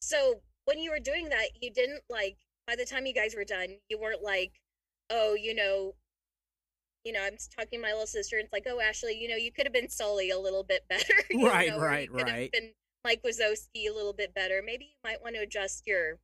so 0.00 0.42
when 0.64 0.78
you 0.80 0.90
were 0.90 0.98
doing 0.98 1.28
that, 1.28 1.62
you 1.62 1.70
didn't 1.70 2.02
like, 2.10 2.38
by 2.66 2.74
the 2.74 2.84
time 2.84 3.06
you 3.06 3.14
guys 3.14 3.36
were 3.36 3.44
done, 3.44 3.78
you 3.88 3.98
weren't 3.98 4.22
like, 4.22 4.60
oh, 5.10 5.34
you 5.34 5.54
know, 5.54 5.94
you 7.04 7.12
know, 7.12 7.22
I'm 7.22 7.36
talking 7.56 7.78
to 7.78 7.82
my 7.82 7.92
little 7.92 8.06
sister, 8.06 8.36
and 8.36 8.44
it's 8.44 8.52
like, 8.52 8.66
oh, 8.68 8.80
Ashley, 8.80 9.18
you 9.18 9.28
know, 9.28 9.36
you 9.36 9.52
could 9.52 9.64
have 9.64 9.72
been 9.72 9.88
Sully 9.88 10.30
a 10.30 10.38
little 10.38 10.62
bit 10.64 10.86
better. 10.88 11.14
Right, 11.34 11.70
know, 11.70 11.78
right, 11.78 12.08
you 12.08 12.10
could 12.16 12.28
have 12.28 12.36
right. 12.36 12.52
Been 12.52 12.72
Mike 13.04 13.22
Wazowski 13.22 13.88
a 13.88 13.94
little 13.94 14.12
bit 14.12 14.34
better. 14.34 14.62
Maybe 14.64 14.84
you 14.86 15.08
might 15.08 15.22
want 15.22 15.34
to 15.36 15.42
adjust 15.42 15.86
your 15.86 16.18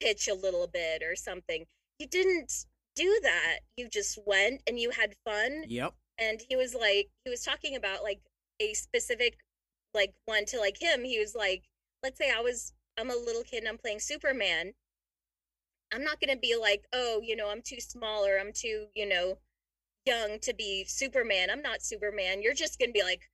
pitch 0.00 0.28
a 0.28 0.34
little 0.34 0.66
bit 0.66 1.02
or 1.02 1.14
something. 1.16 1.64
You 1.98 2.06
didn't 2.06 2.52
do 2.96 3.18
that. 3.22 3.60
You 3.76 3.88
just 3.88 4.18
went 4.26 4.62
and 4.66 4.78
you 4.78 4.90
had 4.90 5.14
fun 5.24 5.64
Yep. 5.68 5.94
and 6.18 6.40
he 6.48 6.56
was 6.56 6.74
like 6.74 7.08
he 7.24 7.30
was 7.30 7.42
talking 7.44 7.76
about 7.76 8.02
like 8.02 8.20
a 8.60 8.74
specific 8.74 9.38
like 9.94 10.14
one 10.26 10.44
to 10.46 10.58
like 10.58 10.80
him 10.80 11.04
he 11.04 11.18
was 11.18 11.34
like 11.34 11.62
let's 12.02 12.18
say 12.18 12.30
i 12.36 12.40
was 12.40 12.72
i'm 12.98 13.10
a 13.10 13.14
little 13.14 13.42
kid 13.42 13.58
and 13.58 13.68
i'm 13.68 13.78
playing 13.78 14.00
superman 14.00 14.72
i'm 15.92 16.04
not 16.04 16.20
going 16.20 16.32
to 16.34 16.40
be 16.40 16.56
like 16.60 16.84
oh 16.92 17.20
you 17.22 17.34
know 17.36 17.50
i'm 17.50 17.62
too 17.62 17.80
small 17.80 18.24
or 18.26 18.38
i'm 18.38 18.52
too 18.52 18.86
you 18.94 19.08
know 19.08 19.38
young 20.04 20.38
to 20.40 20.52
be 20.54 20.84
superman 20.86 21.48
i'm 21.50 21.62
not 21.62 21.82
superman 21.82 22.42
you're 22.42 22.54
just 22.54 22.78
going 22.78 22.88
to 22.90 22.92
be 22.92 23.02
like 23.02 23.30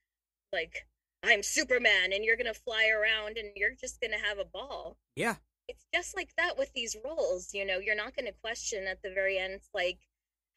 like 0.53 0.85
i'm 1.25 1.43
superman 1.43 2.13
and 2.13 2.23
you're 2.23 2.37
going 2.37 2.53
to 2.53 2.59
fly 2.59 2.89
around 2.89 3.37
and 3.37 3.49
you're 3.55 3.75
just 3.79 3.99
going 4.01 4.11
to 4.11 4.25
have 4.25 4.39
a 4.39 4.45
ball 4.45 4.97
Yeah. 5.15 5.35
it's 5.67 5.85
just 5.93 6.15
like 6.15 6.31
that 6.37 6.57
with 6.57 6.71
these 6.73 6.95
roles 7.03 7.53
you 7.53 7.65
know 7.65 7.79
you're 7.79 7.95
not 7.95 8.15
going 8.15 8.27
to 8.27 8.33
question 8.43 8.85
at 8.87 9.01
the 9.03 9.11
very 9.11 9.37
end 9.37 9.61
like 9.73 9.99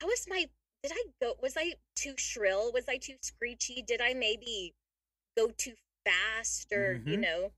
how 0.00 0.06
was 0.06 0.26
my 0.28 0.46
did 0.82 0.92
i 0.94 1.02
go 1.20 1.34
was 1.42 1.54
i 1.56 1.74
too 1.96 2.14
shrill 2.16 2.72
was 2.72 2.88
i 2.88 2.96
too 2.98 3.16
screechy 3.22 3.82
did 3.86 4.00
i 4.00 4.14
maybe 4.14 4.74
go 5.36 5.48
too 5.56 5.74
fast 6.04 6.72
or 6.72 7.00
you 7.04 7.16
Mhm. 7.18 7.22
know 7.22 7.52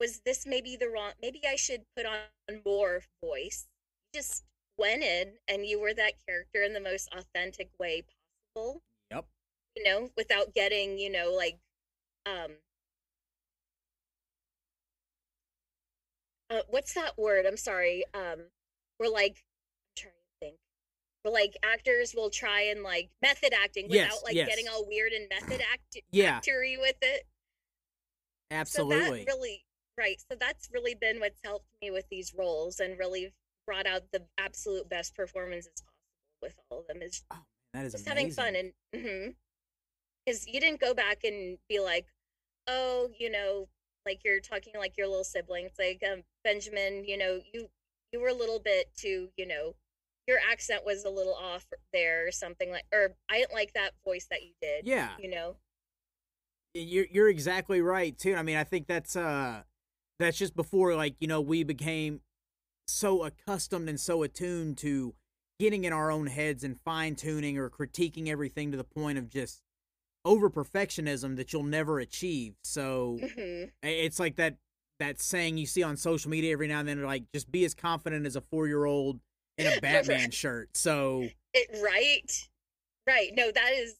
was 0.00 0.20
this 0.24 0.46
maybe 0.46 0.76
the 0.76 0.88
wrong 0.88 1.12
maybe 1.22 1.40
i 1.48 1.56
should 1.56 1.84
put 1.96 2.06
on 2.06 2.20
more 2.64 3.02
voice 3.24 3.68
just 4.14 4.44
went 4.78 5.02
in 5.02 5.34
and 5.48 5.66
you 5.66 5.80
were 5.80 5.94
that 5.94 6.14
character 6.26 6.62
in 6.62 6.72
the 6.72 6.80
most 6.80 7.08
authentic 7.12 7.70
way 7.78 8.02
possible 8.02 8.82
Yep. 9.10 9.26
you 9.76 9.84
know 9.84 10.10
without 10.16 10.54
getting 10.54 10.98
you 10.98 11.10
know 11.10 11.32
like 11.32 11.58
um 12.26 12.52
uh, 16.50 16.60
what's 16.68 16.94
that 16.94 17.16
word 17.18 17.46
i'm 17.46 17.56
sorry 17.56 18.04
um 18.14 18.40
we're 18.98 19.08
like 19.08 19.42
i'm 19.42 19.96
trying 19.96 20.12
to 20.12 20.46
think 20.46 20.56
we're 21.24 21.32
like 21.32 21.56
actors 21.62 22.14
will 22.16 22.30
try 22.30 22.62
and 22.62 22.82
like 22.82 23.10
method 23.22 23.52
acting 23.52 23.84
without 23.88 24.04
Yes, 24.04 24.22
like 24.24 24.34
yes. 24.34 24.48
getting 24.48 24.66
all 24.68 24.86
weird 24.86 25.12
and 25.12 25.28
method 25.28 25.60
act 25.72 25.96
Yeah. 26.10 26.38
actory 26.40 26.78
with 26.80 26.96
it 27.02 27.26
Absolutely. 28.50 28.96
so 29.04 29.10
that 29.10 29.26
really 29.26 29.64
right 29.98 30.20
so 30.30 30.36
that's 30.38 30.68
really 30.72 30.94
been 30.94 31.20
what's 31.20 31.40
helped 31.44 31.66
me 31.82 31.90
with 31.90 32.08
these 32.10 32.34
roles 32.36 32.80
and 32.80 32.98
really 32.98 33.32
brought 33.66 33.86
out 33.86 34.02
the 34.12 34.22
absolute 34.38 34.88
best 34.88 35.14
performances 35.14 35.72
possible 35.80 36.38
with 36.42 36.54
all 36.70 36.80
of 36.80 36.86
them 36.88 37.00
is 37.02 37.22
that 37.72 37.84
is 37.84 37.92
just 37.92 38.06
amazing. 38.06 38.18
having 38.18 38.30
fun 38.30 38.56
and 38.56 39.34
because 40.24 40.46
you 40.46 40.60
didn't 40.60 40.80
go 40.80 40.94
back 40.94 41.24
and 41.24 41.58
be 41.68 41.80
like 41.80 42.06
oh 42.68 43.08
you 43.18 43.30
know 43.30 43.68
like 44.06 44.20
you're 44.24 44.40
talking 44.40 44.72
like 44.78 44.96
your 44.96 45.08
little 45.08 45.24
siblings 45.24 45.72
like 45.78 46.02
um, 46.10 46.22
benjamin 46.44 47.04
you 47.04 47.16
know 47.16 47.40
you 47.52 47.68
you 48.12 48.20
were 48.20 48.28
a 48.28 48.34
little 48.34 48.60
bit 48.60 48.86
too 48.96 49.28
you 49.36 49.46
know 49.46 49.74
your 50.28 50.38
accent 50.50 50.82
was 50.84 51.04
a 51.04 51.10
little 51.10 51.34
off 51.34 51.66
there 51.92 52.26
or 52.26 52.30
something 52.30 52.70
like 52.70 52.84
or 52.92 53.14
i 53.30 53.38
didn't 53.38 53.54
like 53.54 53.72
that 53.74 53.92
voice 54.04 54.26
that 54.30 54.42
you 54.42 54.52
did 54.60 54.86
Yeah. 54.86 55.10
you 55.18 55.28
know 55.28 55.56
you're 56.74 57.06
you're 57.10 57.28
exactly 57.28 57.80
right 57.80 58.16
too. 58.16 58.34
I 58.34 58.42
mean, 58.42 58.56
I 58.56 58.64
think 58.64 58.86
that's 58.86 59.16
uh 59.16 59.62
that's 60.18 60.38
just 60.38 60.54
before 60.54 60.94
like, 60.94 61.16
you 61.20 61.26
know, 61.26 61.40
we 61.40 61.64
became 61.64 62.20
so 62.86 63.24
accustomed 63.24 63.88
and 63.88 63.98
so 63.98 64.22
attuned 64.22 64.78
to 64.78 65.14
getting 65.58 65.84
in 65.84 65.92
our 65.92 66.10
own 66.10 66.26
heads 66.26 66.64
and 66.64 66.80
fine 66.80 67.14
tuning 67.14 67.58
or 67.58 67.68
critiquing 67.68 68.28
everything 68.28 68.70
to 68.70 68.76
the 68.76 68.84
point 68.84 69.18
of 69.18 69.28
just 69.28 69.62
over 70.24 70.50
perfectionism 70.50 71.36
that 71.36 71.52
you'll 71.52 71.62
never 71.62 71.98
achieve. 71.98 72.54
So 72.62 73.18
hmm 73.20 73.64
it's 73.82 74.20
like 74.20 74.36
that 74.36 74.56
that 74.98 75.20
saying 75.20 75.58
you 75.58 75.66
see 75.66 75.82
on 75.82 75.96
social 75.96 76.30
media 76.30 76.52
every 76.52 76.68
now 76.68 76.78
and 76.78 76.88
then 76.88 77.02
like 77.02 77.24
just 77.34 77.50
be 77.50 77.64
as 77.64 77.74
confident 77.74 78.24
as 78.26 78.36
a 78.36 78.40
4-year-old 78.40 79.18
in 79.58 79.66
a 79.66 79.80
Batman 79.82 80.30
shirt. 80.30 80.76
So 80.76 81.28
it 81.54 81.68
right? 81.82 82.48
Right. 83.06 83.30
No 83.34 83.50
that 83.50 83.72
is 83.72 83.96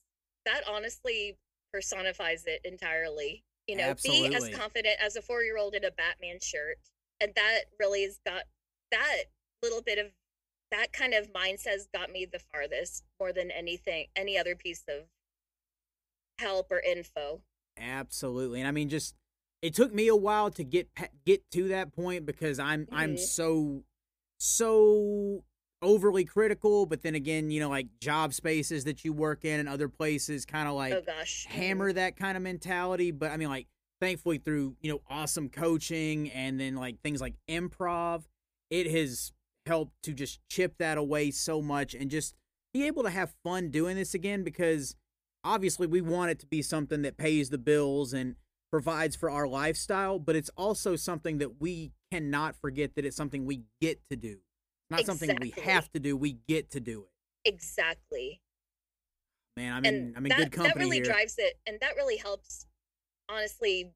that 0.47 0.63
honestly 0.69 1.37
personifies 1.73 2.45
it 2.47 2.61
entirely. 2.65 3.45
You 3.67 3.77
know 3.77 3.95
be 4.03 4.27
as 4.35 4.49
confident 4.51 4.97
as 5.01 5.17
a 5.17 5.23
four 5.23 5.43
year 5.43 5.57
old 5.57 5.75
in 5.75 5.85
a 5.85 5.91
batman 5.91 6.39
shirt 6.43 6.79
and 7.21 7.33
that 7.37 7.61
really 7.79 8.03
has 8.03 8.19
got 8.27 8.43
that 8.91 9.25
little 9.63 9.83
bit 9.83 9.99
of 9.99 10.07
that 10.73 10.93
kind 10.93 11.15
of 11.15 11.33
mindset 11.33 11.67
has 11.69 11.89
got 11.95 12.11
me 12.11 12.27
the 12.27 12.41
farthest 12.53 13.05
more 13.21 13.33
than 13.33 13.51
anything 13.51 14.07
any 14.17 14.37
other 14.37 14.57
piece 14.57 14.83
of 14.89 15.05
help 16.43 16.71
or 16.71 16.81
info 16.81 17.41
Absolutely, 17.79 18.61
and 18.61 18.69
I 18.69 18.71
mean, 18.71 18.89
just 18.89 19.15
it 19.63 19.75
took 19.75 19.95
me 19.95 20.09
a 20.09 20.17
while 20.17 20.51
to 20.51 20.65
get 20.65 20.89
get 21.25 21.51
to 21.53 21.69
that 21.69 21.93
point 21.93 22.27
because 22.27 22.59
I'm 22.59 22.87
I'm 22.93 23.15
Mhm. 23.15 23.19
so 23.19 23.85
so 24.39 25.45
overly 25.81 26.25
critical. 26.25 26.87
But 26.87 27.03
then 27.03 27.15
again, 27.15 27.51
you 27.51 27.61
know, 27.61 27.71
like 27.71 27.89
job 28.01 28.35
spaces 28.35 28.85
that 28.85 29.05
you 29.05 29.13
work 29.13 29.45
in 29.45 29.59
and 29.59 29.69
other 29.69 29.89
places, 29.89 30.45
kind 30.45 30.69
of 30.69 30.75
like 30.75 30.95
oh 30.95 31.01
gosh 31.01 31.47
Mhm. 31.49 31.53
hammer 31.53 31.93
that 31.93 32.17
kind 32.17 32.37
of 32.37 32.43
mentality. 32.43 33.11
But 33.11 33.31
I 33.31 33.37
mean, 33.37 33.49
like 33.49 33.69
thankfully 34.01 34.39
through 34.39 34.77
you 34.81 34.93
know 34.93 35.01
awesome 35.09 35.49
coaching 35.49 36.31
and 36.33 36.61
then 36.61 36.77
like 36.77 37.01
things 37.01 37.21
like 37.21 37.35
improv, 37.49 38.25
it 38.71 38.91
has 38.91 39.33
helped 39.67 39.95
to 40.03 40.13
just 40.13 40.41
chip 40.51 40.77
that 40.79 40.99
away 40.99 41.31
so 41.31 41.63
much 41.63 41.95
and 41.95 42.11
just 42.11 42.35
be 42.75 42.87
able 42.87 43.03
to 43.05 43.11
have 43.11 43.33
fun 43.45 43.71
doing 43.71 43.97
this 43.97 44.13
again 44.13 44.43
because 44.43 44.95
obviously 45.45 45.87
we 45.87 46.01
want 46.01 46.31
it 46.31 46.39
to 46.41 46.47
be 46.47 46.63
something 46.63 47.03
that 47.03 47.17
pays 47.17 47.51
the 47.51 47.59
bills 47.59 48.13
and 48.13 48.37
provides 48.71 49.17
for 49.17 49.29
our 49.31 49.47
lifestyle, 49.47 50.19
but 50.19 50.35
it's 50.37 50.51
also 50.57 50.97
something 50.97 51.39
that 51.39 51.61
we 51.61 51.93
cannot 52.11 52.57
forget 52.57 52.95
that 52.95 53.05
it's 53.05 53.17
something 53.17 53.45
we 53.45 53.63
get 53.81 54.01
to 54.11 54.17
do. 54.17 54.39
Not 54.91 55.05
something 55.07 55.37
we 55.41 55.51
have 55.63 55.91
to 55.93 56.01
do, 56.01 56.17
we 56.17 56.39
get 56.49 56.71
to 56.73 56.81
do 56.81 57.03
it. 57.45 57.49
exactly 57.49 58.41
Man, 59.57 59.73
I'm 59.75 59.85
in 59.85 60.15
I'm 60.17 60.25
in 60.25 60.31
that, 60.31 60.39
good 60.39 60.53
company 60.53 60.73
that 60.75 60.79
really 60.81 60.97
here. 60.97 61.05
drives 61.05 61.35
it 61.39 61.59
and 61.67 61.79
that 61.81 61.95
really 61.97 62.17
helps 62.17 62.67
honestly 63.29 63.93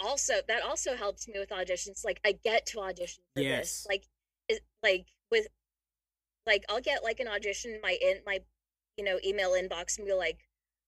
also 0.00 0.34
that 0.48 0.62
also 0.62 0.94
helps 0.96 1.26
me 1.28 1.34
with 1.38 1.50
auditions 1.50 2.04
like 2.04 2.20
i 2.24 2.32
get 2.32 2.66
to 2.66 2.80
audition 2.80 3.22
for 3.34 3.42
Yes. 3.42 3.60
this 3.60 3.86
like 3.88 4.04
it, 4.48 4.60
like 4.82 5.06
with 5.30 5.46
like 6.46 6.64
i'll 6.68 6.80
get 6.80 7.02
like 7.02 7.20
an 7.20 7.28
audition 7.28 7.72
in 7.74 7.80
my 7.80 7.96
in 8.02 8.18
my 8.26 8.40
you 8.96 9.04
know 9.04 9.18
email 9.24 9.50
inbox 9.52 9.98
and 9.98 10.06
be 10.06 10.12
like 10.14 10.46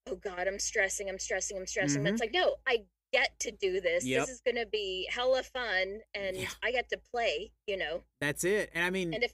oh 0.09 0.16
god 0.16 0.46
i'm 0.46 0.59
stressing 0.59 1.09
i'm 1.09 1.18
stressing 1.18 1.57
i'm 1.57 1.66
stressing 1.66 2.02
but 2.02 2.12
it's 2.12 2.20
like 2.20 2.32
no 2.32 2.54
i 2.66 2.78
get 3.12 3.38
to 3.40 3.50
do 3.50 3.80
this 3.80 4.04
Mm-hmm. 4.04 4.11
Yep. 4.12 4.20
this 4.26 4.34
is 4.34 4.42
gonna 4.46 4.66
be 4.66 5.09
hella 5.11 5.42
fun 5.42 6.00
and 6.14 6.36
Yeah. 6.36 6.48
i 6.62 6.70
get 6.72 6.88
to 6.90 6.98
play 7.12 7.52
you 7.66 7.76
know 7.76 8.02
That's 8.20 8.44
it. 8.44 8.70
And 8.74 8.84
I 8.84 8.90
mean 8.90 9.14
and 9.14 9.22
if 9.22 9.32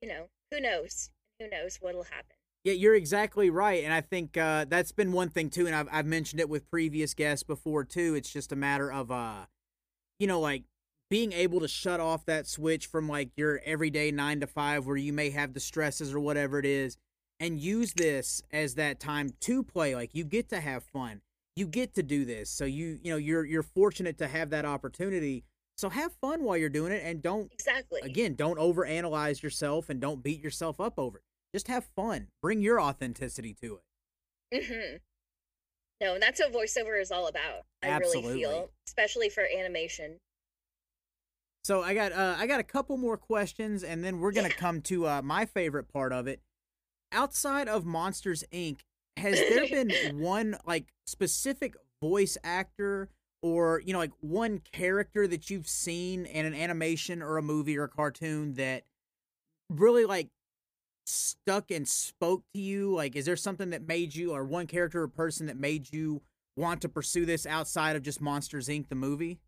you 0.00 0.08
know 0.08 0.26
who 0.50 0.60
knows 0.60 1.10
who 1.40 1.48
knows 1.48 1.78
what'll 1.80 2.04
happen 2.04 2.36
Yeah, 2.64 2.74
you're 2.74 2.94
exactly 2.94 3.48
right, 3.50 3.82
and 3.84 3.92
I 3.92 4.00
think 4.00 4.36
uh, 4.36 4.66
that's 4.68 4.92
been 4.92 5.10
one 5.12 5.28
thing 5.30 5.50
too. 5.50 5.66
And 5.66 5.74
I've 5.74 5.88
I've 5.90 6.06
mentioned 6.06 6.40
it 6.40 6.48
with 6.48 6.70
previous 6.70 7.14
guests 7.14 7.42
before 7.42 7.82
too. 7.84 8.14
It's 8.14 8.32
just 8.32 8.52
a 8.52 8.56
matter 8.56 8.92
of 8.92 9.10
uh, 9.10 9.46
you 10.20 10.26
know, 10.28 10.38
like 10.38 10.64
being 11.10 11.32
able 11.32 11.58
to 11.60 11.66
shut 11.68 11.98
off 12.00 12.24
that 12.26 12.46
switch 12.46 12.86
from 12.86 13.08
like 13.08 13.30
your 13.36 13.60
everyday 13.64 14.10
nine 14.12 14.38
to 14.40 14.46
five, 14.46 14.86
where 14.86 14.96
you 14.96 15.12
may 15.12 15.30
have 15.30 15.54
the 15.54 15.60
stresses 15.60 16.14
or 16.14 16.20
whatever 16.20 16.58
it 16.60 16.64
is, 16.66 16.96
and 17.42 17.60
use 17.60 17.92
this 17.94 18.40
as 18.52 18.76
that 18.76 19.00
time 19.00 19.30
to 19.40 19.62
play. 19.64 19.94
Like 19.94 20.14
you 20.14 20.24
get 20.24 20.48
to 20.50 20.60
have 20.60 20.84
fun, 20.84 21.20
you 21.56 21.66
get 21.66 21.92
to 21.94 22.02
do 22.02 22.24
this. 22.24 22.48
So 22.48 22.64
you 22.64 22.98
you 23.02 23.10
know 23.10 23.16
you're 23.18 23.44
you're 23.44 23.64
fortunate 23.64 24.16
to 24.18 24.28
have 24.28 24.50
that 24.50 24.64
opportunity. 24.64 25.44
So 25.76 25.90
have 25.90 26.12
fun 26.20 26.44
while 26.44 26.56
you're 26.56 26.68
doing 26.68 26.92
it, 26.92 27.02
and 27.04 27.20
don't 27.20 27.52
exactly 27.52 28.00
again, 28.02 28.34
don't 28.36 28.58
overanalyze 28.58 29.42
yourself 29.42 29.90
and 29.90 30.00
don't 30.00 30.22
beat 30.22 30.40
yourself 30.40 30.80
up 30.80 30.94
over 30.98 31.18
it. 31.18 31.24
Just 31.52 31.68
have 31.68 31.84
fun. 31.96 32.28
Bring 32.40 32.62
your 32.62 32.80
authenticity 32.80 33.54
to 33.62 33.80
it. 34.52 34.64
hmm 34.64 34.96
No, 36.00 36.14
and 36.14 36.22
that's 36.22 36.40
what 36.40 36.52
voiceover 36.52 37.00
is 37.00 37.10
all 37.10 37.26
about. 37.26 37.62
I 37.82 37.88
really 37.98 38.22
feel, 38.22 38.70
especially 38.86 39.28
for 39.28 39.44
animation. 39.44 40.18
So 41.64 41.82
I 41.82 41.94
got 41.94 42.12
uh, 42.12 42.36
I 42.38 42.46
got 42.46 42.60
a 42.60 42.64
couple 42.64 42.96
more 42.96 43.16
questions, 43.16 43.84
and 43.84 44.02
then 44.02 44.18
we're 44.20 44.32
gonna 44.32 44.48
Yeah. 44.48 44.54
come 44.56 44.80
to 44.82 45.06
uh, 45.06 45.22
my 45.22 45.44
favorite 45.46 45.88
part 45.88 46.12
of 46.12 46.26
it. 46.26 46.40
Outside 47.12 47.68
of 47.68 47.84
Monsters 47.84 48.44
Inc., 48.52 48.80
has 49.16 49.38
there 49.48 49.66
been 49.68 49.90
one 50.20 50.56
like 50.66 50.86
specific 51.06 51.74
voice 52.02 52.36
actor 52.42 53.08
or 53.42 53.80
you 53.84 53.92
know 53.92 53.98
like 53.98 54.12
one 54.20 54.60
character 54.72 55.28
that 55.28 55.50
you've 55.50 55.68
seen 55.68 56.24
in 56.26 56.46
an 56.46 56.54
animation 56.54 57.22
or 57.22 57.36
a 57.36 57.42
movie 57.42 57.76
or 57.76 57.84
a 57.84 57.88
cartoon 57.88 58.54
that 58.54 58.84
really 59.70 60.04
like 60.04 60.28
stuck 61.06 61.70
and 61.70 61.86
spoke 61.88 62.44
to 62.54 62.60
you? 62.60 62.94
Like, 62.94 63.16
is 63.16 63.26
there 63.26 63.36
something 63.36 63.70
that 63.70 63.86
made 63.86 64.14
you, 64.14 64.32
or 64.32 64.44
one 64.44 64.66
character 64.66 65.02
or 65.02 65.08
person 65.08 65.46
that 65.46 65.56
made 65.56 65.92
you 65.92 66.22
want 66.56 66.80
to 66.82 66.88
pursue 66.88 67.26
this 67.26 67.46
outside 67.46 67.96
of 67.96 68.02
just 68.02 68.20
Monsters 68.20 68.68
Inc. 68.68 68.88
the 68.88 68.94
movie? 68.94 69.40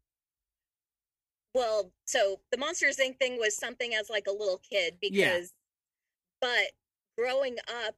Well, 1.54 1.92
so 2.04 2.40
the 2.50 2.58
Monsters 2.58 2.96
Inc. 2.96 3.18
thing 3.18 3.38
was 3.38 3.56
something 3.56 3.94
as 3.94 4.10
like 4.10 4.26
a 4.26 4.32
little 4.32 4.60
kid 4.68 4.96
because, 5.00 5.16
Yeah. 5.16 5.40
but 6.40 6.72
growing 7.18 7.56
up 7.86 7.94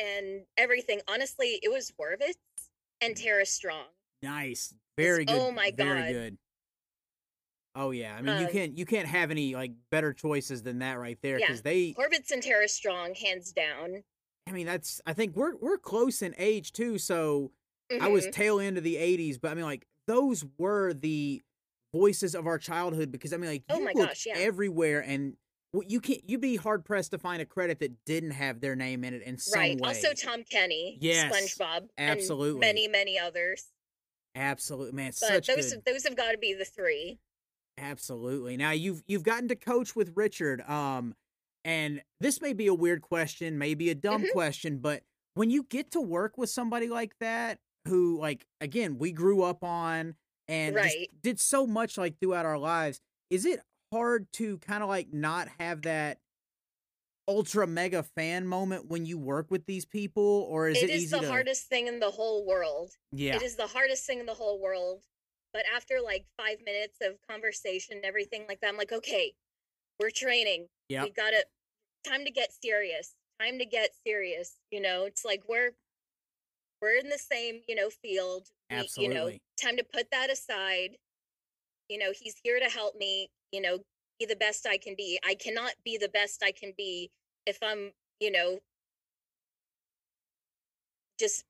and 0.00 0.42
everything, 0.56 1.00
honestly, 1.08 1.58
it 1.62 1.70
was 1.70 1.92
Horvitz 2.00 2.34
and 3.00 3.16
Tara 3.16 3.46
Strong. 3.46 3.86
Nice, 4.22 4.74
very 4.96 5.24
good. 5.24 5.36
oh 5.38 5.50
my 5.52 5.72
very 5.76 5.88
God. 5.88 5.94
Very 6.00 6.12
good. 6.12 6.38
Oh 7.74 7.90
yeah, 7.92 8.16
I 8.16 8.22
mean 8.22 8.40
you 8.40 8.46
Um, 8.46 8.52
can't 8.52 8.78
you 8.78 8.84
can't 8.86 9.06
have 9.06 9.30
any 9.30 9.54
like 9.54 9.72
better 9.90 10.12
choices 10.12 10.62
than 10.62 10.80
that 10.80 10.94
right 10.98 11.18
there 11.22 11.38
Yeah. 11.38 11.46
because 11.46 11.62
they. 11.62 11.92
Horvitz 11.94 12.30
and 12.32 12.42
Tara 12.42 12.66
Strong, 12.68 13.14
hands 13.14 13.52
down. 13.52 14.02
I 14.48 14.52
mean 14.52 14.66
that's 14.66 15.00
I 15.06 15.12
think 15.12 15.36
we're 15.36 15.54
we're 15.56 15.78
close 15.78 16.22
in 16.22 16.34
age 16.38 16.72
too, 16.72 16.98
so 16.98 17.52
I 18.00 18.08
was 18.08 18.26
Mhm. 18.26 18.32
tail 18.32 18.60
end 18.60 18.78
of 18.78 18.84
the 18.84 18.96
'80s, 18.96 19.38
but 19.40 19.50
I 19.50 19.54
mean 19.54 19.64
like 19.64 19.86
those 20.06 20.44
were 20.56 20.92
the 20.94 21.42
voices 21.94 22.34
of 22.34 22.46
our 22.46 22.58
childhood 22.58 23.12
because 23.12 23.32
I 23.32 23.36
mean 23.36 23.50
like 23.50 23.62
Oh 23.68 23.78
you 23.78 23.84
my 23.84 23.92
look 23.94 24.08
gosh, 24.08 24.26
yeah. 24.26 24.34
everywhere 24.36 25.00
and 25.00 25.36
well, 25.72 25.82
you 25.86 26.00
can't 26.00 26.20
you'd 26.28 26.40
be 26.40 26.56
hard 26.56 26.84
pressed 26.84 27.10
to 27.12 27.18
find 27.18 27.42
a 27.42 27.46
credit 27.46 27.78
that 27.80 28.04
didn't 28.04 28.30
have 28.32 28.60
their 28.60 28.74
name 28.76 29.04
in 29.04 29.14
it 29.14 29.22
in 29.22 29.36
some 29.38 29.60
right. 29.60 29.78
way. 29.78 29.88
Also, 29.88 30.12
Tom 30.14 30.44
Kenny, 30.44 30.98
Yes, 31.00 31.32
SpongeBob, 31.32 31.88
absolutely. 31.98 32.52
and 32.54 32.60
many, 32.60 32.88
many 32.88 33.18
others. 33.18 33.72
Absolutely, 34.34 34.92
man, 34.92 35.08
But 35.08 35.14
such 35.14 35.46
those 35.46 35.72
good. 35.72 35.84
those 35.84 36.04
have 36.04 36.16
got 36.16 36.32
to 36.32 36.38
be 36.38 36.54
the 36.54 36.64
three. 36.64 37.18
Absolutely. 37.76 38.56
Now 38.56 38.72
you've 38.72 39.02
you've 39.06 39.22
gotten 39.22 39.48
to 39.48 39.56
coach 39.56 39.94
with 39.94 40.12
Richard, 40.16 40.60
um, 40.62 41.14
and 41.64 42.02
this 42.20 42.40
may 42.40 42.52
be 42.52 42.66
a 42.66 42.74
weird 42.74 43.02
question, 43.02 43.58
maybe 43.58 43.90
a 43.90 43.94
dumb 43.94 44.22
Mhm. 44.24 44.32
question, 44.32 44.78
but 44.78 45.02
when 45.34 45.50
you 45.50 45.62
get 45.64 45.92
to 45.92 46.00
work 46.00 46.36
with 46.36 46.50
somebody 46.50 46.88
like 46.88 47.16
that, 47.20 47.60
who 47.86 48.18
like 48.18 48.46
again 48.60 48.98
we 48.98 49.12
grew 49.12 49.42
up 49.42 49.62
on 49.62 50.16
and 50.48 50.74
Right. 50.74 51.08
did 51.22 51.38
so 51.38 51.66
much 51.66 51.96
like 51.96 52.18
throughout 52.18 52.46
our 52.46 52.58
lives, 52.58 53.00
is 53.30 53.44
it 53.44 53.60
hard 53.92 54.30
to 54.34 54.58
kind 54.58 54.82
of 54.82 54.88
like 54.88 55.12
not 55.12 55.48
have 55.58 55.82
that 55.82 56.18
ultra 57.26 57.66
mega 57.66 58.02
fan 58.02 58.46
moment 58.46 58.86
when 58.88 59.04
you 59.04 59.18
work 59.18 59.50
with 59.50 59.66
these 59.66 59.84
people, 59.84 60.46
or 60.50 60.68
is 60.68 60.78
it, 60.82 60.84
it 60.84 60.90
is 60.90 61.02
easy 61.04 61.16
the 61.16 61.22
to? 61.22 61.28
hardest 61.28 61.66
thing 61.68 61.86
in 61.86 62.00
the 62.00 62.10
whole 62.10 62.46
world. 62.46 62.90
yeah, 63.12 63.36
It 63.36 63.42
is 63.42 63.56
the 63.56 63.66
hardest 63.66 64.06
thing 64.06 64.18
in 64.20 64.26
the 64.26 64.34
whole 64.34 64.60
world. 64.60 65.02
But 65.52 65.64
after 65.74 66.00
like 66.02 66.26
five 66.36 66.58
minutes 66.64 66.98
of 67.02 67.16
conversation 67.28 67.96
and 67.96 68.04
everything 68.04 68.44
like 68.48 68.60
that, 68.60 68.68
I'm 68.68 68.76
like, 68.76 68.92
okay, 68.92 69.32
we're 69.98 70.10
training. 70.10 70.66
yeah 70.88 71.04
We 71.04 71.10
got 71.10 71.30
to 71.30 71.44
time 72.08 72.24
to 72.24 72.30
get 72.30 72.50
serious. 72.62 73.14
Time 73.40 73.58
to 73.58 73.64
get 73.66 73.90
serious. 74.06 74.56
You 74.70 74.80
know, 74.80 75.04
it's 75.04 75.24
like 75.24 75.42
we're 75.48 75.72
we're 76.80 76.96
in 76.98 77.08
the 77.08 77.18
same, 77.18 77.60
you 77.66 77.74
know, 77.74 77.90
field. 77.90 78.48
We- 78.70 78.76
you 78.76 79.08
know, 79.08 79.14
Absolutely. 79.28 79.42
time 79.60 79.76
to 79.78 79.84
put 79.84 80.10
that 80.12 80.30
aside. 80.30 80.96
You 81.88 81.98
know, 81.98 82.12
he's 82.12 82.36
here 82.44 82.58
to 82.60 82.68
help 82.68 82.96
me, 82.96 83.30
you 83.52 83.60
know, 83.60 83.80
be 84.18 84.26
the 84.26 84.36
best 84.36 84.66
I 84.66 84.78
can 84.78 84.94
be. 84.96 85.18
I 85.24 85.34
cannot 85.34 85.74
be 85.84 85.96
the 85.98 86.08
best 86.08 86.42
I 86.42 86.52
can 86.52 86.72
be 86.76 87.10
if 87.46 87.58
I'm, 87.62 87.92
you 88.20 88.30
know, 88.30 88.60
just 91.18 91.44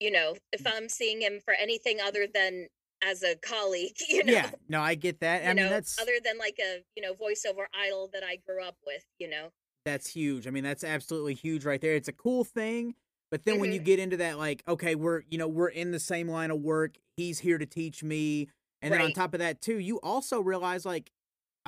you 0.00 0.10
know, 0.10 0.36
if 0.52 0.62
Mm. 0.62 0.66
I'm 0.66 0.88
seeing 0.88 1.22
him 1.22 1.40
for 1.40 1.54
anything 1.54 2.00
other 2.00 2.26
than 2.26 2.68
as 3.02 3.22
a 3.22 3.36
colleague, 3.36 3.96
you 4.08 4.24
know. 4.24 4.32
yeah. 4.32 4.50
No, 4.68 4.80
I 4.82 4.94
get 4.94 5.20
that. 5.20 5.44
You 5.44 5.48
I 5.48 5.54
mean, 5.54 5.68
know, 5.68 5.70
that's 5.70 6.10
other 6.12 6.20
than 6.24 6.38
like 6.38 6.58
a, 6.60 6.84
you 6.96 7.02
know, 7.02 7.14
voiceover 7.14 7.66
idol 7.74 8.08
that 8.12 8.24
I 8.24 8.36
grew 8.36 8.62
up 8.64 8.76
with, 8.86 9.04
you 9.18 9.28
know. 9.28 9.50
that's 9.84 10.08
huge. 10.08 10.46
I 10.46 10.50
mean, 10.50 10.64
that's 10.64 10.84
absolutely 10.84 11.34
huge 11.34 11.64
right 11.64 11.80
there. 11.80 11.94
It's 11.94 12.08
a 12.08 12.12
cool 12.12 12.44
thing. 12.44 12.94
But 13.30 13.44
then 13.44 13.58
when 13.58 13.72
you 13.72 13.78
Mhm. 13.78 13.84
get 13.84 13.98
into 13.98 14.16
that, 14.18 14.38
like, 14.38 14.62
okay, 14.66 14.94
we're 14.94 15.22
you 15.30 15.38
know 15.38 15.48
we're 15.48 15.68
in 15.68 15.90
the 15.92 16.00
same 16.00 16.28
line 16.28 16.50
of 16.50 16.60
work. 16.60 16.96
He's 17.16 17.38
here 17.40 17.58
to 17.58 17.66
teach 17.66 18.02
me, 18.02 18.48
and 18.80 18.92
then 18.92 19.00
on 19.00 19.12
top 19.12 19.34
of 19.34 19.40
that 19.40 19.60
too, 19.60 19.78
you 19.78 20.00
also 20.00 20.40
realize 20.40 20.86
like, 20.86 21.10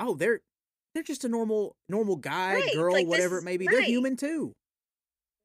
oh, 0.01 0.15
they're 0.15 0.41
they're 0.95 1.03
just 1.05 1.25
a 1.25 1.29
normal 1.29 1.77
normal 1.89 2.17
guy, 2.17 2.55
Right, 2.55 2.75
girl, 2.75 2.93
like, 2.93 3.07
this 3.07 3.11
whatever 3.11 3.37
it 3.37 3.41
is- 3.41 3.45
may 3.45 3.57
be. 3.57 3.67
They're 3.69 3.83
human 3.83 4.17
too. 4.17 4.53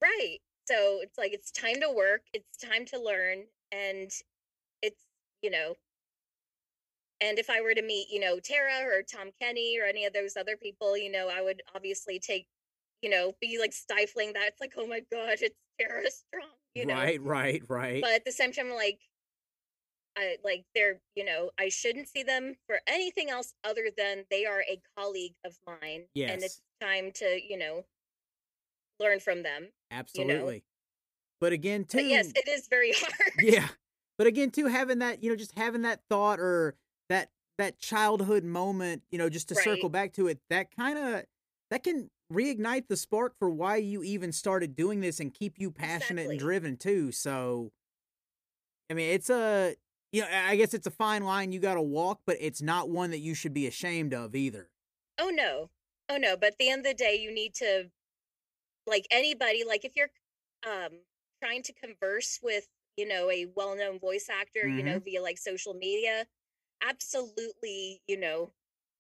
Right. 0.01 0.37
So 0.67 0.99
it's 1.01 1.17
like 1.17 1.31
it's 1.33 1.51
time 1.51 1.79
to 1.81 1.91
work, 1.95 2.21
it's 2.33 2.57
time 2.57 2.85
to 2.87 2.99
learn, 2.99 3.43
and 3.71 4.11
it's, 4.81 5.03
you 5.43 5.51
know, 5.51 5.75
and 7.21 7.37
if 7.39 7.49
I 7.49 7.61
were 7.61 7.73
to 7.73 7.81
meet, 7.81 8.07
you 8.09 8.19
know, 8.19 8.39
Tara 8.39 8.85
or 8.85 9.03
Tom 9.03 9.29
Kenny 9.39 9.79
or 9.79 9.85
any 9.85 10.05
of 10.05 10.13
those 10.13 10.35
other 10.35 10.57
people, 10.57 10.97
you 10.97 11.11
know, 11.11 11.29
I 11.29 11.41
would 11.41 11.61
obviously 11.75 12.19
take, 12.19 12.47
you 13.01 13.09
know, 13.09 13.33
be 13.39 13.57
like 13.59 13.73
stifling 13.73 14.33
that. 14.33 14.47
It's 14.49 14.59
like, 14.61 14.73
oh 14.77 14.87
my 14.87 15.01
God, 15.11 15.37
it's 15.41 15.55
Tara 15.79 16.09
Strong, 16.09 16.49
you 16.73 16.85
know. 16.87 16.95
Right, 16.95 17.21
right, 17.21 17.61
right. 17.69 18.01
But 18.01 18.11
at 18.13 18.25
the 18.25 18.31
same 18.31 18.51
time, 18.51 18.71
like, 18.71 18.99
I 20.17 20.37
like 20.43 20.65
they're, 20.73 20.99
you 21.15 21.25
know, 21.25 21.51
I 21.59 21.69
shouldn't 21.69 22.07
see 22.07 22.23
them 22.23 22.55
for 22.67 22.79
anything 22.87 23.29
else 23.29 23.53
other 23.63 23.89
than 23.97 24.23
they 24.29 24.45
are 24.45 24.61
a 24.61 24.79
colleague 24.97 25.35
of 25.45 25.57
mine. 25.67 26.05
Yes. 26.13 26.31
And 26.31 26.43
it's 26.43 26.61
time 26.81 27.11
to, 27.15 27.39
you 27.47 27.57
know, 27.57 27.83
learn 28.99 29.19
from 29.19 29.43
them. 29.43 29.69
Absolutely. 29.91 30.63
But 31.41 31.51
again, 31.51 31.83
too. 31.83 31.97
But 31.97 32.05
yes, 32.05 32.31
it 32.35 32.47
is 32.47 32.67
very 32.69 32.93
hard. 32.97 33.33
yeah 33.39 33.67
but 34.17 34.27
again 34.27 34.49
too 34.49 34.67
having 34.67 34.99
that 34.99 35.23
you 35.23 35.29
know 35.29 35.35
just 35.35 35.57
having 35.57 35.83
that 35.83 36.01
thought 36.09 36.39
or 36.39 36.75
that 37.09 37.29
that 37.57 37.79
childhood 37.79 38.43
moment 38.43 39.03
you 39.11 39.17
know 39.17 39.29
just 39.29 39.49
to 39.49 39.55
circle 39.55 39.89
back 39.89 40.13
to 40.13 40.27
it 40.27 40.39
that 40.49 40.75
kind 40.75 40.97
of 40.97 41.23
that 41.71 41.83
can 41.83 42.09
reignite 42.31 42.87
the 42.87 42.97
spark 42.97 43.33
for 43.37 43.49
why 43.49 43.75
you 43.75 44.03
even 44.03 44.31
started 44.31 44.75
doing 44.75 44.99
this 44.99 45.19
and 45.19 45.33
keep 45.33 45.59
you 45.59 45.71
passionate 45.71 46.29
and 46.29 46.39
driven 46.39 46.75
too 46.75 47.11
so 47.11 47.71
i 48.89 48.93
mean 48.93 49.13
it's 49.13 49.29
a 49.29 49.75
you 50.15 50.21
know 50.21 50.27
i 50.31 50.55
guess 50.55 50.73
it's 50.73 50.87
a 50.87 50.91
fine 50.91 51.23
line 51.23 51.51
you 51.51 51.59
got 51.59 51.73
to 51.73 51.81
walk 51.81 52.21
but 52.25 52.37
it's 52.39 52.61
not 52.61 52.89
one 52.89 53.11
that 53.11 53.19
you 53.19 53.33
should 53.33 53.53
be 53.53 53.67
ashamed 53.67 54.13
of 54.13 54.33
either. 54.33 54.69
Oh 55.19 55.29
no. 55.29 55.69
Oh 56.07 56.17
no, 56.17 56.37
but 56.37 56.49
at 56.53 56.57
the 56.59 56.69
end 56.69 56.85
of 56.85 56.91
the 56.91 56.93
day 56.93 57.17
you 57.19 57.33
need 57.33 57.53
to 57.55 57.89
like 58.87 59.05
anybody 59.11 59.63
like 59.67 59.83
if 59.83 59.95
you're 59.95 60.09
um 60.65 60.99
trying 61.43 61.63
to 61.63 61.73
converse 61.73 62.39
with, 62.41 62.67
you 62.95 63.07
know, 63.07 63.29
a 63.29 63.47
well-known 63.55 63.99
voice 63.99 64.27
actor, 64.29 64.67
you 64.67 64.83
know, 64.83 64.99
via 64.99 65.21
like 65.21 65.37
social 65.37 65.73
media, 65.73 66.25
absolutely, 66.81 68.01
you 68.07 68.17
know, 68.17 68.51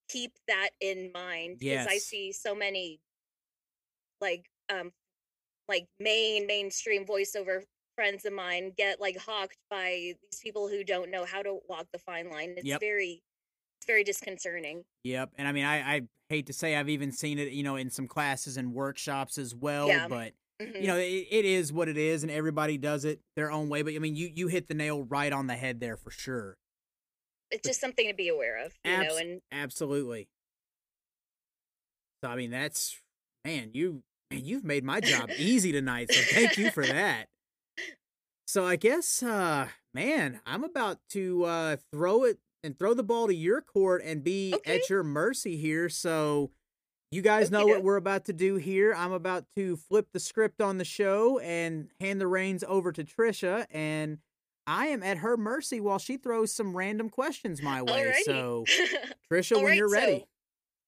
keep 0.09 0.33
that 0.47 0.71
in 0.81 1.11
mind 1.13 1.59
because 1.59 1.87
I 1.87 1.97
see 1.97 2.33
so 2.33 2.53
many 2.53 2.99
like 4.19 4.49
um 4.69 4.91
like 5.69 5.87
main 5.99 6.47
mainstream 6.47 7.05
voiceover 7.05 7.61
friends 7.95 8.25
of 8.25 8.33
mine 8.33 8.71
get 8.77 8.99
like 9.01 9.17
hawked 9.17 9.57
by 9.69 10.13
these 10.21 10.39
people 10.41 10.67
who 10.67 10.83
don't 10.83 11.09
know 11.11 11.25
how 11.25 11.41
to 11.41 11.59
walk 11.67 11.87
the 11.91 11.99
fine 11.99 12.29
line. 12.29 12.53
It's 12.57 12.65
Yep. 12.65 12.79
very 12.79 13.23
it's 13.77 13.85
very 13.87 14.03
disconcerting. 14.03 14.83
Yep, 15.03 15.31
and 15.37 15.47
I 15.47 15.51
mean, 15.51 15.65
I, 15.65 15.95
I 15.95 16.01
hate 16.29 16.47
to 16.47 16.53
say 16.53 16.75
I've 16.75 16.89
even 16.89 17.11
seen 17.11 17.37
it, 17.39 17.51
you 17.51 17.61
know, 17.63 17.75
in 17.75 17.89
some 17.89 18.07
classes 18.07 18.57
and 18.57 18.73
workshops 18.73 19.37
as 19.37 19.53
well. 19.53 19.87
Yeah. 19.89 20.07
But 20.07 20.33
Mhm. 20.61 20.81
you 20.81 20.87
know, 20.87 20.95
it, 20.97 21.27
it 21.29 21.45
is 21.45 21.73
what 21.73 21.89
it 21.89 21.97
is, 21.97 22.23
and 22.23 22.31
everybody 22.31 22.77
does 22.77 23.03
it 23.05 23.19
their 23.35 23.51
own 23.51 23.67
way. 23.69 23.81
But 23.81 23.93
I 23.95 23.99
mean, 23.99 24.15
you 24.15 24.31
you 24.33 24.47
hit 24.47 24.67
the 24.69 24.73
nail 24.73 25.03
right 25.03 25.31
on 25.33 25.47
the 25.47 25.55
head 25.55 25.79
there 25.79 25.97
for 25.97 26.11
sure. 26.11 26.57
it's 27.51 27.67
just 27.67 27.79
something 27.79 28.07
to 28.07 28.13
be 28.13 28.27
aware 28.29 28.63
of, 28.65 28.73
you 28.83 28.91
know, 28.97 29.17
and 29.17 29.41
Absolutely. 29.51 30.27
So 32.23 32.29
I 32.29 32.35
mean, 32.35 32.51
that's 32.51 32.97
man, 33.45 33.71
you 33.73 34.03
man, 34.31 34.45
you've 34.45 34.63
made 34.63 34.83
my 34.83 34.99
job 35.01 35.29
easy 35.37 35.71
tonight. 35.71 36.11
So 36.11 36.21
thank 36.21 36.57
you 36.57 36.71
for 36.71 36.85
that. 36.85 37.27
So 38.45 38.65
I 38.65 38.75
guess, 38.75 39.23
uh, 39.23 39.67
man, 39.93 40.39
I'm 40.45 40.63
about 40.63 40.99
to 41.09 41.43
uh, 41.45 41.75
throw 41.91 42.23
it 42.23 42.39
and 42.63 42.77
throw 42.77 42.93
the 42.93 43.03
ball 43.03 43.27
to 43.27 43.35
your 43.35 43.61
court 43.61 44.01
and 44.03 44.23
be 44.23 44.53
Okay. 44.53 44.75
at 44.75 44.89
your 44.89 45.03
mercy 45.03 45.57
here. 45.57 45.89
So 45.89 46.51
you 47.11 47.21
guys 47.21 47.51
know 47.51 47.65
what 47.67 47.83
we're 47.83 47.95
about 47.95 48.25
to 48.25 48.33
do 48.33 48.55
here. 48.55 48.93
I'm 48.93 49.11
about 49.13 49.45
to 49.55 49.77
flip 49.77 50.07
the 50.13 50.19
script 50.19 50.61
on 50.61 50.77
the 50.77 50.85
show 50.85 51.39
and 51.39 51.89
hand 51.99 52.19
the 52.19 52.27
reins 52.27 52.63
over 52.67 52.91
to 52.91 53.03
Trisha, 53.03 53.65
and 53.71 54.17
I 54.67 54.87
am 54.87 55.03
at 55.03 55.17
her 55.17 55.37
mercy 55.37 55.79
while 55.79 55.99
she 55.99 56.17
throws 56.17 56.51
some 56.51 56.75
random 56.75 57.09
questions 57.09 57.61
my 57.61 57.81
way. 57.81 58.11
Alrighty. 58.11 58.23
So 58.25 58.65
Trisha, 59.31 59.55
when 59.55 59.65
right, 59.65 59.77
you're 59.77 59.89
ready. 59.89 60.19
So, 60.19 60.27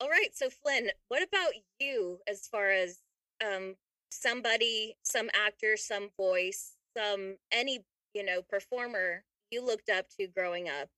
all 0.01 0.09
right, 0.09 0.29
so 0.33 0.49
Flynn, 0.49 0.89
what 1.07 1.23
about 1.23 1.51
you 1.79 2.19
as 2.27 2.47
far 2.47 2.69
as 2.69 2.99
um 3.45 3.75
somebody, 4.09 4.97
some 5.03 5.29
actor, 5.33 5.77
some 5.77 6.09
voice, 6.17 6.73
some 6.97 7.37
any, 7.51 7.85
you 8.13 8.23
know, 8.23 8.41
performer 8.41 9.23
you 9.51 9.65
looked 9.65 9.89
up 9.89 10.07
to 10.19 10.27
growing 10.27 10.69
up? 10.69 10.89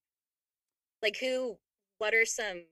Like 1.02 1.18
who 1.18 1.58
what 1.97 2.14
are 2.14 2.26
some 2.26 2.64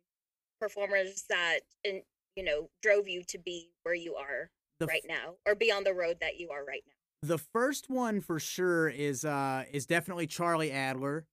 performers 0.59 1.23
that 1.29 1.59
and 1.85 2.01
you 2.35 2.43
know 2.43 2.69
drove 2.81 3.07
you 3.07 3.23
to 3.23 3.37
be 3.37 3.71
where 3.83 3.95
you 3.95 4.15
are 4.15 4.49
The 4.79 4.85
f- 4.85 4.89
right 4.89 5.05
now 5.07 5.35
or 5.45 5.55
be 5.55 5.71
on 5.71 5.83
the 5.83 5.93
road 5.93 6.17
that 6.21 6.39
you 6.39 6.49
are 6.49 6.63
right 6.63 6.83
now? 6.87 6.93
the 7.21 7.37
first 7.37 7.89
one 7.89 8.21
for 8.21 8.39
sure 8.39 8.89
is 8.89 9.23
uh 9.25 9.63
is 9.71 9.85
definitely 9.85 10.27
Charlie 10.27 10.71
Adler. 10.71 11.25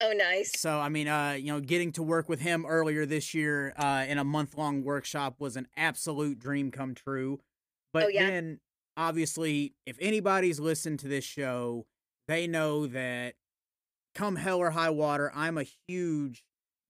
Oh, 0.00 0.12
nice. 0.12 0.52
So 0.56 0.78
I 0.78 0.88
mean, 0.88 1.08
uh, 1.08 1.32
you 1.32 1.46
know, 1.52 1.60
getting 1.60 1.92
to 1.92 2.02
work 2.02 2.28
with 2.28 2.40
him 2.40 2.66
earlier 2.66 3.06
this 3.06 3.32
year 3.34 3.72
uh, 3.76 4.04
in 4.06 4.18
a 4.18 4.24
month 4.24 4.56
long 4.56 4.84
workshop 4.84 5.36
was 5.38 5.56
an 5.56 5.68
absolute 5.76 6.38
dream 6.38 6.70
come 6.70 6.94
true. 6.94 7.40
But 7.92 8.04
Oh, 8.04 8.08
yeah. 8.08 8.28
then, 8.28 8.60
obviously, 8.96 9.74
if 9.86 9.96
anybody's 10.00 10.60
listened 10.60 10.98
to 11.00 11.08
this 11.08 11.24
show, 11.24 11.86
they 12.28 12.46
know 12.46 12.86
that 12.88 13.34
come 14.14 14.36
hell 14.36 14.58
or 14.58 14.70
high 14.70 14.90
water, 14.90 15.30
I'm 15.34 15.58
a 15.58 15.64
huge 15.88 16.44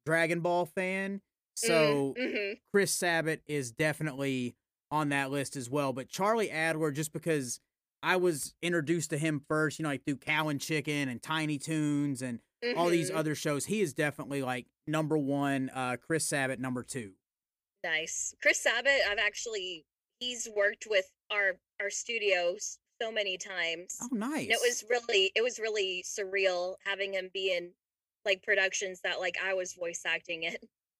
Dragon 0.04 0.40
Ball 0.40 0.66
fan. 0.66 1.20
So 1.54 2.14
hmm 2.18 2.52
Chris 2.72 2.92
Sabat 2.92 3.40
is 3.46 3.72
definitely 3.72 4.56
on 4.90 5.08
that 5.08 5.30
list 5.30 5.56
as 5.56 5.70
well. 5.70 5.92
But 5.92 6.08
Charlie 6.08 6.50
Adler, 6.50 6.90
just 6.90 7.12
because 7.12 7.60
I 8.02 8.16
was 8.16 8.54
introduced 8.62 9.10
to 9.10 9.18
him 9.18 9.40
first, 9.48 9.78
you 9.78 9.82
know, 9.84 9.88
like 9.88 10.04
through 10.04 10.18
Cow 10.18 10.48
and 10.48 10.60
Chicken 10.60 11.08
and 11.08 11.22
Tiny 11.22 11.58
Toons 11.58 12.22
and 12.22 12.40
all 12.76 12.88
these 12.90 13.10
Mhm. 13.10 13.16
other 13.16 13.34
shows, 13.34 13.66
he 13.66 13.80
is 13.80 13.94
definitely 13.94 14.42
like 14.42 14.66
number 14.86 15.16
one. 15.16 15.70
Uh, 15.70 15.96
Chris 15.96 16.26
Sabat 16.26 16.60
number 16.60 16.82
two. 16.82 17.14
Nice. 17.82 18.34
Chris 18.42 18.60
Sabat, 18.60 19.00
I've 19.08 19.18
actually 19.18 19.86
he's 20.18 20.48
worked 20.54 20.86
with 20.88 21.06
our 21.30 21.52
our 21.80 21.90
studios 21.90 22.78
so 23.00 23.12
many 23.12 23.36
times. 23.36 23.98
Oh, 24.02 24.08
nice. 24.12 24.44
And 24.44 24.52
it 24.52 24.60
was 24.62 24.84
really 24.88 25.32
it 25.34 25.42
was 25.42 25.58
really 25.58 26.04
surreal 26.06 26.74
having 26.84 27.14
him 27.14 27.30
be 27.32 27.54
in 27.54 27.72
like 28.24 28.42
productions 28.42 29.00
that 29.04 29.20
like 29.20 29.36
I 29.44 29.54
was 29.54 29.74
voice 29.74 30.02
acting 30.06 30.44
in 30.44 30.56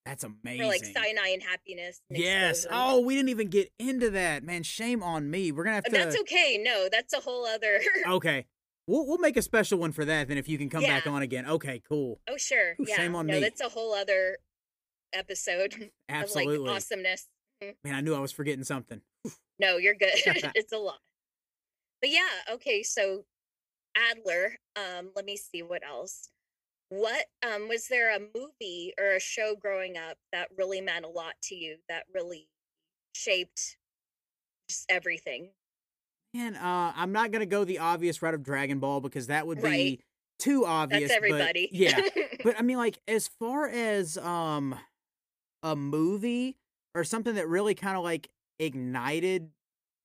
that's 0.07 0.23
amazing. 0.23 0.61
for 0.61 0.67
like 0.67 0.85
Cyanide 0.85 1.33
and 1.33 1.43
Happiness. 1.43 2.01
and 2.09 2.17
yes. 2.17 2.65
Oh, 2.71 3.01
we 3.01 3.15
didn't 3.15 3.29
even 3.29 3.49
get 3.49 3.71
into 3.77 4.09
that, 4.11 4.43
man. 4.43 4.63
Shame 4.63 5.03
on 5.03 5.29
me. 5.29 5.51
We're 5.51 5.65
gonna 5.65 5.75
have 5.75 5.83
to. 5.85 5.91
that's 5.91 6.17
okay. 6.21 6.59
No, 6.61 6.87
that's 6.91 7.13
a 7.13 7.19
whole 7.19 7.45
other. 7.45 7.79
Okay. 8.07 8.45
We'll 8.87 9.05
we'll 9.05 9.17
make 9.17 9.35
a 9.35 9.41
special 9.41 9.79
one 9.79 9.91
for 9.91 10.05
that. 10.05 10.29
Then 10.29 10.37
if 10.37 10.47
you 10.47 10.57
can 10.57 10.69
come 10.69 10.81
back 10.83 11.05
on 11.07 11.21
again. 11.21 11.45
Okay. 11.45 11.81
Cool. 11.87 12.21
oh 12.29 12.37
sure, 12.37 12.75
Ooh, 12.79 12.85
yeah. 12.87 12.95
shame 12.95 13.15
on 13.15 13.27
no, 13.27 13.33
me. 13.33 13.39
that's 13.41 13.59
a 13.59 13.67
whole 13.67 13.93
other 13.93 14.37
episode 15.11 15.89
Absolutely. 16.07 16.55
of 16.55 16.61
like 16.61 16.75
awesomeness. 16.77 17.27
Man, 17.61 17.95
I 17.95 18.01
knew 18.01 18.13
I 18.15 18.19
was 18.19 18.31
forgetting 18.31 18.63
something. 18.63 19.01
No, 19.59 19.77
you're 19.77 19.95
good. 19.95 20.11
it's 20.53 20.71
a 20.71 20.77
lot. 20.77 20.99
But 21.99 22.11
yeah, 22.11 22.27
okay, 22.53 22.83
so 22.83 23.23
Adler, 23.97 24.51
um, 24.75 25.09
let 25.15 25.25
me 25.25 25.35
see 25.35 25.63
what 25.63 25.81
else. 25.83 26.29
What 26.89 27.25
um 27.43 27.67
was 27.67 27.87
there 27.87 28.15
a 28.15 28.19
movie 28.19 28.93
or 28.99 29.15
a 29.15 29.19
show 29.19 29.55
growing 29.59 29.97
up 29.97 30.15
that 30.31 30.49
really 30.55 30.79
meant 30.79 31.05
a 31.05 31.09
lot 31.09 31.33
to 31.45 31.55
you 31.55 31.77
that 31.89 32.03
really 32.13 32.47
shaped 33.13 33.77
just 34.69 34.85
everything? 34.89 35.49
Man, 36.35 36.55
uh, 36.55 36.93
I'm 36.95 37.11
not 37.11 37.31
gonna 37.31 37.47
go 37.47 37.63
the 37.63 37.79
obvious 37.79 38.21
route 38.21 38.35
of 38.35 38.43
Dragon 38.43 38.77
Ball 38.77 39.01
because 39.01 39.25
that 39.25 39.47
would 39.47 39.57
be 39.57 39.67
Right. 39.67 40.01
too 40.37 40.67
obvious. 40.67 41.09
That's 41.09 41.19
but- 41.19 41.29
everybody. 41.31 41.69
yeah, 41.71 41.99
but 42.43 42.59
I 42.59 42.61
mean, 42.61 42.77
like 42.77 42.99
as 43.07 43.27
far 43.27 43.67
as 43.67 44.19
um 44.19 44.75
a 45.63 45.75
movie 45.75 46.57
or 46.95 47.03
something 47.03 47.35
that 47.35 47.47
really 47.47 47.75
kind 47.75 47.97
of 47.97 48.03
like 48.03 48.29
ignited 48.59 49.51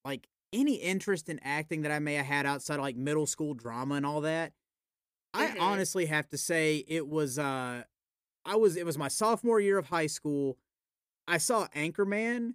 like 0.05 0.28
any 0.53 0.74
interest 0.76 1.28
in 1.28 1.39
acting 1.43 1.83
that 1.83 1.93
I 1.93 1.99
may 1.99 2.14
have 2.14 2.26
had 2.26 2.47
outside 2.47 2.76
of 2.76 2.83
like 2.83 2.97
middle 2.97 3.26
school 3.26 3.55
drama 3.55 3.95
and 3.97 4.07
all 4.07 4.22
that. 4.22 4.53
I 5.35 5.49
Mhm. 5.49 5.61
honestly 5.61 6.07
have 6.07 6.28
to 6.30 6.39
say 6.39 6.85
it 6.89 7.09
was 7.09 7.39
uh 7.39 7.85
I 8.45 8.57
was 8.57 8.76
it 8.76 8.87
was 8.87 8.99
my 8.99 9.09
sophomore 9.09 9.61
year 9.61 9.78
of 9.78 9.87
high 9.87 10.07
school. 10.09 10.59
I 11.28 11.39
saw 11.39 11.68
Anchorman 11.68 12.55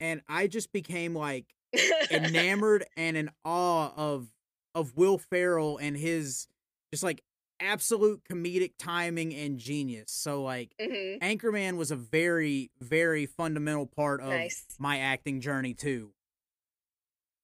and 0.00 0.22
I 0.28 0.46
just 0.48 0.72
became 0.72 1.14
like 1.14 1.54
enamored 2.10 2.86
and 2.96 3.16
in 3.16 3.30
awe 3.44 3.92
of 3.96 4.32
of 4.74 4.96
Will 4.96 5.18
Ferrell 5.18 5.78
and 5.78 5.96
his 5.96 6.48
just 6.92 7.02
like 7.02 7.22
absolute 7.60 8.22
comedic 8.24 8.72
timing 8.78 9.34
and 9.34 9.58
genius. 9.58 10.10
So 10.12 10.42
like 10.42 10.74
Mhm. 10.80 11.20
Anchorman 11.20 11.76
was 11.76 11.90
a 11.90 11.96
very 11.96 12.70
very 12.80 13.26
fundamental 13.26 13.86
part 13.86 14.20
of 14.20 14.28
Nice. 14.28 14.64
my 14.78 14.98
acting 14.98 15.40
journey 15.40 15.74
too. 15.74 16.12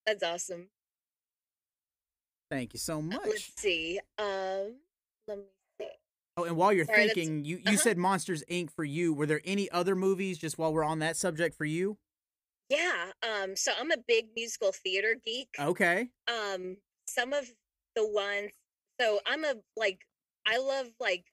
That's 0.07 0.23
awesome. 0.23 0.71
Thank 2.51 2.73
you 2.75 2.79
so 2.79 2.99
Uh, 2.99 3.03
much. 3.03 3.27
Let's 3.27 3.61
see. 3.61 3.99
Um, 4.19 4.81
let 5.27 5.39
me 5.39 5.45
see. 5.81 5.89
Oh, 6.37 6.45
and 6.45 6.57
while 6.57 6.73
you're 6.73 6.85
Sorry, 6.85 7.07
that's- 7.07 7.15
thinking, 7.15 7.45
you 7.45 7.57
you 7.59 7.63
uh-huh. 7.67 7.77
said 7.79 7.99
Monsters 7.99 8.45
Inc. 8.51 8.71
for 8.71 8.85
you. 8.85 9.13
Were 9.15 9.27
there 9.27 9.41
any 9.45 9.71
other 9.71 9.95
movies 9.97 10.39
just 10.39 10.59
while 10.59 10.73
we're 10.73 10.85
on 10.85 10.99
that 11.01 11.17
subject 11.17 11.57
for 11.57 11.65
you? 11.65 11.99
Yeah. 12.69 13.13
Um. 13.23 13.57
So 13.57 13.73
I'm 13.79 13.91
a 13.91 13.97
big 13.97 14.35
musical 14.35 14.73
theater 14.73 15.15
geek. 15.15 15.49
Okay. 15.59 16.11
um 16.27 16.77
some 17.07 17.33
of 17.33 17.53
the 17.95 18.07
ones 18.09 18.51
so 19.01 19.21
i'm 19.27 19.45
a 19.45 19.55
like 19.77 20.01
i 20.47 20.59
love 20.59 20.89
like 21.01 21.25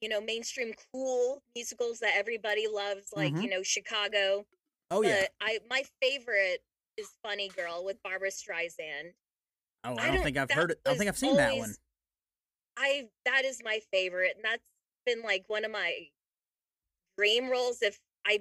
you 0.00 0.08
know 0.08 0.20
mainstream 0.20 0.72
cool 0.92 1.42
musicals 1.54 1.98
that 2.00 2.12
everybody 2.16 2.66
loves 2.72 3.08
like 3.14 3.32
Mhm. 3.34 3.42
you 3.42 3.50
know 3.50 3.62
chicago 3.62 4.46
Oh 4.90 5.02
yeah. 5.02 5.26
i 5.40 5.58
my 5.68 5.82
favorite 6.00 6.60
is 6.96 7.08
funny 7.22 7.48
girl 7.48 7.84
with 7.84 8.02
barbara 8.02 8.30
streisand 8.30 9.12
Oh, 9.84 9.90
I 9.90 9.92
I 9.92 10.06
don't, 10.06 10.14
don't- 10.16 10.24
think 10.24 10.36
I've 10.36 10.50
heard 10.50 10.72
it. 10.72 10.80
I 10.84 10.90
don't 10.90 10.98
think 10.98 11.08
I've 11.08 11.18
seen 11.18 11.36
that 11.36 11.56
one. 11.56 11.74
i 12.76 13.08
that 13.24 13.44
is 13.44 13.60
my 13.64 13.80
favorite 13.92 14.32
and 14.36 14.44
that's 14.44 14.68
been 15.06 15.22
like 15.22 15.44
one 15.48 15.64
of 15.64 15.70
my 15.70 16.08
dream 17.16 17.48
roles 17.50 17.82
if 17.82 17.98
i 18.26 18.40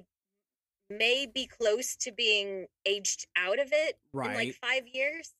may 0.89 1.25
be 1.31 1.45
close 1.45 1.95
to 1.97 2.11
being 2.11 2.65
aged 2.85 3.27
out 3.35 3.59
of 3.59 3.69
it 3.71 3.97
in 4.13 4.19
like 4.33 4.53
five 4.55 4.87
years 4.87 5.33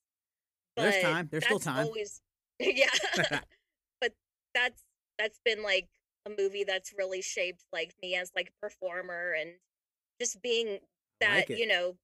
There's 0.76 1.02
time. 1.02 1.28
There's 1.32 1.46
still 1.46 1.60
time. 1.60 1.86
Always, 1.88 2.22
yeah. 2.60 2.90
but 4.02 4.14
that's 4.54 4.84
that's 5.18 5.40
been 5.44 5.64
like 5.64 5.88
a 6.26 6.30
movie 6.30 6.64
that's 6.64 6.94
really 6.98 7.22
shaped 7.22 7.64
like 7.72 7.94
me 8.02 8.16
as 8.16 8.32
like 8.36 8.50
a 8.50 8.66
performer 8.66 9.34
and 9.40 9.52
just 10.20 10.42
being 10.42 10.80
that 11.20 11.50
like 11.50 11.50
you 11.50 11.68
know 11.68 11.96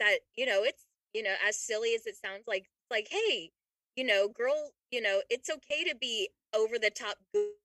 that 0.00 0.18
you 0.36 0.46
know 0.46 0.62
it's 0.64 0.86
you 1.14 1.22
know 1.22 1.34
as 1.46 1.56
silly 1.56 1.94
as 1.94 2.06
it 2.06 2.16
sounds 2.16 2.44
like 2.46 2.68
like 2.90 3.08
hey 3.10 3.50
you 3.96 4.04
know 4.04 4.28
girl 4.28 4.70
you 4.90 5.00
know 5.00 5.20
it's 5.30 5.50
okay 5.50 5.84
to 5.84 5.94
be 5.96 6.28
over 6.54 6.78
the 6.78 6.90
top 6.90 7.16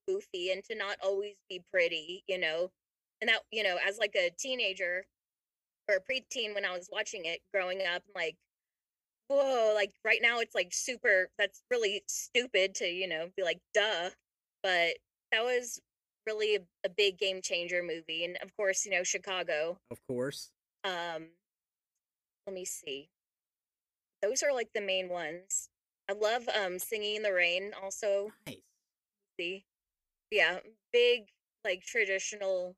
goofy 0.06 0.50
and 0.52 0.64
to 0.64 0.74
not 0.74 0.96
always 1.02 1.34
be 1.48 1.62
pretty 1.72 2.24
you 2.28 2.38
know 2.38 2.70
and 3.20 3.28
that 3.28 3.40
you 3.50 3.62
know 3.62 3.76
as 3.86 3.98
like 3.98 4.14
a 4.16 4.30
teenager 4.38 5.04
or 5.88 5.96
a 5.96 6.00
preteen 6.00 6.54
when 6.54 6.64
i 6.64 6.72
was 6.72 6.88
watching 6.92 7.24
it 7.24 7.40
growing 7.52 7.80
up 7.94 8.02
like 8.14 8.36
whoa 9.28 9.72
like 9.74 9.92
right 10.04 10.20
now 10.22 10.40
it's 10.40 10.54
like 10.54 10.72
super 10.72 11.30
that's 11.38 11.62
really 11.70 12.02
stupid 12.08 12.74
to 12.74 12.86
you 12.86 13.06
know 13.06 13.28
be 13.36 13.42
like 13.42 13.60
duh 13.74 14.10
but 14.62 14.94
that 15.32 15.42
was 15.44 15.80
really 16.26 16.56
a, 16.56 16.60
a 16.84 16.88
big 16.88 17.18
game 17.18 17.40
changer 17.42 17.82
movie 17.82 18.24
and 18.24 18.36
of 18.42 18.54
course 18.56 18.84
you 18.84 18.92
know 18.92 19.02
chicago. 19.02 19.78
Of 19.90 19.98
course. 20.06 20.50
um 20.84 21.28
let 22.46 22.54
me 22.54 22.64
see. 22.64 23.10
Those 24.22 24.42
are 24.42 24.54
like 24.54 24.70
the 24.74 24.80
main 24.80 25.10
ones. 25.10 25.68
I 26.10 26.14
love 26.14 26.48
um 26.48 26.78
singing 26.78 27.16
in 27.16 27.22
the 27.22 27.32
rain 27.32 27.72
also. 27.82 28.32
Nice. 28.46 28.56
see? 29.38 29.64
Yeah 30.30 30.58
big 30.92 31.28
like 31.64 31.82
traditional 31.82 32.76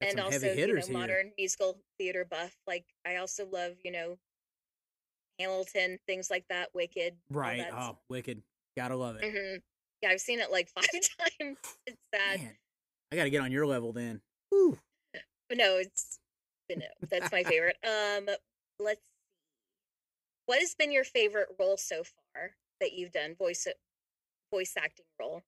Got 0.00 0.10
and 0.10 0.20
also 0.20 0.52
you 0.52 0.74
know 0.74 0.82
modern 0.90 1.32
musical 1.38 1.78
theater 1.98 2.26
buff 2.28 2.56
like 2.66 2.84
i 3.06 3.16
also 3.16 3.46
love 3.46 3.74
you 3.84 3.92
know 3.92 4.18
hamilton 5.42 5.98
things 6.06 6.30
like 6.30 6.44
that 6.48 6.68
wicked 6.74 7.14
Right. 7.30 7.66
Oh, 7.72 7.98
wicked. 8.08 8.42
Gotta 8.76 8.96
love 8.96 9.16
it. 9.20 9.30
hmm 9.30 9.56
yeah 10.02 10.08
i've 10.10 10.20
seen 10.20 10.40
it 10.40 10.50
like 10.50 10.68
five 10.74 10.84
times 10.90 11.58
it's 11.86 12.02
sad 12.14 12.40
Man, 12.40 12.56
I 13.12 13.16
gotta 13.16 13.30
get 13.30 13.40
on 13.42 13.52
your 13.52 13.66
level 13.66 13.92
then. 13.92 14.20
Whew. 14.50 14.78
but 15.48 15.58
no 15.58 15.76
it's 15.76 16.18
no 16.74 16.86
that's 17.10 17.30
my 17.30 17.42
favorite 17.44 17.76
um 17.84 18.26
let's 18.80 18.98
see 19.00 19.04
what 20.46 20.60
has 20.60 20.74
been 20.74 20.90
your 20.90 21.04
favorite 21.04 21.48
role 21.58 21.76
so 21.76 22.02
far 22.02 22.52
that 22.80 22.92
you've 22.94 23.12
done 23.12 23.34
voice 23.38 23.66
voice 24.50 24.72
acting 24.76 25.04
role 25.20 25.42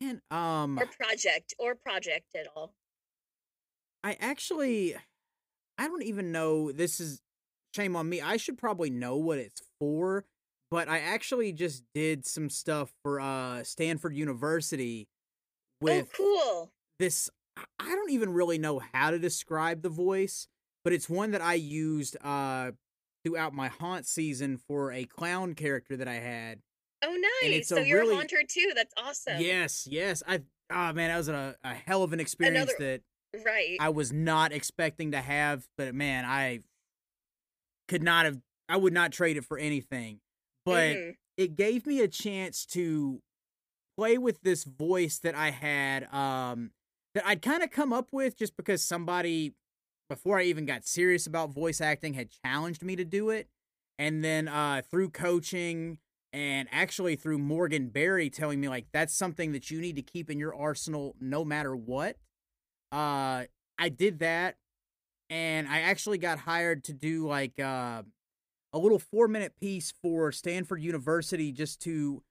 And 0.00 0.20
um, 0.30 0.78
or 0.78 0.86
project 0.86 1.54
or 1.58 1.74
project 1.76 2.34
at 2.34 2.46
all 2.56 2.74
I 4.02 4.18
actually, 4.20 4.94
I 5.78 5.86
don't 5.88 6.02
even 6.02 6.30
know. 6.30 6.70
This 6.72 7.00
is 7.00 7.22
shame 7.74 7.96
on 7.96 8.08
me. 8.08 8.20
I 8.20 8.36
should 8.36 8.56
probably 8.58 8.90
know 8.90 9.16
what 9.16 9.38
it's 9.38 9.62
for, 9.78 10.24
but 10.70 10.88
I 10.88 10.98
actually 11.00 11.52
just 11.52 11.82
did 11.94 12.24
some 12.26 12.48
stuff 12.50 12.92
for 13.02 13.20
uh 13.20 13.62
Stanford 13.64 14.14
University 14.16 15.08
with 15.80 16.08
oh 16.14 16.16
cool 16.16 16.70
this. 16.98 17.30
I- 17.56 17.94
don't 17.94 18.10
even 18.10 18.32
really 18.32 18.58
know 18.58 18.80
how 18.92 19.10
to 19.12 19.18
describe 19.18 19.82
the 19.82 19.88
voice, 19.88 20.48
but 20.82 20.92
it's 20.92 21.08
one 21.08 21.30
that 21.32 21.40
I 21.40 21.54
used 21.54 22.16
uh 22.22 22.72
throughout 23.24 23.54
my 23.54 23.68
haunt 23.68 24.06
season 24.06 24.58
for 24.58 24.92
a 24.92 25.04
clown 25.04 25.54
character 25.54 25.96
that 25.96 26.08
I 26.08 26.14
had. 26.14 26.58
oh 27.04 27.16
nice 27.42 27.68
so 27.68 27.78
you're 27.78 28.00
really- 28.00 28.14
a 28.14 28.16
haunter 28.16 28.42
too 28.48 28.72
that's 28.74 28.92
awesome 28.96 29.40
Yes, 29.40 29.86
yes. 29.90 30.22
I 30.26 30.40
oh 30.70 30.92
man, 30.92 31.08
that 31.10 31.16
was 31.16 31.28
a, 31.28 31.56
a 31.64 31.74
hell 31.74 32.02
of 32.02 32.12
an 32.12 32.20
experience 32.20 32.72
Another- 32.78 33.00
that 33.32 33.42
right 33.44 33.76
I 33.80 33.88
was 33.90 34.12
not 34.12 34.52
expecting 34.52 35.12
to 35.12 35.20
have, 35.20 35.66
but 35.78 35.94
man, 35.94 36.24
I 36.24 36.60
could 37.88 38.02
not 38.02 38.24
have 38.24 38.38
I 38.68 38.76
would 38.76 38.92
not 38.92 39.12
trade 39.12 39.36
it 39.36 39.44
for 39.44 39.58
anything. 39.58 40.20
But 40.64 40.96
Mhm. 40.96 41.16
it 41.36 41.56
gave 41.56 41.86
me 41.86 42.00
a 42.00 42.08
chance 42.08 42.64
to 42.66 43.20
play 43.96 44.18
with 44.18 44.40
this 44.42 44.64
voice 44.64 45.18
that 45.20 45.34
I 45.34 45.50
had 45.50 46.12
um 46.12 46.72
that 47.14 47.26
I'd 47.26 47.42
kind 47.42 47.62
of 47.62 47.70
come 47.70 47.92
up 47.92 48.08
with 48.12 48.36
just 48.36 48.56
because 48.56 48.82
somebody 48.82 49.54
before 50.08 50.38
I 50.38 50.44
even 50.44 50.66
got 50.66 50.84
serious 50.84 51.26
about 51.26 51.50
voice 51.54 51.80
acting 51.80 52.14
had 52.14 52.30
challenged 52.44 52.82
me 52.82 52.96
to 52.96 53.04
do 53.04 53.30
it. 53.30 53.48
And 53.98 54.24
then 54.24 54.48
uh 54.48 54.82
through 54.90 55.10
coaching 55.10 55.98
and 56.32 56.68
actually 56.72 57.14
through 57.16 57.38
Morgan 57.38 57.88
Berry 57.88 58.30
telling 58.30 58.60
me 58.60 58.68
like 58.68 58.86
that's 58.92 59.14
something 59.14 59.52
that 59.52 59.70
you 59.70 59.80
need 59.80 59.96
to 59.96 60.02
keep 60.02 60.30
in 60.30 60.38
your 60.38 60.54
arsenal 60.54 61.14
no 61.20 61.44
matter 61.44 61.76
what. 61.76 62.16
Uh 62.92 63.44
I 63.78 63.88
did 63.88 64.20
that 64.20 64.56
and 65.34 65.66
I 65.66 65.80
actually 65.80 66.18
got 66.18 66.38
hired 66.38 66.84
to 66.84 66.92
do 66.92 67.26
like 67.26 67.58
uh 67.58 68.02
a 68.72 68.78
little 68.78 69.00
4 69.00 69.26
minute 69.28 69.54
piece 69.60 69.92
for 70.00 70.30
Stanford 70.30 70.80
University 70.80 71.50
just 71.52 71.80
to 71.82 72.22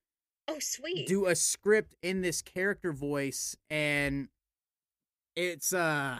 Oh, 0.48 0.58
sweet. 0.58 1.06
do 1.06 1.26
a 1.26 1.34
script 1.34 1.94
in 2.02 2.20
this 2.22 2.42
character 2.42 2.92
voice 2.92 3.56
and 3.70 4.28
it's 5.36 5.72
uh 5.72 6.18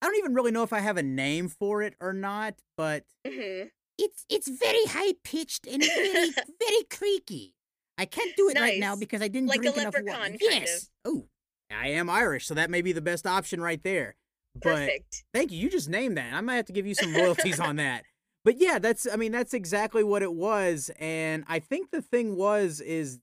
I 0.00 0.06
don't 0.06 0.16
even 0.16 0.34
really 0.34 0.52
know 0.52 0.62
if 0.62 0.72
I 0.72 0.80
have 0.80 0.96
a 0.96 1.02
name 1.02 1.48
for 1.48 1.82
it 1.82 1.94
or 2.00 2.12
not, 2.12 2.54
but 2.76 3.04
hmm 3.26 3.64
it's 4.00 4.24
it's 4.28 4.48
very 4.48 4.84
high 4.86 5.14
pitched 5.24 5.66
and 5.66 5.82
very 5.82 6.30
very 6.60 6.84
creaky. 6.90 7.54
I 7.96 8.04
can't 8.04 8.36
do 8.36 8.48
it 8.50 8.60
right 8.60 8.78
now 8.78 8.94
because 8.96 9.22
I 9.22 9.28
didn't 9.28 9.48
Like 9.48 9.58
a 9.60 9.62
drink 9.62 9.78
enough 9.78 9.94
water. 9.98 10.36
Yes. 10.40 10.90
Oh, 11.04 11.26
I 11.70 11.88
am 11.88 12.08
Irish, 12.08 12.46
so 12.46 12.54
that 12.54 12.70
may 12.70 12.80
be 12.80 12.92
the 12.92 13.00
best 13.00 13.26
option 13.26 13.60
right 13.60 13.82
there. 13.82 14.14
But 14.62 14.76
Perfect. 14.76 15.24
thank 15.32 15.52
you. 15.52 15.58
You 15.58 15.70
just 15.70 15.88
named 15.88 16.16
that. 16.18 16.32
I 16.34 16.40
might 16.40 16.56
have 16.56 16.66
to 16.66 16.72
give 16.72 16.86
you 16.86 16.94
some 16.94 17.14
royalties 17.14 17.60
on 17.60 17.76
that. 17.76 18.04
But 18.44 18.56
yeah, 18.58 18.78
that's 18.78 19.06
I 19.10 19.16
mean 19.16 19.32
that's 19.32 19.52
exactly 19.54 20.02
what 20.04 20.22
it 20.22 20.32
was 20.32 20.90
and 20.98 21.44
I 21.48 21.58
think 21.58 21.90
the 21.90 22.00
thing 22.02 22.36
was 22.36 22.80
is 22.80 23.18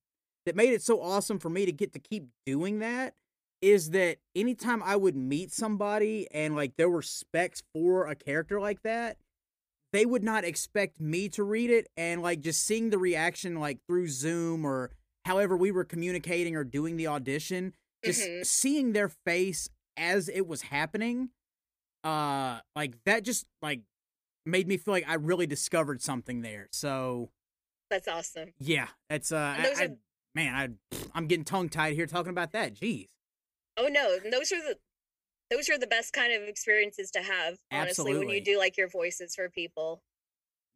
that 0.46 0.56
made 0.56 0.74
it 0.74 0.82
so 0.84 1.02
awesome 1.02 1.40
for 1.40 1.50
me 1.50 1.66
to 1.66 1.72
get 1.72 1.94
to 1.94 2.00
keep 2.00 2.28
doing 2.46 2.80
that 2.80 3.16
is 3.62 3.90
that 3.92 4.18
anytime 4.36 4.84
I 4.84 4.96
would 4.96 5.16
meet 5.16 5.52
somebody 5.52 6.28
and 6.32 6.56
like 6.56 6.76
there 6.78 6.90
were 6.90 7.02
specs 7.02 7.64
for 7.74 8.06
a 8.08 8.14
character 8.16 8.60
like 8.60 8.84
that, 8.84 9.18
they 9.94 10.06
would 10.06 10.24
not 10.24 10.44
expect 10.44 11.00
me 11.00 11.30
to 11.30 11.44
read 11.44 11.72
it 11.72 11.88
and 11.98 12.22
like 12.22 12.42
just 12.42 12.64
seeing 12.64 12.90
the 12.92 13.00
reaction 13.00 13.60
like 13.60 13.80
through 13.88 14.10
Zoom 14.10 14.66
or 14.66 14.92
however 15.26 15.58
we 15.58 15.72
were 15.72 15.86
communicating 15.86 16.56
or 16.56 16.64
doing 16.64 16.98
the 16.98 17.08
audition, 17.08 17.74
just 18.04 18.22
Mhm. 18.22 18.46
seeing 18.46 18.92
their 18.94 19.10
face 19.10 19.70
as 19.98 20.30
it 20.30 20.48
was 20.48 20.62
happening, 20.64 21.30
uh 22.04 22.60
like 22.76 22.94
that 23.06 23.24
just 23.24 23.46
like 23.62 23.82
made 24.46 24.68
me 24.68 24.78
feel 24.78 24.94
like 24.94 25.08
I 25.08 25.16
really 25.16 25.48
discovered 25.48 26.02
something 26.02 26.42
there. 26.42 26.68
So 26.72 27.32
That's 27.90 28.08
awesome. 28.08 28.54
yeah, 28.60 28.88
that's 29.10 29.32
uh 29.32 29.56
I, 29.58 29.74
I- 29.78 29.84
are- 29.86 29.98
man, 30.36 30.54
I 30.94 30.98
I'm 31.14 31.28
getting 31.28 31.46
tongue 31.46 31.70
tied 31.70 31.94
here 31.94 32.06
talking 32.08 32.30
about 32.32 32.52
that. 32.54 32.76
Jeez. 32.76 33.08
Oh 33.78 33.88
no, 33.88 34.18
those 34.32 34.52
are 34.52 34.62
the 34.62 34.78
those 35.52 35.70
are 35.70 35.78
the 35.78 35.88
best 35.88 36.12
kind 36.14 36.34
of 36.34 36.48
experiences 36.48 37.12
to 37.12 37.22
have, 37.22 37.58
honestly, 37.72 38.18
when 38.18 38.30
you 38.30 38.42
do 38.44 38.58
like 38.58 38.78
your 38.78 38.88
voices 38.90 39.36
for 39.36 39.48
people. 39.50 40.02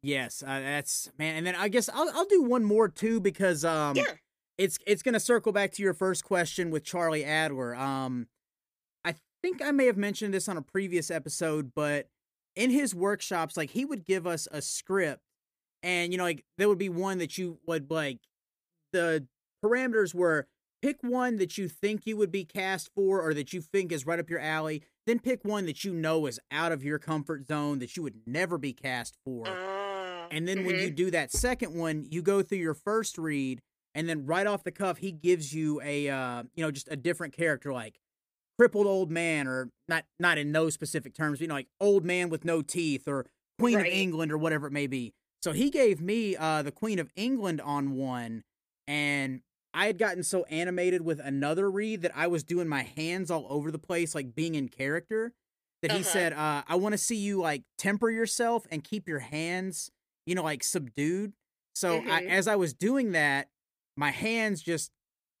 Yes, 0.02 0.42
uh, 0.42 0.60
that's 0.60 1.10
man. 1.18 1.36
And 1.36 1.46
then 1.46 1.54
I 1.56 1.68
guess 1.68 1.88
I'll 1.88 2.10
I'll 2.14 2.24
do 2.26 2.42
one 2.42 2.64
more 2.64 2.88
too 2.88 3.20
because 3.20 3.64
um 3.64 3.96
Yeah. 3.96 4.04
it's 4.58 4.78
it's 4.86 5.02
gonna 5.02 5.20
circle 5.20 5.52
back 5.52 5.72
to 5.72 5.82
your 5.82 5.92
first 5.94 6.24
question 6.24 6.70
with 6.70 6.84
Charlie 6.84 7.24
Adler. 7.24 7.74
Um, 7.74 8.26
think 9.42 9.62
I 9.62 9.70
may 9.70 9.86
have 9.86 9.96
mentioned 9.96 10.34
this 10.34 10.48
on 10.48 10.56
a 10.56 10.62
previous 10.62 11.10
episode, 11.10 11.72
but 11.74 12.08
in 12.56 12.70
his 12.70 12.94
workshops, 12.94 13.56
like 13.56 13.70
he 13.70 13.84
would 13.84 14.04
give 14.04 14.26
us 14.26 14.48
a 14.50 14.62
script, 14.62 15.22
and 15.82 16.12
you 16.12 16.18
know, 16.18 16.24
like 16.24 16.44
there 16.58 16.68
would 16.68 16.78
be 16.78 16.88
one 16.88 17.18
that 17.18 17.38
you 17.38 17.58
would 17.66 17.90
like. 17.90 18.20
The 18.92 19.26
parameters 19.64 20.14
were 20.14 20.48
pick 20.82 21.02
one 21.02 21.36
that 21.36 21.58
you 21.58 21.68
think 21.68 22.06
you 22.06 22.16
would 22.16 22.32
be 22.32 22.44
cast 22.44 22.90
for, 22.94 23.20
or 23.20 23.34
that 23.34 23.52
you 23.52 23.60
think 23.60 23.92
is 23.92 24.06
right 24.06 24.18
up 24.18 24.30
your 24.30 24.40
alley. 24.40 24.82
Then 25.06 25.18
pick 25.18 25.44
one 25.44 25.66
that 25.66 25.84
you 25.84 25.92
know 25.92 26.26
is 26.26 26.40
out 26.50 26.72
of 26.72 26.84
your 26.84 26.98
comfort 26.98 27.46
zone 27.48 27.78
that 27.78 27.96
you 27.96 28.02
would 28.02 28.20
never 28.26 28.58
be 28.58 28.72
cast 28.72 29.16
for. 29.24 29.44
Ah. 29.46 30.26
And 30.30 30.46
then 30.46 30.64
when 30.64 30.76
mhm. 30.76 30.82
you 30.82 30.90
do 30.90 31.10
that 31.10 31.32
second 31.32 31.74
one, 31.74 32.06
you 32.08 32.22
go 32.22 32.42
through 32.42 32.58
your 32.58 32.74
first 32.74 33.18
read, 33.18 33.60
and 33.94 34.08
then 34.08 34.26
right 34.26 34.46
off 34.46 34.62
the 34.62 34.70
cuff, 34.70 34.98
he 34.98 35.12
gives 35.12 35.52
you 35.52 35.80
a 35.82 36.08
uh, 36.08 36.44
you 36.54 36.64
know, 36.64 36.70
just 36.70 36.88
a 36.90 36.96
different 36.96 37.32
character 37.32 37.72
like 37.72 37.98
crippled 38.60 38.86
old 38.86 39.10
man, 39.10 39.46
or 39.46 39.70
not 39.88 40.04
not 40.18 40.38
in 40.38 40.52
those 40.52 40.74
specific 40.74 41.14
terms, 41.14 41.38
but, 41.38 41.42
you 41.42 41.48
know, 41.48 41.54
like 41.54 41.68
old 41.80 42.04
man 42.04 42.28
with 42.30 42.44
no 42.44 42.62
teeth, 42.62 43.08
or 43.08 43.26
Queen 43.58 43.74
Right. 43.76 43.86
of 43.86 43.88
England, 43.90 44.32
or 44.32 44.38
whatever 44.38 44.66
it 44.66 44.72
may 44.72 44.86
be. 44.86 45.14
So 45.42 45.52
he 45.52 45.70
gave 45.70 46.00
me 46.00 46.36
uh 46.36 46.62
the 46.62 46.72
Queen 46.72 46.98
of 46.98 47.10
England 47.16 47.60
on 47.60 47.92
one, 47.92 48.44
and 48.86 49.42
I 49.72 49.86
had 49.86 49.98
gotten 49.98 50.22
so 50.24 50.44
animated 50.44 51.02
with 51.02 51.20
another 51.20 51.70
read 51.70 52.02
that 52.02 52.12
I 52.16 52.26
was 52.26 52.42
doing 52.44 52.68
my 52.68 52.82
hands 52.82 53.30
all 53.30 53.46
over 53.48 53.70
the 53.70 53.78
place, 53.78 54.14
like 54.14 54.34
being 54.34 54.54
in 54.54 54.68
character. 54.68 55.32
That 55.82 55.92
he 55.92 56.02
Uh-huh. 56.02 56.02
said, 56.02 56.34
uh, 56.34 56.62
I 56.68 56.74
want 56.76 56.92
to 56.92 56.98
see 56.98 57.16
you 57.16 57.40
like 57.40 57.62
temper 57.78 58.10
yourself 58.10 58.66
and 58.70 58.84
keep 58.84 59.08
your 59.08 59.20
hands 59.20 59.90
you 60.26 60.34
know, 60.34 60.42
like 60.42 60.62
subdued. 60.62 61.32
So 61.74 62.02
I, 62.06 62.20
Mhm. 62.20 62.28
as 62.28 62.46
I 62.46 62.56
was 62.56 62.74
doing 62.74 63.12
that, 63.12 63.48
my 63.96 64.10
hands 64.10 64.62
just 64.62 64.92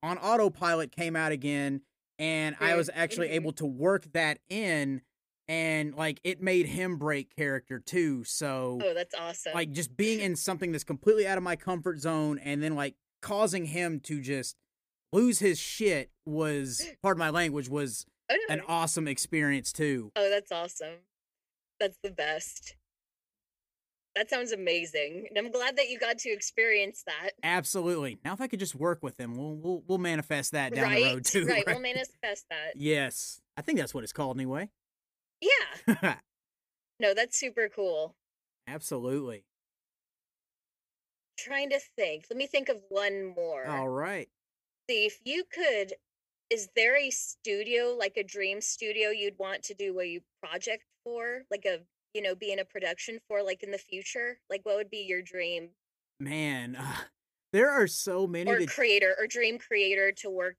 on 0.02 0.16
autopilot 0.18 0.90
came 0.90 1.14
out 1.14 1.32
again, 1.32 1.82
and 2.20 2.54
I 2.60 2.76
was 2.76 2.88
actually 2.94 3.30
able 3.30 3.52
to 3.54 3.66
work 3.66 4.04
that 4.12 4.38
in, 4.48 5.00
and 5.48 5.94
like 5.94 6.20
it 6.22 6.40
made 6.40 6.66
him 6.66 6.96
break 6.98 7.34
character 7.34 7.80
too. 7.80 8.22
So 8.24 8.78
Oh, 8.84 8.94
that's 8.94 9.14
awesome. 9.14 9.54
like 9.54 9.72
just 9.72 9.96
being 9.96 10.20
in 10.20 10.36
something 10.36 10.70
that's 10.70 10.84
completely 10.84 11.26
out 11.26 11.38
of 11.38 11.42
my 11.42 11.56
comfort 11.56 11.98
zone, 11.98 12.38
and 12.38 12.62
then 12.62 12.76
like 12.76 12.94
causing 13.22 13.64
him 13.64 13.98
to 14.00 14.20
just 14.20 14.54
lose 15.12 15.40
his 15.40 15.58
shit 15.58 16.10
was, 16.24 16.86
part 17.02 17.16
of 17.16 17.18
my 17.18 17.30
language, 17.30 17.68
was 17.68 18.06
oh, 18.30 18.36
no. 18.48 18.54
an 18.54 18.60
awesome 18.68 19.08
experience 19.08 19.72
too. 19.72 20.12
oh, 20.14 20.30
that's 20.30 20.52
awesome. 20.52 20.98
That's 21.80 21.98
the 22.04 22.10
best. 22.10 22.76
That 24.16 24.28
sounds 24.28 24.52
amazing. 24.52 25.26
And 25.28 25.38
I'm 25.38 25.52
glad 25.52 25.76
that 25.76 25.88
you 25.88 25.98
got 25.98 26.18
to 26.18 26.30
experience 26.30 27.04
that. 27.06 27.30
Absolutely. 27.44 28.18
Now, 28.24 28.32
if 28.32 28.40
I 28.40 28.48
could 28.48 28.58
just 28.58 28.74
work 28.74 29.02
with 29.02 29.18
him, 29.18 29.36
we'll 29.36 29.56
we'll, 29.56 29.84
we'll 29.86 29.98
manifest 29.98 30.52
that 30.52 30.74
down 30.74 30.84
right? 30.84 31.04
the 31.04 31.10
road 31.10 31.24
too. 31.24 31.46
right. 31.46 31.64
We'll 31.66 31.80
manifest 31.80 32.46
that. 32.50 32.72
Yes, 32.74 33.40
I 33.56 33.62
think 33.62 33.78
that's 33.78 33.94
what 33.94 34.02
it's 34.02 34.12
called 34.12 34.36
anyway. 34.36 34.68
Yeah. 35.40 36.16
No, 37.00 37.14
that's 37.14 37.40
super 37.40 37.70
cool. 37.74 38.14
Absolutely. 38.68 39.44
Trying 41.38 41.70
to 41.70 41.80
think. 41.96 42.26
Let 42.30 42.36
me 42.36 42.46
think 42.46 42.68
of 42.68 42.76
one 42.90 43.32
more. 43.34 43.66
All 43.66 43.88
right. 43.88 44.28
See, 44.88 45.06
if 45.06 45.18
you 45.24 45.44
could, 45.50 45.94
is 46.50 46.68
there 46.76 46.98
a 46.98 47.08
studio, 47.10 47.96
like 47.98 48.18
a 48.18 48.22
dream 48.22 48.60
studio 48.60 49.08
you'd 49.08 49.38
want 49.38 49.62
to 49.64 49.74
do 49.74 49.98
a 49.98 50.20
project 50.42 50.84
for? 51.02 51.44
Like 51.50 51.64
a, 51.64 51.78
you 52.14 52.22
know, 52.22 52.34
be 52.34 52.52
in 52.52 52.58
a 52.58 52.64
production 52.64 53.18
for, 53.28 53.42
like 53.42 53.62
in 53.62 53.70
the 53.70 53.78
future? 53.78 54.38
Like 54.48 54.60
what 54.64 54.76
would 54.76 54.90
be 54.90 55.04
your 55.08 55.22
dream? 55.22 55.70
Man, 56.18 56.76
uh, 56.76 56.96
there 57.52 57.70
are 57.70 57.86
so 57.86 58.26
many. 58.26 58.50
Or 58.50 58.58
that- 58.58 58.68
creator, 58.68 59.14
or 59.18 59.26
dream 59.26 59.58
creator 59.58 60.12
to 60.18 60.30
work 60.30 60.56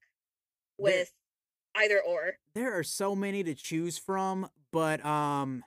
There- 0.80 0.86
with 0.86 1.14
either 1.76 2.02
or. 2.02 2.38
there 2.54 2.78
are 2.78 2.84
so 2.84 3.16
many 3.16 3.44
to 3.44 3.54
choose 3.56 3.98
from, 3.98 4.50
but 4.72 5.04
um, 5.06 5.64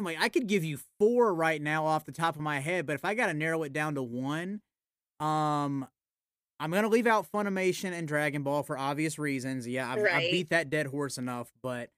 like 0.00 0.16
I 0.20 0.28
could 0.28 0.46
give 0.48 0.64
you 0.64 0.78
four 0.98 1.32
right 1.34 1.60
now 1.62 1.86
off 1.86 2.04
the 2.04 2.12
top 2.12 2.34
of 2.36 2.40
my 2.42 2.58
head, 2.60 2.86
but 2.86 2.94
if 2.94 3.04
I 3.04 3.14
got 3.14 3.26
to 3.26 3.34
narrow 3.34 3.62
it 3.62 3.72
down 3.72 3.94
to 3.94 4.02
one, 4.02 4.60
um, 5.20 5.86
I'm 6.58 6.70
gonna 6.70 6.88
leave 6.88 7.06
out 7.06 7.30
Funimation 7.30 7.92
and 7.92 8.08
Dragon 8.08 8.42
Ball 8.42 8.62
for 8.64 8.76
obvious 8.78 9.18
reasons. 9.18 9.68
Yeah, 9.68 9.90
I've, 9.92 9.98
I 9.98 10.02
Right. 10.02 10.30
beat 10.32 10.48
that 10.50 10.70
dead 10.70 10.86
horse 10.86 11.16
enough, 11.18 11.52
but 11.62 11.90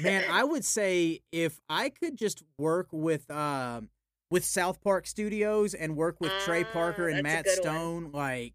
man, 0.00 0.24
I 0.30 0.44
would 0.44 0.64
say 0.64 1.20
if 1.32 1.60
I 1.68 1.88
could 1.88 2.16
just 2.16 2.42
work 2.58 2.88
with 2.92 3.30
um 3.30 3.88
with 4.30 4.44
South 4.44 4.80
Park 4.82 5.06
Studios 5.06 5.74
and 5.74 5.96
work 5.96 6.20
with 6.20 6.32
Trey 6.44 6.64
Ah, 6.64 6.72
Parker 6.72 7.08
and 7.08 7.22
Matt 7.22 7.44
good 7.44 7.58
one. 7.64 7.74
Stone, 7.74 8.10
like 8.12 8.54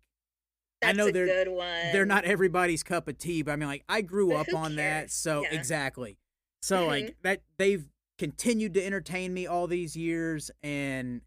That's 0.82 0.94
I 0.94 0.98
know 0.98 1.12
they're 1.12 1.46
they're 1.94 2.06
not 2.06 2.26
everybody's 2.26 2.84
cup 2.84 3.08
of 3.08 3.18
tea, 3.18 3.42
but 3.42 3.52
I 3.52 3.56
mean 3.56 3.70
like 3.70 3.84
I 3.88 4.02
grew 4.02 4.34
up 4.34 4.48
on 4.56 4.76
that, 4.76 5.12
so 5.12 5.44
Yeah. 5.44 5.54
exactly. 5.54 6.18
So 6.62 6.86
like 6.86 7.16
that 7.24 7.42
they've 7.58 7.86
continued 8.20 8.74
to 8.76 8.86
entertain 8.86 9.34
me 9.34 9.48
all 9.48 9.66
these 9.68 9.96
years 9.96 10.52
and 10.62 11.22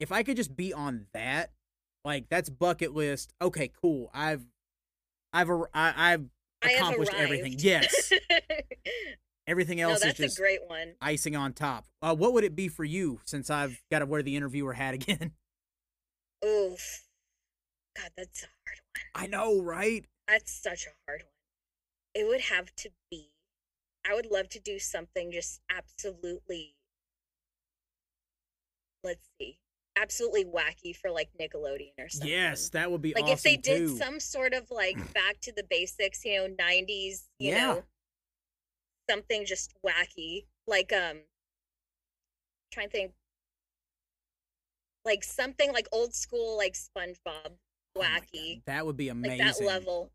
if 0.00 0.12
I 0.12 0.22
could 0.22 0.36
just 0.36 0.54
be 0.54 0.72
on 0.74 1.06
that, 1.14 1.52
like 2.04 2.28
that's 2.28 2.50
bucket 2.50 2.92
list. 2.92 3.32
Okay, 3.40 3.70
cool. 3.80 4.10
I've 4.12 4.44
I've 5.32 5.48
I, 5.50 5.64
I've 5.74 6.24
I 6.62 6.68
have 6.68 6.76
accomplished 6.80 7.14
everything. 7.14 7.54
Yes. 7.58 8.12
Everything 9.46 9.78
no, 9.78 9.90
else 9.90 10.00
that's 10.00 10.18
is 10.18 10.26
just 10.26 10.38
a 10.38 10.40
great 10.42 10.60
one. 10.68 10.94
icing 11.00 11.36
on 11.36 11.52
top. 11.52 11.86
Uh, 12.00 12.14
what 12.14 12.32
would 12.32 12.44
it 12.44 12.56
be 12.56 12.68
for 12.68 12.84
you 12.84 13.20
since 13.24 13.50
I've 13.50 13.82
got 13.90 13.98
to 14.00 14.06
wear 14.06 14.22
the 14.22 14.36
interviewer 14.36 14.72
hat 14.72 14.94
again? 15.00 15.32
Oof. 16.44 17.04
God, 17.96 18.10
that's 18.16 18.42
a 18.42 18.46
hard 18.46 18.80
one. 19.14 19.24
I 19.24 19.26
know, 19.26 19.60
right? 19.62 20.04
That's 20.26 20.52
such 20.52 20.86
a 20.86 20.90
hard 21.06 21.22
one. 21.22 21.30
It 22.14 22.26
would 22.28 22.40
have 22.42 22.74
to 22.76 22.90
be. 23.10 23.30
I 24.08 24.14
would 24.14 24.26
love 24.30 24.48
to 24.50 24.60
do 24.60 24.78
something 24.78 25.30
just 25.32 25.60
absolutely. 25.70 26.76
Let's 29.02 29.28
see. 29.38 29.58
absolutely 29.96 30.44
wacky 30.46 30.96
for 30.96 31.10
like 31.10 31.28
Nickelodeon 31.40 31.92
or 31.98 32.08
something. 32.08 32.28
Yes, 32.28 32.70
that 32.70 32.90
would 32.90 33.02
be 33.02 33.12
like 33.14 33.24
awesome 33.24 33.32
if 33.34 33.42
they 33.42 33.56
did 33.56 33.88
too. 33.88 33.96
some 33.96 34.18
sort 34.20 34.54
of 34.54 34.70
like 34.70 34.96
back 35.14 35.40
to 35.42 35.52
the 35.52 35.64
basics, 35.68 36.24
you 36.24 36.36
know, 36.48 36.54
90s, 36.56 37.24
you 37.38 37.50
Yeah. 37.50 37.74
know, 37.74 37.82
something 39.08 39.44
just 39.44 39.72
wacky. 39.84 40.46
Like 40.66 40.92
um 40.92 41.18
trying 42.72 42.88
to 42.88 42.92
think 42.92 43.12
like 45.04 45.22
something 45.22 45.72
like 45.72 45.86
old 45.92 46.14
school 46.14 46.56
like 46.56 46.74
SpongeBob 46.74 47.52
Oh 47.96 48.00
wacky. 48.00 48.62
that 48.66 48.84
would 48.84 48.96
be 48.96 49.08
like 49.08 49.16
amazing. 49.16 49.38
that 49.46 49.60
level. 49.64 50.10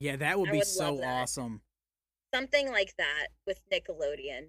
Yeah, 0.00 0.16
that 0.16 0.38
would 0.38 0.48
I 0.48 0.52
be 0.52 0.58
would 0.58 0.66
so 0.66 1.02
awesome. 1.02 1.60
Something 2.34 2.70
like 2.70 2.94
that 2.96 3.28
with 3.46 3.60
Nickelodeon. 3.72 4.48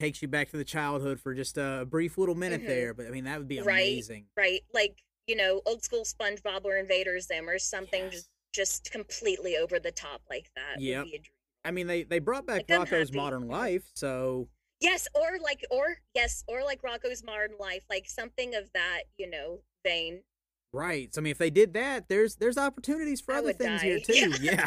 Takes 0.00 0.20
you 0.22 0.28
back 0.28 0.50
to 0.50 0.56
the 0.56 0.64
childhood 0.64 1.20
for 1.20 1.34
just 1.34 1.56
a 1.56 1.86
brief 1.88 2.18
little 2.18 2.34
minute 2.34 2.62
Mhm. 2.62 2.66
there, 2.66 2.94
but 2.94 3.06
I 3.06 3.10
mean 3.10 3.24
that 3.24 3.38
would 3.38 3.48
be 3.48 3.58
amazing. 3.58 4.26
Right? 4.36 4.64
Like, 4.72 5.02
you 5.26 5.36
know, 5.36 5.62
old 5.66 5.82
school 5.84 6.04
SpongeBob 6.04 6.64
or 6.64 6.76
Invader 6.76 7.18
Zim 7.20 7.48
or 7.48 7.58
something 7.58 8.04
Yes. 8.04 8.12
just 8.12 8.30
just 8.52 8.90
completely 8.90 9.54
over 9.56 9.78
the 9.78 9.92
top 9.92 10.22
like 10.30 10.50
that. 10.54 10.76
would 10.78 11.28
Yep. 11.66 11.74
be 11.74 11.82
a 11.82 11.86
dream. 11.86 11.86
I 11.86 11.86
mean 11.86 11.86
they 11.86 12.02
they 12.04 12.18
brought 12.18 12.46
back 12.46 12.66
Rocko's. 12.66 13.12
Modern 13.12 13.48
Life, 13.48 13.90
so 13.94 14.48
Yes, 14.80 15.08
or 15.14 15.38
like, 15.42 15.64
or 15.70 15.96
yes, 16.14 16.44
or 16.46 16.62
like 16.62 16.82
Rocko's 16.82 17.24
Modern 17.24 17.52
Life, 17.58 17.84
like 17.88 18.06
something 18.08 18.54
of 18.54 18.70
that, 18.74 19.04
you 19.18 19.28
know, 19.30 19.60
vein. 19.84 20.22
right. 20.72 21.14
So 21.14 21.20
I 21.20 21.24
mean 21.24 21.30
if 21.30 21.38
they 21.38 21.50
did 21.50 21.72
that, 21.74 22.08
there's 22.08 22.36
there's 22.36 22.58
opportunities 22.58 23.20
for 23.20 23.34
I 23.34 23.38
other 23.38 23.52
things 23.52 23.82
here 23.82 23.98
too. 24.04 24.32
Yeah. 24.40 24.52
yeah. 24.52 24.66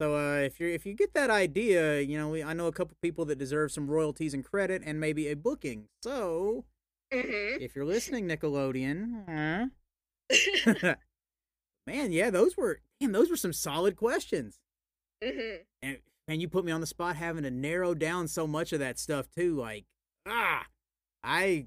So 0.00 0.16
uh, 0.16 0.38
if 0.38 0.58
you 0.58 0.68
if 0.68 0.86
you 0.86 0.94
get 0.94 1.14
that 1.14 1.30
idea, 1.30 2.00
you 2.00 2.18
know 2.18 2.30
we, 2.30 2.42
I 2.42 2.52
know 2.54 2.66
a 2.66 2.72
couple 2.72 2.96
people 3.02 3.24
that 3.26 3.38
deserve 3.38 3.70
some 3.70 3.88
royalties 3.90 4.32
and 4.34 4.44
credit 4.44 4.82
and 4.84 4.98
maybe 4.98 5.28
a 5.28 5.36
booking. 5.36 5.88
So 6.02 6.64
Mm-hmm. 7.12 7.60
if 7.60 7.74
you're 7.74 7.84
listening, 7.84 8.28
Nickelodeon, 8.28 9.24
man, 11.86 12.12
yeah, 12.12 12.30
those 12.30 12.56
were 12.56 12.80
man, 13.00 13.12
those 13.12 13.28
were 13.30 13.36
some 13.36 13.52
solid 13.52 13.96
questions. 13.96 14.58
mm-hmm. 15.22 15.62
And 15.82 15.98
and 16.28 16.40
you 16.40 16.48
put 16.48 16.64
me 16.64 16.72
on 16.72 16.80
the 16.80 16.86
spot 16.86 17.16
having 17.16 17.42
to 17.42 17.50
narrow 17.50 17.94
down 17.94 18.28
so 18.28 18.46
much 18.46 18.72
of 18.72 18.80
that 18.80 18.98
stuff 18.98 19.26
too. 19.36 19.56
Like 19.56 19.84
ah, 20.26 20.64
I 21.22 21.66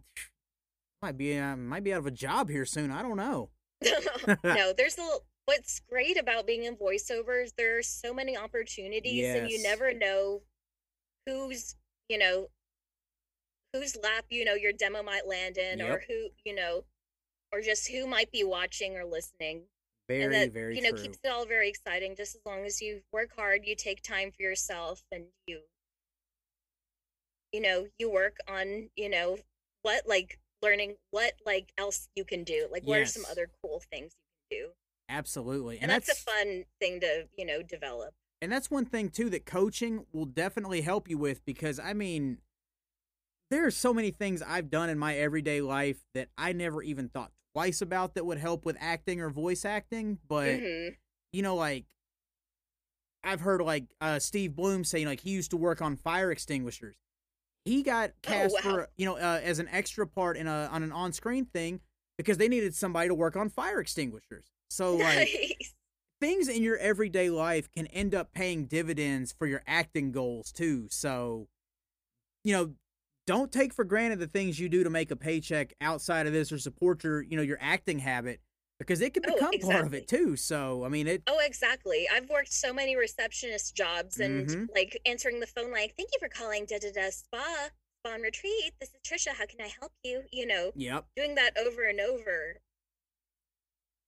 might 1.02 1.18
be 1.18 1.38
uh, 1.38 1.56
might 1.56 1.84
be 1.84 1.94
out 1.94 2.00
of 2.00 2.08
a 2.08 2.12
job 2.12 2.50
here 2.50 2.66
soon. 2.66 2.92
I 2.92 3.02
don't 3.02 3.18
know. 3.18 3.50
no, 4.44 4.74
there's 4.74 4.98
a 4.98 5.18
what's 5.46 5.82
great 5.90 6.20
about 6.20 6.48
being 6.48 6.64
in 6.64 6.76
voiceovers, 6.76 7.52
there's 7.58 7.88
so 7.88 8.14
many 8.14 8.38
opportunities 8.38 9.36
and 9.36 9.50
you 9.50 9.62
never 9.62 9.94
know 9.94 10.42
who's, 11.26 11.76
you 12.10 12.18
know, 12.18 12.48
whose 13.74 13.98
lap, 14.02 14.26
you 14.30 14.46
know, 14.46 14.54
your 14.54 14.72
demo 14.72 15.04
might 15.04 15.28
land 15.28 15.58
in 15.58 15.82
or 15.82 16.04
who, 16.08 16.30
you 16.46 16.56
know, 16.56 16.84
or 17.52 17.62
just 17.62 17.90
who 17.90 18.08
might 18.08 18.32
be 18.32 18.44
watching 18.44 18.96
or 18.96 19.06
listening. 19.06 19.64
Very 20.08 20.24
and 20.24 20.34
that, 20.34 20.54
very 20.54 20.76
you 20.76 20.82
know, 20.82 20.90
true. 20.90 21.00
keeps 21.00 21.20
it 21.24 21.30
all 21.30 21.46
very 21.46 21.70
exciting 21.70 22.16
just 22.16 22.36
as 22.36 22.42
long 22.46 22.66
as 22.66 22.82
you 22.82 23.02
work 23.12 23.30
hard, 23.36 23.62
you 23.66 23.76
take 23.76 24.02
time 24.02 24.32
for 24.32 24.44
yourself 24.44 25.04
and 25.12 25.26
you 25.48 25.60
you 27.52 27.62
know, 27.62 27.86
you 28.00 28.12
work 28.12 28.38
on, 28.50 28.90
you 28.96 29.10
know, 29.10 29.38
what 29.84 30.08
like 30.08 30.40
learning 30.62 30.96
what 31.12 31.34
like 31.46 31.72
else 31.78 32.08
you 32.16 32.26
can 32.26 32.44
do. 32.44 32.68
Like 32.72 32.84
what 32.84 33.00
are 33.00 33.06
some 33.06 33.24
other 33.30 33.50
cool 33.62 33.82
things 33.92 34.14
you 34.52 34.58
can 34.58 34.68
do? 34.68 34.74
Absolutely, 35.10 35.80
and, 35.80 35.92
that's, 35.92 36.10
a 36.10 36.16
fun 36.16 36.64
thing 36.80 37.00
to 37.02 37.28
you 37.38 37.46
know 37.46 37.62
develop 37.62 38.14
and 38.44 38.52
that's 38.52 38.70
one 38.70 38.86
thing 38.86 39.10
too 39.10 39.30
that 39.30 39.46
coaching 39.46 40.06
will 40.12 40.26
definitely 40.26 40.82
help 40.82 41.10
you 41.10 41.18
with 41.18 41.46
because 41.46 41.80
I 41.80 41.94
mean 41.94 42.40
there 43.50 43.66
are 43.66 43.72
so 43.72 43.94
many 43.94 44.12
things 44.12 44.42
I've 44.42 44.70
done 44.70 44.90
in 44.90 45.00
my 45.00 45.16
everyday 45.16 45.62
life 45.62 46.04
that 46.14 46.28
I 46.38 46.52
never 46.52 46.84
even 46.84 47.08
thought 47.08 47.32
twice 47.54 47.82
about 47.82 48.16
that 48.16 48.26
would 48.26 48.38
help 48.40 48.66
with 48.66 48.78
acting 48.80 49.22
or 49.22 49.30
voice 49.30 49.64
acting, 49.66 50.20
but 50.28 50.60
Mhm. 50.60 50.98
you 51.32 51.42
know 51.42 51.56
like 51.56 51.86
I've 53.24 53.42
heard 53.42 53.62
like 53.62 53.86
uh 54.02 54.20
Steve 54.20 54.56
Blum 54.56 54.84
saying 54.84 55.06
like 55.08 55.22
he 55.22 55.30
used 55.32 55.52
to 55.52 55.58
work 55.58 55.82
on 55.82 55.96
fire 55.96 56.32
extinguishers. 56.32 56.96
He 57.66 57.82
got 57.84 58.12
cast 58.22 58.56
Oh, 58.56 58.56
wow. 58.56 58.62
for 58.62 58.90
you 58.98 59.06
know 59.06 59.16
uh, 59.16 59.40
as 59.42 59.60
an 59.60 59.70
extra 59.70 60.06
part 60.06 60.36
in 60.36 60.48
a 60.48 60.68
on 60.72 60.84
an 60.84 60.92
on-screen 60.92 61.46
thing 61.46 61.80
because 62.18 62.38
they 62.38 62.48
needed 62.50 62.76
somebody 62.76 63.08
to 63.08 63.16
work 63.16 63.36
on 63.36 63.50
fire 63.50 63.80
extinguishers. 63.80 64.46
So 64.70 64.96
like 64.98 65.30
things 66.20 66.48
in 66.48 66.62
your 66.64 66.78
everyday 66.78 67.30
life 67.30 67.72
can 67.72 67.88
end 67.88 68.14
up 68.14 68.34
paying 68.34 68.66
dividends 68.66 69.32
for 69.32 69.48
your 69.48 69.62
acting 69.66 70.12
goals 70.12 70.52
too. 70.52 70.88
So, 70.90 71.48
you 72.44 72.54
know, 72.54 72.74
don't 73.26 73.52
take 73.52 73.74
for 73.74 73.86
granted 73.86 74.20
the 74.20 74.28
things 74.28 74.60
you 74.60 74.70
do 74.70 74.84
to 74.84 74.90
make 74.90 75.12
a 75.12 75.16
paycheck 75.16 75.74
outside 75.82 76.28
of 76.28 76.34
this 76.34 76.52
or 76.52 76.58
support 76.58 77.04
your, 77.04 77.22
you 77.22 77.38
know, 77.38 77.44
your 77.44 77.58
acting 77.62 78.00
habit 78.00 78.42
because 78.80 79.02
it 79.02 79.14
can 79.14 79.24
Oh, 79.26 79.36
become 79.36 79.60
part 79.60 79.86
of 79.86 79.94
it 79.94 80.08
too. 80.08 80.36
So, 80.36 80.84
I 80.84 80.90
mean, 80.90 81.08
it 81.08 81.24
oh 81.28 81.40
exactly 81.40 82.08
i've 82.14 82.30
worked 82.30 82.52
so 82.52 82.74
many 82.74 82.96
receptionist 82.96 83.76
jobs 83.76 84.20
and 84.20 84.50
Mhm. 84.50 84.70
like 84.76 85.00
answering 85.06 85.40
the 85.40 85.48
phone 85.48 85.72
like 85.72 85.96
thank 85.96 86.10
you 86.12 86.20
for 86.20 86.28
calling 86.30 86.66
da 86.66 86.78
da 86.80 86.92
da 86.92 87.10
spa 87.10 87.70
spa 88.00 88.14
and 88.14 88.24
retreat 88.24 88.74
this 88.80 88.90
is 88.90 89.00
trisha 89.06 89.34
how 89.34 89.46
can 89.46 89.62
i 89.62 89.68
help 89.80 89.94
you 90.04 90.24
you 90.32 90.46
know 90.46 90.72
yep, 90.76 91.06
doing 91.16 91.36
that 91.36 91.58
over 91.58 91.84
and 91.84 92.00
over 92.00 92.60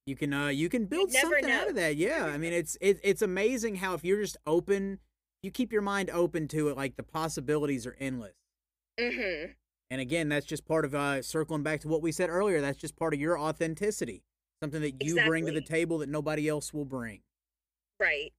you 0.06 0.16
can 0.16 0.32
uh 0.32 0.48
you 0.48 0.68
can 0.68 0.86
build 0.86 1.10
never 1.10 1.36
something 1.36 1.50
out 1.50 1.68
of 1.68 1.74
that. 1.76 1.96
Yeah. 1.96 2.24
I 2.26 2.38
mean, 2.38 2.52
it's 2.52 2.76
it, 2.80 3.00
it's 3.02 3.22
amazing 3.22 3.76
how 3.76 3.94
if 3.94 4.04
you're 4.04 4.20
just 4.20 4.36
open, 4.46 5.00
you 5.42 5.50
keep 5.50 5.72
your 5.72 5.82
mind 5.82 6.10
open 6.10 6.48
to 6.48 6.68
it 6.68 6.76
like 6.76 6.96
the 6.96 7.02
possibilities 7.02 7.86
are 7.86 7.96
endless. 7.98 8.34
Mm-hmm 8.98 9.52
And 9.90 10.00
again, 10.00 10.28
that's 10.28 10.46
just 10.46 10.66
part 10.66 10.84
of 10.84 10.94
uh, 10.94 11.22
circling 11.22 11.62
back 11.62 11.80
to 11.80 11.88
what 11.88 12.02
we 12.02 12.10
said 12.12 12.28
earlier. 12.30 12.60
That's 12.60 12.78
just 12.78 12.96
part 12.96 13.14
of 13.14 13.20
your 13.20 13.38
authenticity, 13.38 14.24
something 14.62 14.80
that 14.82 15.02
you 15.04 15.14
bring 15.26 15.46
to 15.46 15.52
the 15.52 15.60
table 15.60 15.98
that 15.98 16.08
nobody 16.08 16.48
else 16.48 16.72
will 16.74 16.84
bring. 16.84 17.20
right 18.00 18.32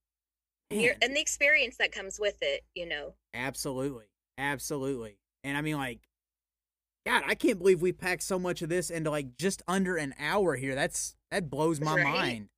and 0.70 1.16
the 1.16 1.22
experience 1.22 1.78
that 1.78 1.92
comes 1.94 2.20
with 2.20 2.38
it 2.42 2.64
you 2.76 2.86
know 2.86 3.14
absolutely, 3.34 4.06
absolutely. 4.38 5.20
And 5.44 5.56
I 5.56 5.62
mean, 5.62 5.78
like, 5.78 6.02
God, 7.06 7.24
I 7.26 7.36
can't 7.36 7.58
believe 7.58 7.82
we 7.82 7.94
packed 7.94 8.24
so 8.24 8.38
much 8.38 8.62
of 8.62 8.68
this 8.68 8.90
into 8.90 9.10
like 9.10 9.38
just 9.38 9.62
under 9.68 9.96
an 9.96 10.14
hour 10.20 10.56
here. 10.58 10.76
That's 10.76 11.16
that 11.32 11.50
blows 11.50 11.80
my 11.80 11.96
Right? 11.96 12.04
mind. 12.04 12.50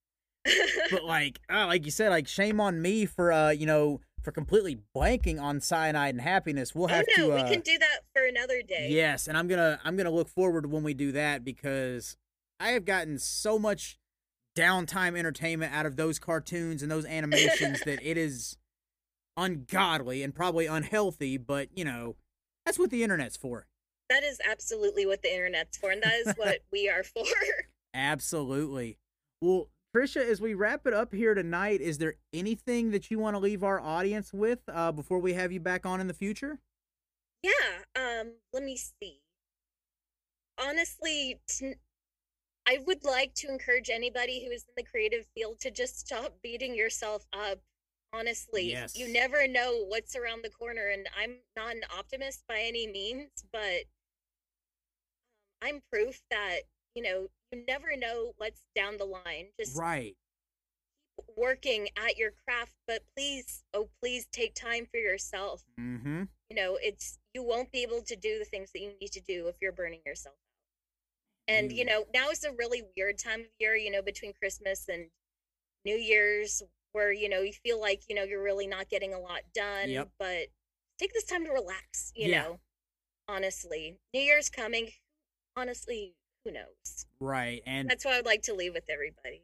But 0.89 1.03
like, 1.03 1.39
uh, 1.51 1.67
like 1.67 1.85
you 1.85 1.91
said, 1.91 2.09
like 2.09 2.27
shame 2.27 2.59
on 2.59 2.81
me 2.81 3.05
for 3.05 3.31
uh, 3.31 3.51
you 3.51 3.67
know, 3.67 4.01
for 4.21 4.31
completely 4.31 4.79
blanking 4.95 5.41
on 5.41 5.59
cyanide 5.61 6.15
and 6.15 6.21
happiness. 6.21 6.73
We'll 6.75 6.85
oh 6.85 6.95
have 6.95 7.05
no 7.17 7.27
to. 7.27 7.33
Uh, 7.33 7.43
we 7.43 7.49
can 7.49 7.61
do 7.61 7.77
that 7.77 7.99
for 8.13 8.25
another 8.25 8.61
day 8.61 8.89
Yes, 8.91 9.27
and 9.27 9.37
I'm 9.37 9.47
gonna 9.47 9.79
I'm 9.83 9.95
gonna 9.95 10.11
look 10.11 10.29
forward 10.29 10.63
to 10.63 10.67
when 10.69 10.83
we 10.83 10.93
do 10.93 11.11
that 11.13 11.43
because 11.43 12.17
I 12.59 12.69
have 12.69 12.85
gotten 12.85 13.17
so 13.19 13.57
much 13.57 13.97
downtime 14.55 15.17
entertainment 15.17 15.73
out 15.73 15.85
of 15.85 15.95
those 15.95 16.19
cartoons 16.19 16.81
and 16.83 16.91
those 16.91 17.05
animations 17.05 17.81
that 17.85 17.99
it 18.01 18.17
is 18.17 18.57
ungodly 19.37 20.23
and 20.23 20.35
probably 20.35 20.65
unhealthy, 20.65 21.37
but 21.37 21.69
you 21.73 21.85
know, 21.85 22.15
that's 22.65 22.77
what 22.77 22.89
the 22.89 23.03
internet's 23.03 23.37
for. 23.37 23.67
that 24.09 24.23
is 24.23 24.39
absolutely 24.49 25.05
what 25.05 25.21
the 25.21 25.33
internet's 25.33 25.77
for 25.77 25.91
and 25.91 26.01
that 26.03 26.13
is 26.25 26.33
what 26.35 26.59
we 26.71 26.89
are 26.89 27.03
for 27.03 27.23
Absolutely. 27.93 28.97
Well, 29.41 29.69
Trisha, 29.99 30.25
as 30.25 30.39
we 30.39 30.53
wrap 30.53 30.87
it 30.87 30.93
up 30.93 31.13
here 31.13 31.33
tonight, 31.33 31.81
is 31.81 31.97
there 31.97 32.15
anything 32.33 32.91
that 32.91 33.11
you 33.11 33.19
want 33.19 33.35
to 33.35 33.39
leave 33.39 33.63
our 33.63 33.81
audience 33.81 34.33
with 34.33 34.59
uh, 34.69 34.91
before 34.93 35.19
we 35.19 35.33
have 35.33 35.51
you 35.51 35.59
back 35.59 35.85
on 35.85 35.99
in 35.99 36.07
the 36.07 36.13
future? 36.13 36.59
Yeah, 37.43 37.51
um, 37.95 38.33
let 38.53 38.63
me 38.63 38.77
see. 38.77 39.19
Honestly, 40.57 41.39
t- 41.47 41.75
I 42.65 42.79
would 42.85 43.03
like 43.03 43.33
to 43.35 43.49
encourage 43.49 43.89
anybody 43.89 44.45
who 44.45 44.51
is 44.51 44.63
in 44.63 44.73
the 44.77 44.83
creative 44.89 45.25
field 45.35 45.59
to 45.61 45.71
just 45.71 45.99
stop 45.99 46.33
beating 46.41 46.75
yourself 46.75 47.25
up. 47.33 47.59
Honestly, 48.13 48.71
Yes. 48.71 48.97
you 48.97 49.11
never 49.11 49.47
know 49.47 49.83
what's 49.87 50.15
around 50.15 50.43
the 50.43 50.49
corner, 50.49 50.87
and 50.87 51.07
I'm 51.17 51.37
not 51.57 51.75
an 51.75 51.81
optimist 51.97 52.43
by 52.47 52.59
any 52.59 52.87
means, 52.87 53.29
but 53.51 53.83
um, 55.61 55.69
I'm 55.69 55.81
proof 55.91 56.21
that 56.31 56.61
you 56.95 57.03
know 57.03 57.27
you 57.51 57.63
never 57.67 57.95
know 57.97 58.33
what's 58.37 58.61
down 58.75 58.97
the 58.97 59.05
line. 59.05 59.47
Just 59.59 59.77
Right. 59.77 60.15
working 61.37 61.89
at 61.97 62.17
your 62.17 62.31
craft, 62.31 62.75
but 62.87 63.03
please, 63.15 63.63
oh 63.73 63.89
please, 64.01 64.27
take 64.31 64.55
time 64.55 64.85
for 64.89 64.97
yourself 64.97 65.63
Mm-hmm. 65.79 66.23
you 66.49 66.55
know 66.55 66.77
it's 66.81 67.19
you 67.33 67.43
won't 67.43 67.71
be 67.71 67.83
able 67.83 68.01
to 68.01 68.15
do 68.15 68.39
the 68.39 68.45
things 68.45 68.71
that 68.73 68.81
you 68.81 68.91
need 68.99 69.11
to 69.11 69.21
do 69.21 69.47
if 69.47 69.55
you're 69.61 69.71
burning 69.71 70.01
yourself 70.05 70.35
out 71.49 71.53
and 71.55 71.71
you 71.71 71.83
Mm. 71.83 71.87
know 71.87 72.05
now 72.13 72.29
is 72.29 72.43
a 72.43 72.51
really 72.53 72.83
weird 72.97 73.17
time 73.17 73.41
of 73.41 73.47
year 73.59 73.75
you 73.75 73.91
know 73.91 74.01
between 74.01 74.33
christmas 74.33 74.87
and 74.89 75.05
new 75.85 75.95
year's 75.95 76.61
where 76.91 77.11
you 77.11 77.29
know 77.29 77.41
you 77.41 77.53
feel 77.53 77.79
like 77.79 78.03
you 78.09 78.15
know 78.15 78.23
you're 78.23 78.43
really 78.43 78.67
not 78.67 78.89
getting 78.89 79.13
a 79.13 79.19
lot 79.19 79.41
done 79.53 79.89
Yep. 79.89 80.09
but 80.19 80.47
take 80.97 81.13
this 81.13 81.25
time 81.25 81.45
to 81.45 81.51
relax 81.51 82.11
you 82.15 82.29
Yeah. 82.29 82.43
know 82.43 82.59
honestly 83.27 83.97
new 84.13 84.21
year's 84.21 84.49
coming 84.49 84.89
honestly 85.55 86.15
who 86.43 86.51
knows 86.51 87.05
Right. 87.19 87.61
And 87.65 87.89
that's 87.89 88.05
what 88.05 88.13
i'd 88.15 88.25
like 88.25 88.43
to 88.43 88.53
leave 88.53 88.73
with 88.73 88.89
everybody 88.89 89.43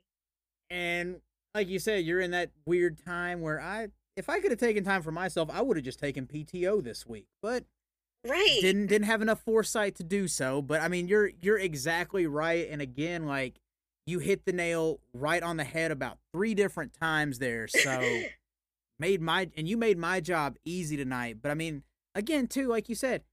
And 0.69 1.21
like 1.53 1.69
you 1.69 1.79
said, 1.79 2.03
you're 2.03 2.19
in 2.19 2.31
that 2.31 2.51
weird 2.65 2.97
time 3.05 3.39
where 3.39 3.61
I, 3.61 3.87
if 4.17 4.27
I 4.29 4.41
could 4.41 4.51
have 4.51 4.59
taken 4.59 4.83
time 4.83 5.01
for 5.01 5.11
myself, 5.13 5.49
I 5.51 5.61
would 5.61 5.77
have 5.77 5.85
just 5.85 5.99
taken 5.99 6.27
PTO 6.27 6.83
this 6.83 7.05
week. 7.05 7.27
But 7.41 7.63
Right. 8.27 8.57
didn't 8.59 8.87
didn't 8.87 9.05
have 9.05 9.21
enough 9.21 9.41
foresight 9.41 9.95
to 9.95 10.03
do 10.03 10.27
so. 10.27 10.61
But 10.61 10.81
I 10.81 10.87
mean, 10.87 11.07
you're 11.07 11.31
you're 11.41 11.59
exactly 11.59 12.25
right. 12.27 12.67
And 12.69 12.81
again, 12.81 13.25
like 13.25 13.61
you 14.05 14.19
hit 14.19 14.45
the 14.45 14.51
nail 14.51 14.99
right 15.13 15.41
on 15.43 15.57
the 15.57 15.63
head 15.63 15.91
about 15.91 16.17
three 16.33 16.53
different 16.55 16.91
times 16.93 17.39
there. 17.39 17.67
So 17.67 18.23
made 18.99 19.21
my 19.21 19.49
and 19.55 19.67
you 19.67 19.77
made 19.77 19.97
my 19.97 20.19
job 20.19 20.57
easy 20.65 20.97
tonight. 20.97 21.37
But 21.41 21.51
I 21.51 21.53
mean, 21.53 21.83
again, 22.15 22.47
too, 22.47 22.67
like 22.67 22.89
you 22.89 22.95
said, 22.95 23.23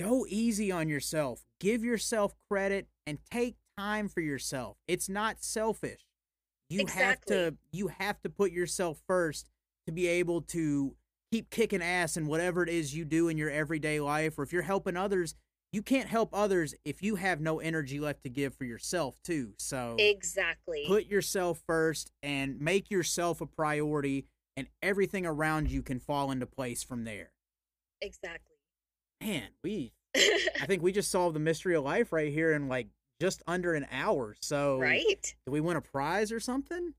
go 0.00 0.26
easy 0.28 0.70
on 0.70 0.88
yourself. 0.88 1.42
Give 1.60 1.84
yourself 1.84 2.34
credit 2.50 2.88
and 3.06 3.18
take 3.30 3.56
time 3.78 4.08
for 4.08 4.20
yourself. 4.20 4.76
It's 4.86 5.08
not 5.08 5.42
selfish. 5.42 6.00
You 6.68 6.86
have 6.86 7.20
to 7.26 7.56
you 7.70 7.88
have 7.88 8.20
to 8.22 8.28
put 8.28 8.50
yourself 8.50 9.00
first 9.06 9.50
to 9.86 9.92
be 9.92 10.06
able 10.08 10.42
to 10.42 10.96
keep 11.32 11.50
kicking 11.50 11.82
ass 11.82 12.16
in 12.16 12.26
whatever 12.26 12.62
it 12.62 12.68
is 12.68 12.94
you 12.94 13.04
do 13.04 13.28
in 13.28 13.38
your 13.38 13.50
everyday 13.50 14.00
life 14.00 14.38
or 14.38 14.42
if 14.42 14.52
you're 14.52 14.62
helping 14.62 14.96
others, 14.96 15.34
you 15.72 15.82
can't 15.82 16.08
help 16.08 16.30
others 16.32 16.74
if 16.84 17.02
you 17.02 17.16
have 17.16 17.40
no 17.40 17.60
energy 17.60 18.00
left 18.00 18.22
to 18.24 18.30
give 18.30 18.54
for 18.54 18.64
yourself 18.64 19.16
too. 19.22 19.52
So 19.58 19.96
exactly. 19.98 20.84
put 20.86 21.06
yourself 21.06 21.60
first 21.66 22.10
and 22.22 22.60
make 22.60 22.90
yourself 22.90 23.40
a 23.40 23.46
priority 23.46 24.26
and 24.56 24.66
everything 24.82 25.26
around 25.26 25.70
you 25.70 25.82
can 25.82 26.00
fall 26.00 26.30
into 26.30 26.46
place 26.46 26.82
from 26.82 27.04
there. 27.04 27.32
exactly. 28.00 28.55
Man, 29.20 29.48
we 29.62 29.92
I 30.14 30.40
think 30.66 30.82
we 30.82 30.92
just 30.92 31.10
solved 31.10 31.34
the 31.34 31.40
mystery 31.40 31.74
of 31.74 31.84
life 31.84 32.12
right 32.12 32.32
here 32.32 32.52
in 32.52 32.68
like 32.68 32.88
just 33.20 33.42
under 33.46 33.74
an 33.74 33.86
hour. 33.90 34.36
So 34.40 34.78
right. 34.78 35.34
do 35.46 35.52
we 35.52 35.60
win 35.60 35.76
a 35.76 35.80
prize 35.80 36.30
or 36.32 36.40
something? 36.40 36.94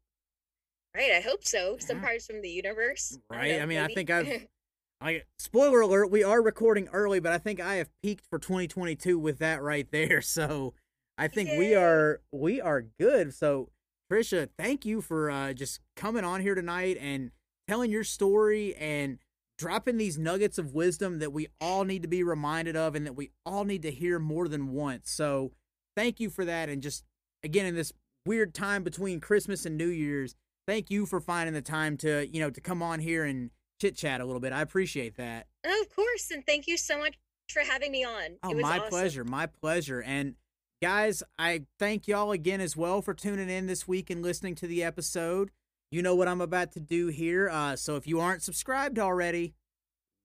Right. 0.96 1.12
I 1.12 1.22
hope 1.22 1.46
so. 1.46 1.78
Some 1.80 1.98
Yeah. 1.98 2.04
parts 2.04 2.26
from 2.26 2.42
the 2.42 2.50
universe. 2.50 3.18
Right, 3.30 3.58
know, 3.58 3.64
I 3.64 3.66
mean, 3.66 3.78
I 3.80 3.88
think 3.88 4.10
I've- 4.10 4.48
I 5.00 5.22
spoiler 5.38 5.82
alert, 5.82 6.10
we 6.10 6.24
are 6.24 6.42
recording 6.42 6.88
early, 6.88 7.20
but 7.20 7.32
I 7.32 7.38
think 7.38 7.60
I 7.60 7.76
have 7.76 7.90
peaked 8.02 8.26
for 8.32 8.40
2022 8.40 9.20
with 9.20 9.38
that 9.40 9.62
right 9.62 9.88
there. 9.92 10.22
So 10.24 10.74
I 11.20 11.28
think 11.28 11.52
we 11.52 11.76
are 11.76 12.22
we 12.32 12.60
are 12.62 12.82
good. 12.82 13.34
So 13.34 13.70
Trisha, 14.12 14.50
thank 14.58 14.86
you 14.86 15.02
for 15.02 15.30
uh, 15.30 15.54
just 15.54 15.82
coming 15.96 16.24
on 16.24 16.42
here 16.42 16.56
tonight 16.56 16.98
and 17.00 17.32
telling 17.68 17.92
your 17.92 18.04
story 18.04 18.74
and 18.76 19.20
dropping 19.58 19.98
these 19.98 20.18
nuggets 20.18 20.58
of 20.58 20.74
wisdom 20.74 21.20
that 21.20 21.34
we 21.34 21.48
all 21.60 21.84
need 21.84 22.04
to 22.04 22.08
be 22.08 22.24
reminded 22.24 22.76
of 22.76 22.96
and 22.96 23.06
that 23.06 23.16
we 23.16 23.32
all 23.46 23.64
need 23.64 23.82
to 23.82 23.92
hear 23.92 24.20
more 24.20 24.48
than 24.48 24.72
once. 24.72 25.10
So 25.10 25.52
thank 25.96 26.20
you 26.20 26.30
for 26.30 26.46
that 26.46 26.70
and 26.70 26.82
just 26.82 27.04
again 27.44 27.66
in 27.66 27.76
this 27.76 27.92
weird 28.26 28.54
time 28.54 28.84
between 28.84 29.20
Christmas 29.20 29.66
and 29.66 29.78
New 29.78 29.88
Year's, 29.88 30.36
thank 30.68 30.92
you 30.92 31.06
for 31.06 31.20
finding 31.20 31.54
the 31.54 31.62
time 31.62 31.98
to, 31.98 32.28
you 32.28 32.40
know, 32.40 32.50
to 32.50 32.62
come 32.62 32.84
on 32.84 33.00
here 33.00 33.24
and 33.24 33.50
chit 33.82 33.96
chat 33.96 34.22
a 34.22 34.26
little 34.26 34.42
bit. 34.42 34.54
I 34.54 34.62
appreciate 34.62 35.16
that. 35.16 35.48
Of 35.64 35.96
course. 35.96 36.30
And 36.32 36.46
thank 36.46 36.68
you 36.68 36.78
so 36.78 37.00
much 37.00 37.16
for 37.50 37.62
having 37.62 37.92
me 37.92 38.04
on. 38.04 38.38
Oh, 38.44 38.52
it 38.52 38.56
was 38.56 38.64
my 38.64 38.78
awesome. 38.78 38.90
pleasure. 38.90 39.24
My 39.24 39.46
pleasure. 39.48 40.02
And 40.02 40.36
guys, 40.82 41.24
I 41.40 41.64
thank 41.80 42.08
y'all 42.08 42.32
again 42.32 42.62
as 42.62 42.76
well 42.76 43.02
for 43.02 43.14
tuning 43.14 43.50
in 43.50 43.66
this 43.68 43.88
week 43.88 44.10
and 44.10 44.22
listening 44.22 44.56
to 44.56 44.68
the 44.68 44.84
episode. 44.84 45.52
You 45.92 46.02
know 46.02 46.16
what 46.16 46.28
I'm 46.28 46.42
about 46.42 46.74
to 46.74 46.80
do 46.80 47.08
here. 47.08 47.50
Uh, 47.50 47.76
so 47.76 47.96
if 47.96 48.08
you 48.08 48.20
aren't 48.20 48.44
subscribed 48.44 49.00
already, 49.00 49.54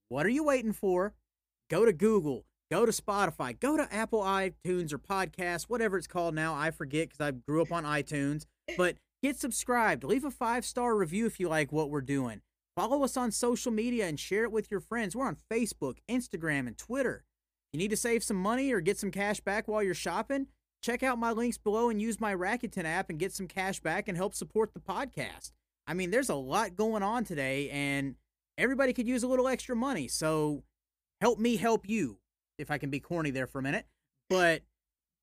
what 0.09 0.27
are 0.27 0.31
you 0.31 0.45
waiting 0.45 0.73
for? 0.73 1.15
Go 1.71 1.85
to 1.85 1.93
Google, 1.93 2.45
go 2.71 2.85
to 2.85 2.93
Spotify, 2.93 3.59
go 3.59 3.77
to 3.77 3.93
Apple 3.95 4.23
iTunes 4.23 4.93
or 4.93 4.99
podcast, 4.99 5.65
whatever 5.65 5.97
it's 5.97 6.07
called 6.07 6.35
now. 6.35 6.55
I 6.55 6.71
forget 6.71 7.09
because 7.09 7.25
I 7.25 7.31
grew 7.31 7.63
up 7.63 7.73
on 7.73 7.85
iTunes. 7.85 8.45
But 8.77 8.97
get 9.23 9.39
subscribed. 9.39 10.05
Leave 10.05 10.25
a 10.25 10.31
five 10.31 10.65
star 10.65 10.97
review 10.97 11.27
if 11.27 11.39
you 11.39 11.49
like 11.49 11.73
what 11.73 11.91
we're 11.91 12.01
doing. 12.01 12.43
Follow 12.77 13.05
us 13.05 13.17
on 13.17 13.31
social 13.31 13.71
media 13.71 14.07
and 14.07 14.19
share 14.19 14.45
it 14.45 14.53
with 14.53 14.71
your 14.71 14.81
friends. 14.81 15.15
We're 15.15 15.27
on 15.27 15.37
Facebook, 15.51 15.99
Instagram, 16.11 16.67
and 16.67 16.77
Twitter. 16.77 17.23
You 17.73 17.79
need 17.79 17.91
to 17.91 17.97
save 17.97 18.25
some 18.25 18.37
money 18.37 18.73
or 18.73 18.81
get 18.81 18.99
some 18.99 19.11
cash 19.11 19.41
back 19.41 19.69
while 19.69 19.83
you're 19.83 19.95
shopping? 19.95 20.49
Check 20.83 21.05
out 21.05 21.19
my 21.19 21.31
links 21.31 21.59
below 21.59 21.91
and 21.91 22.03
use 22.03 22.21
my 22.21 22.35
Rakuten 22.35 22.85
app 22.85 23.09
and 23.09 23.19
get 23.19 23.33
some 23.33 23.47
cash 23.47 23.79
back 23.81 24.09
and 24.09 24.17
help 24.17 24.35
support 24.35 24.75
the 24.75 24.81
podcast. 24.81 25.53
I 25.87 25.95
mean, 25.95 26.11
there's 26.11 26.29
a 26.29 26.35
lot 26.35 26.77
going 26.77 27.05
on 27.05 27.25
today, 27.25 27.71
and 27.71 28.17
everybody 28.59 28.93
could 28.93 29.07
use 29.07 29.23
a 29.23 29.29
little 29.29 29.47
extra 29.47 29.77
money. 29.77 30.09
So 30.09 30.65
help 31.21 31.39
me 31.39 31.57
help 31.57 31.89
you, 31.89 32.19
if 32.59 32.71
I 32.71 32.79
can 32.79 32.91
be 32.91 32.99
corny 32.99 33.31
there 33.31 33.47
for 33.47 33.61
a 33.61 33.63
minute. 33.63 33.87
But, 34.29 34.63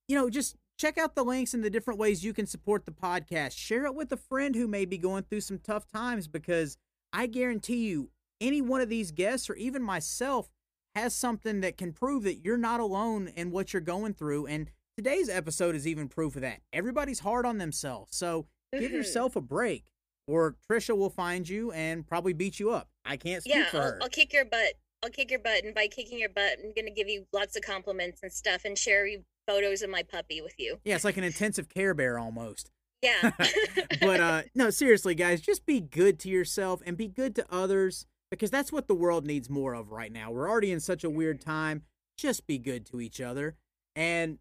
you 0.07 0.15
know, 0.15 0.29
just 0.29 0.55
check 0.77 0.97
out 0.97 1.15
the 1.15 1.25
links 1.25 1.53
and 1.53 1.63
the 1.63 1.69
different 1.69 1.99
ways 1.99 2.23
you 2.23 2.33
can 2.33 2.45
support 2.45 2.85
the 2.85 2.91
podcast. 2.93 3.57
Share 3.57 3.85
it 3.85 3.95
with 3.95 4.11
a 4.13 4.17
friend 4.17 4.55
who 4.55 4.67
may 4.67 4.85
be 4.85 4.97
going 4.97 5.23
through 5.23 5.41
some 5.41 5.59
tough 5.59 5.87
times 5.87 6.29
because 6.29 6.77
I 7.11 7.27
guarantee 7.27 7.87
you, 7.89 8.11
any 8.39 8.61
one 8.61 8.79
of 8.79 8.87
these 8.87 9.11
guests 9.11 9.49
or 9.49 9.55
even 9.55 9.83
myself 9.83 10.49
has 10.95 11.13
something 11.13 11.59
that 11.61 11.77
can 11.77 11.91
prove 11.91 12.23
that 12.23 12.45
you're 12.45 12.57
not 12.57 12.79
alone 12.79 13.27
in 13.35 13.51
what 13.51 13.73
you're 13.73 13.81
going 13.81 14.13
through. 14.13 14.47
And 14.47 14.71
today's 15.03 15.29
episode 15.29 15.75
is 15.75 15.87
even 15.87 16.09
proof 16.09 16.35
of 16.35 16.41
that. 16.41 16.59
Everybody's 16.73 17.19
hard 17.19 17.45
on 17.45 17.57
themselves. 17.57 18.13
So 18.17 18.47
give 18.73 18.91
Mhm. 18.91 18.95
yourself 18.95 19.37
a 19.37 19.41
break, 19.41 19.85
or 20.27 20.57
Trisha 20.69 20.97
will 20.97 21.09
find 21.09 21.47
you 21.47 21.71
and 21.71 22.05
probably 22.05 22.33
beat 22.33 22.59
you 22.59 22.69
up. 22.71 22.89
I 23.05 23.15
can't 23.15 23.41
speak 23.41 23.55
Yeah, 23.55 23.69
for 23.69 23.77
I'll, 23.77 23.83
her. 23.83 23.99
I'll 24.01 24.09
kick 24.09 24.33
your 24.33 24.43
butt. 24.43 24.73
I'll 25.01 25.09
kick 25.09 25.31
your 25.31 25.39
butt. 25.39 25.63
And 25.63 25.73
by 25.73 25.87
kicking 25.87 26.19
your 26.19 26.27
butt, 26.27 26.57
I'm 26.61 26.73
going 26.73 26.85
to 26.85 26.91
give 26.91 27.07
you 27.07 27.25
lots 27.31 27.55
of 27.55 27.63
compliments 27.63 28.19
and 28.23 28.31
stuff 28.33 28.65
and 28.65 28.77
share 28.77 29.07
you 29.07 29.23
photos 29.47 29.81
of 29.81 29.89
my 29.89 30.03
puppy 30.03 30.41
with 30.41 30.55
you. 30.57 30.79
Yeah, 30.83 30.95
it's 30.95 31.05
like 31.05 31.15
an 31.15 31.23
intensive 31.23 31.69
care 31.69 31.93
bear 31.93 32.19
almost. 32.19 32.69
Yeah. 33.01 33.31
but 34.01 34.19
uh 34.19 34.43
no, 34.53 34.69
seriously, 34.69 35.15
guys, 35.15 35.39
just 35.39 35.65
be 35.65 35.79
good 35.79 36.19
to 36.19 36.29
yourself 36.29 36.81
and 36.85 36.97
be 36.97 37.07
good 37.07 37.33
to 37.35 37.45
others 37.49 38.05
because 38.29 38.51
that's 38.51 38.73
what 38.73 38.89
the 38.89 38.93
world 38.95 39.25
needs 39.25 39.49
more 39.49 39.73
of 39.73 39.89
right 39.91 40.11
now. 40.11 40.29
We're 40.31 40.49
already 40.49 40.71
in 40.73 40.81
such 40.81 41.05
a 41.05 41.09
weird 41.09 41.39
time. 41.39 41.83
Just 42.17 42.45
be 42.45 42.57
good 42.57 42.85
to 42.87 42.99
each 42.99 43.21
other. 43.21 43.55
And 43.95 44.39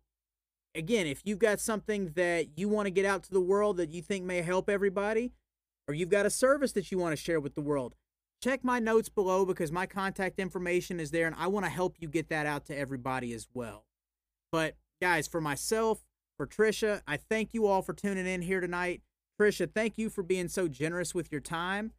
again, 0.74 1.06
if 1.06 1.22
you've 1.24 1.38
got 1.38 1.60
something 1.60 2.12
that 2.14 2.46
you 2.56 2.68
want 2.68 2.86
to 2.86 2.90
get 2.90 3.04
out 3.04 3.22
to 3.24 3.30
the 3.30 3.40
world 3.40 3.76
that 3.78 3.90
you 3.90 4.02
think 4.02 4.24
may 4.24 4.42
help 4.42 4.68
everybody, 4.68 5.32
or 5.86 5.94
you've 5.94 6.10
got 6.10 6.26
a 6.26 6.30
service 6.30 6.72
that 6.72 6.92
you 6.92 6.98
want 6.98 7.16
to 7.16 7.22
share 7.22 7.40
with 7.40 7.54
the 7.54 7.60
world, 7.60 7.94
check 8.42 8.62
my 8.62 8.78
notes 8.78 9.08
below 9.08 9.44
because 9.44 9.72
my 9.72 9.86
contact 9.86 10.38
information 10.38 11.00
is 11.00 11.10
there 11.10 11.26
and 11.26 11.36
I 11.38 11.46
want 11.48 11.66
to 11.66 11.70
help 11.70 11.96
you 11.98 12.08
get 12.08 12.28
that 12.28 12.46
out 12.46 12.66
to 12.66 12.78
everybody 12.78 13.32
as 13.32 13.48
well. 13.52 13.84
But 14.52 14.76
guys, 15.00 15.26
for 15.26 15.40
myself, 15.40 16.04
for 16.36 16.46
Trisha, 16.46 17.02
I 17.06 17.16
thank 17.16 17.52
you 17.52 17.66
all 17.66 17.82
for 17.82 17.92
tuning 17.92 18.26
in 18.26 18.42
here 18.42 18.60
tonight. 18.60 19.02
Trisha, 19.40 19.72
thank 19.72 19.98
you 19.98 20.10
for 20.10 20.22
being 20.22 20.48
so 20.48 20.68
generous 20.68 21.14
with 21.14 21.32
your 21.32 21.40
time. 21.40 21.92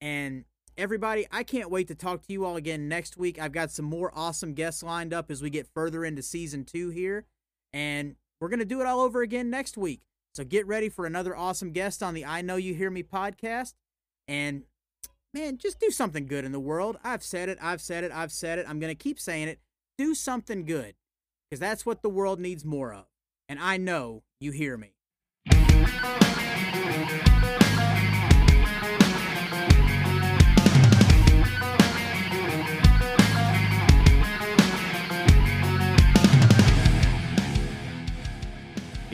And 0.00 0.44
everybody, 0.76 1.26
I 1.30 1.42
can't 1.42 1.70
wait 1.70 1.88
to 1.88 1.94
talk 1.94 2.22
to 2.22 2.32
you 2.32 2.44
all 2.44 2.56
again 2.56 2.88
next 2.88 3.16
week. 3.16 3.38
I've 3.38 3.52
got 3.52 3.70
some 3.70 3.84
more 3.84 4.10
awesome 4.14 4.54
guests 4.54 4.82
lined 4.82 5.12
up 5.12 5.30
as 5.30 5.42
we 5.42 5.50
get 5.50 5.66
further 5.66 6.04
into 6.04 6.22
season 6.22 6.64
two 6.64 6.90
here. 6.90 7.26
And 7.72 8.16
we're 8.40 8.48
going 8.48 8.58
to 8.58 8.64
do 8.64 8.80
it 8.80 8.86
all 8.86 9.00
over 9.00 9.22
again 9.22 9.50
next 9.50 9.76
week. 9.76 10.02
So 10.34 10.44
get 10.44 10.66
ready 10.66 10.88
for 10.88 11.06
another 11.06 11.36
awesome 11.36 11.72
guest 11.72 12.02
on 12.02 12.14
the 12.14 12.24
I 12.24 12.42
Know 12.42 12.56
You 12.56 12.74
Hear 12.74 12.90
Me 12.90 13.02
podcast. 13.02 13.74
And 14.26 14.64
man, 15.34 15.58
just 15.58 15.78
do 15.78 15.90
something 15.90 16.26
good 16.26 16.44
in 16.44 16.52
the 16.52 16.60
world. 16.60 16.98
I've 17.04 17.22
said 17.22 17.48
it, 17.48 17.58
I've 17.60 17.80
said 17.80 18.04
it, 18.04 18.12
I've 18.12 18.32
said 18.32 18.58
it. 18.58 18.66
I'm 18.68 18.80
going 18.80 18.90
to 18.90 19.02
keep 19.02 19.20
saying 19.20 19.48
it. 19.48 19.60
Do 19.98 20.14
something 20.14 20.64
good 20.64 20.94
because 21.48 21.60
that's 21.60 21.84
what 21.84 22.02
the 22.02 22.08
world 22.08 22.40
needs 22.40 22.64
more 22.64 22.92
of. 22.92 23.04
And 23.48 23.58
I 23.58 23.76
know 23.76 24.22
you 24.40 24.52
hear 24.52 24.76
me. 24.76 24.94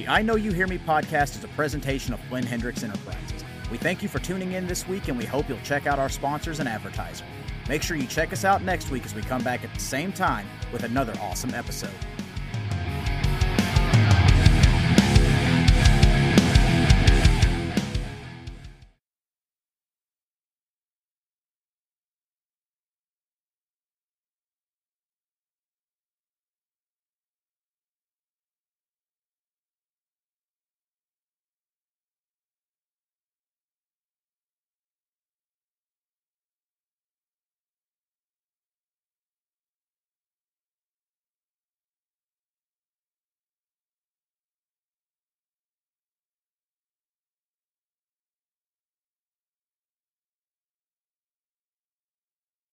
I 0.09 0.23
Know 0.23 0.37
You 0.37 0.53
Hear 0.53 0.67
Me 0.67 0.79
podcast 0.79 1.37
is 1.37 1.45
a 1.45 1.49
presentation 1.49 2.15
of 2.15 2.21
Flynn 2.21 2.47
Hendricks 2.47 2.83
Enterprises. 2.83 3.45
We 3.71 3.77
thank 3.77 4.03
you 4.03 4.09
for 4.09 4.21
tuning 4.21 4.53
in 4.53 4.67
this 4.67 4.89
week 4.89 5.09
and 5.09 5.19
we 5.19 5.27
hope 5.27 5.51
you'll 5.51 5.59
check 5.59 5.87
out 5.87 5.99
our 5.99 6.09
sponsors 6.09 6.61
and 6.61 6.69
advertiser. 6.69 7.27
Make 7.69 7.83
sure 7.83 7.95
you 7.95 8.07
check 8.07 8.33
us 8.33 8.43
out 8.43 8.63
next 8.63 8.91
week 8.91 9.05
as 9.05 9.15
we 9.15 9.21
come 9.21 9.45
back 9.45 9.65
at 9.65 9.75
the 9.75 9.81
same 9.81 10.11
time 10.11 10.47
with 10.73 10.85
another 10.85 11.13
awesome 11.21 11.53
episode. 11.53 11.91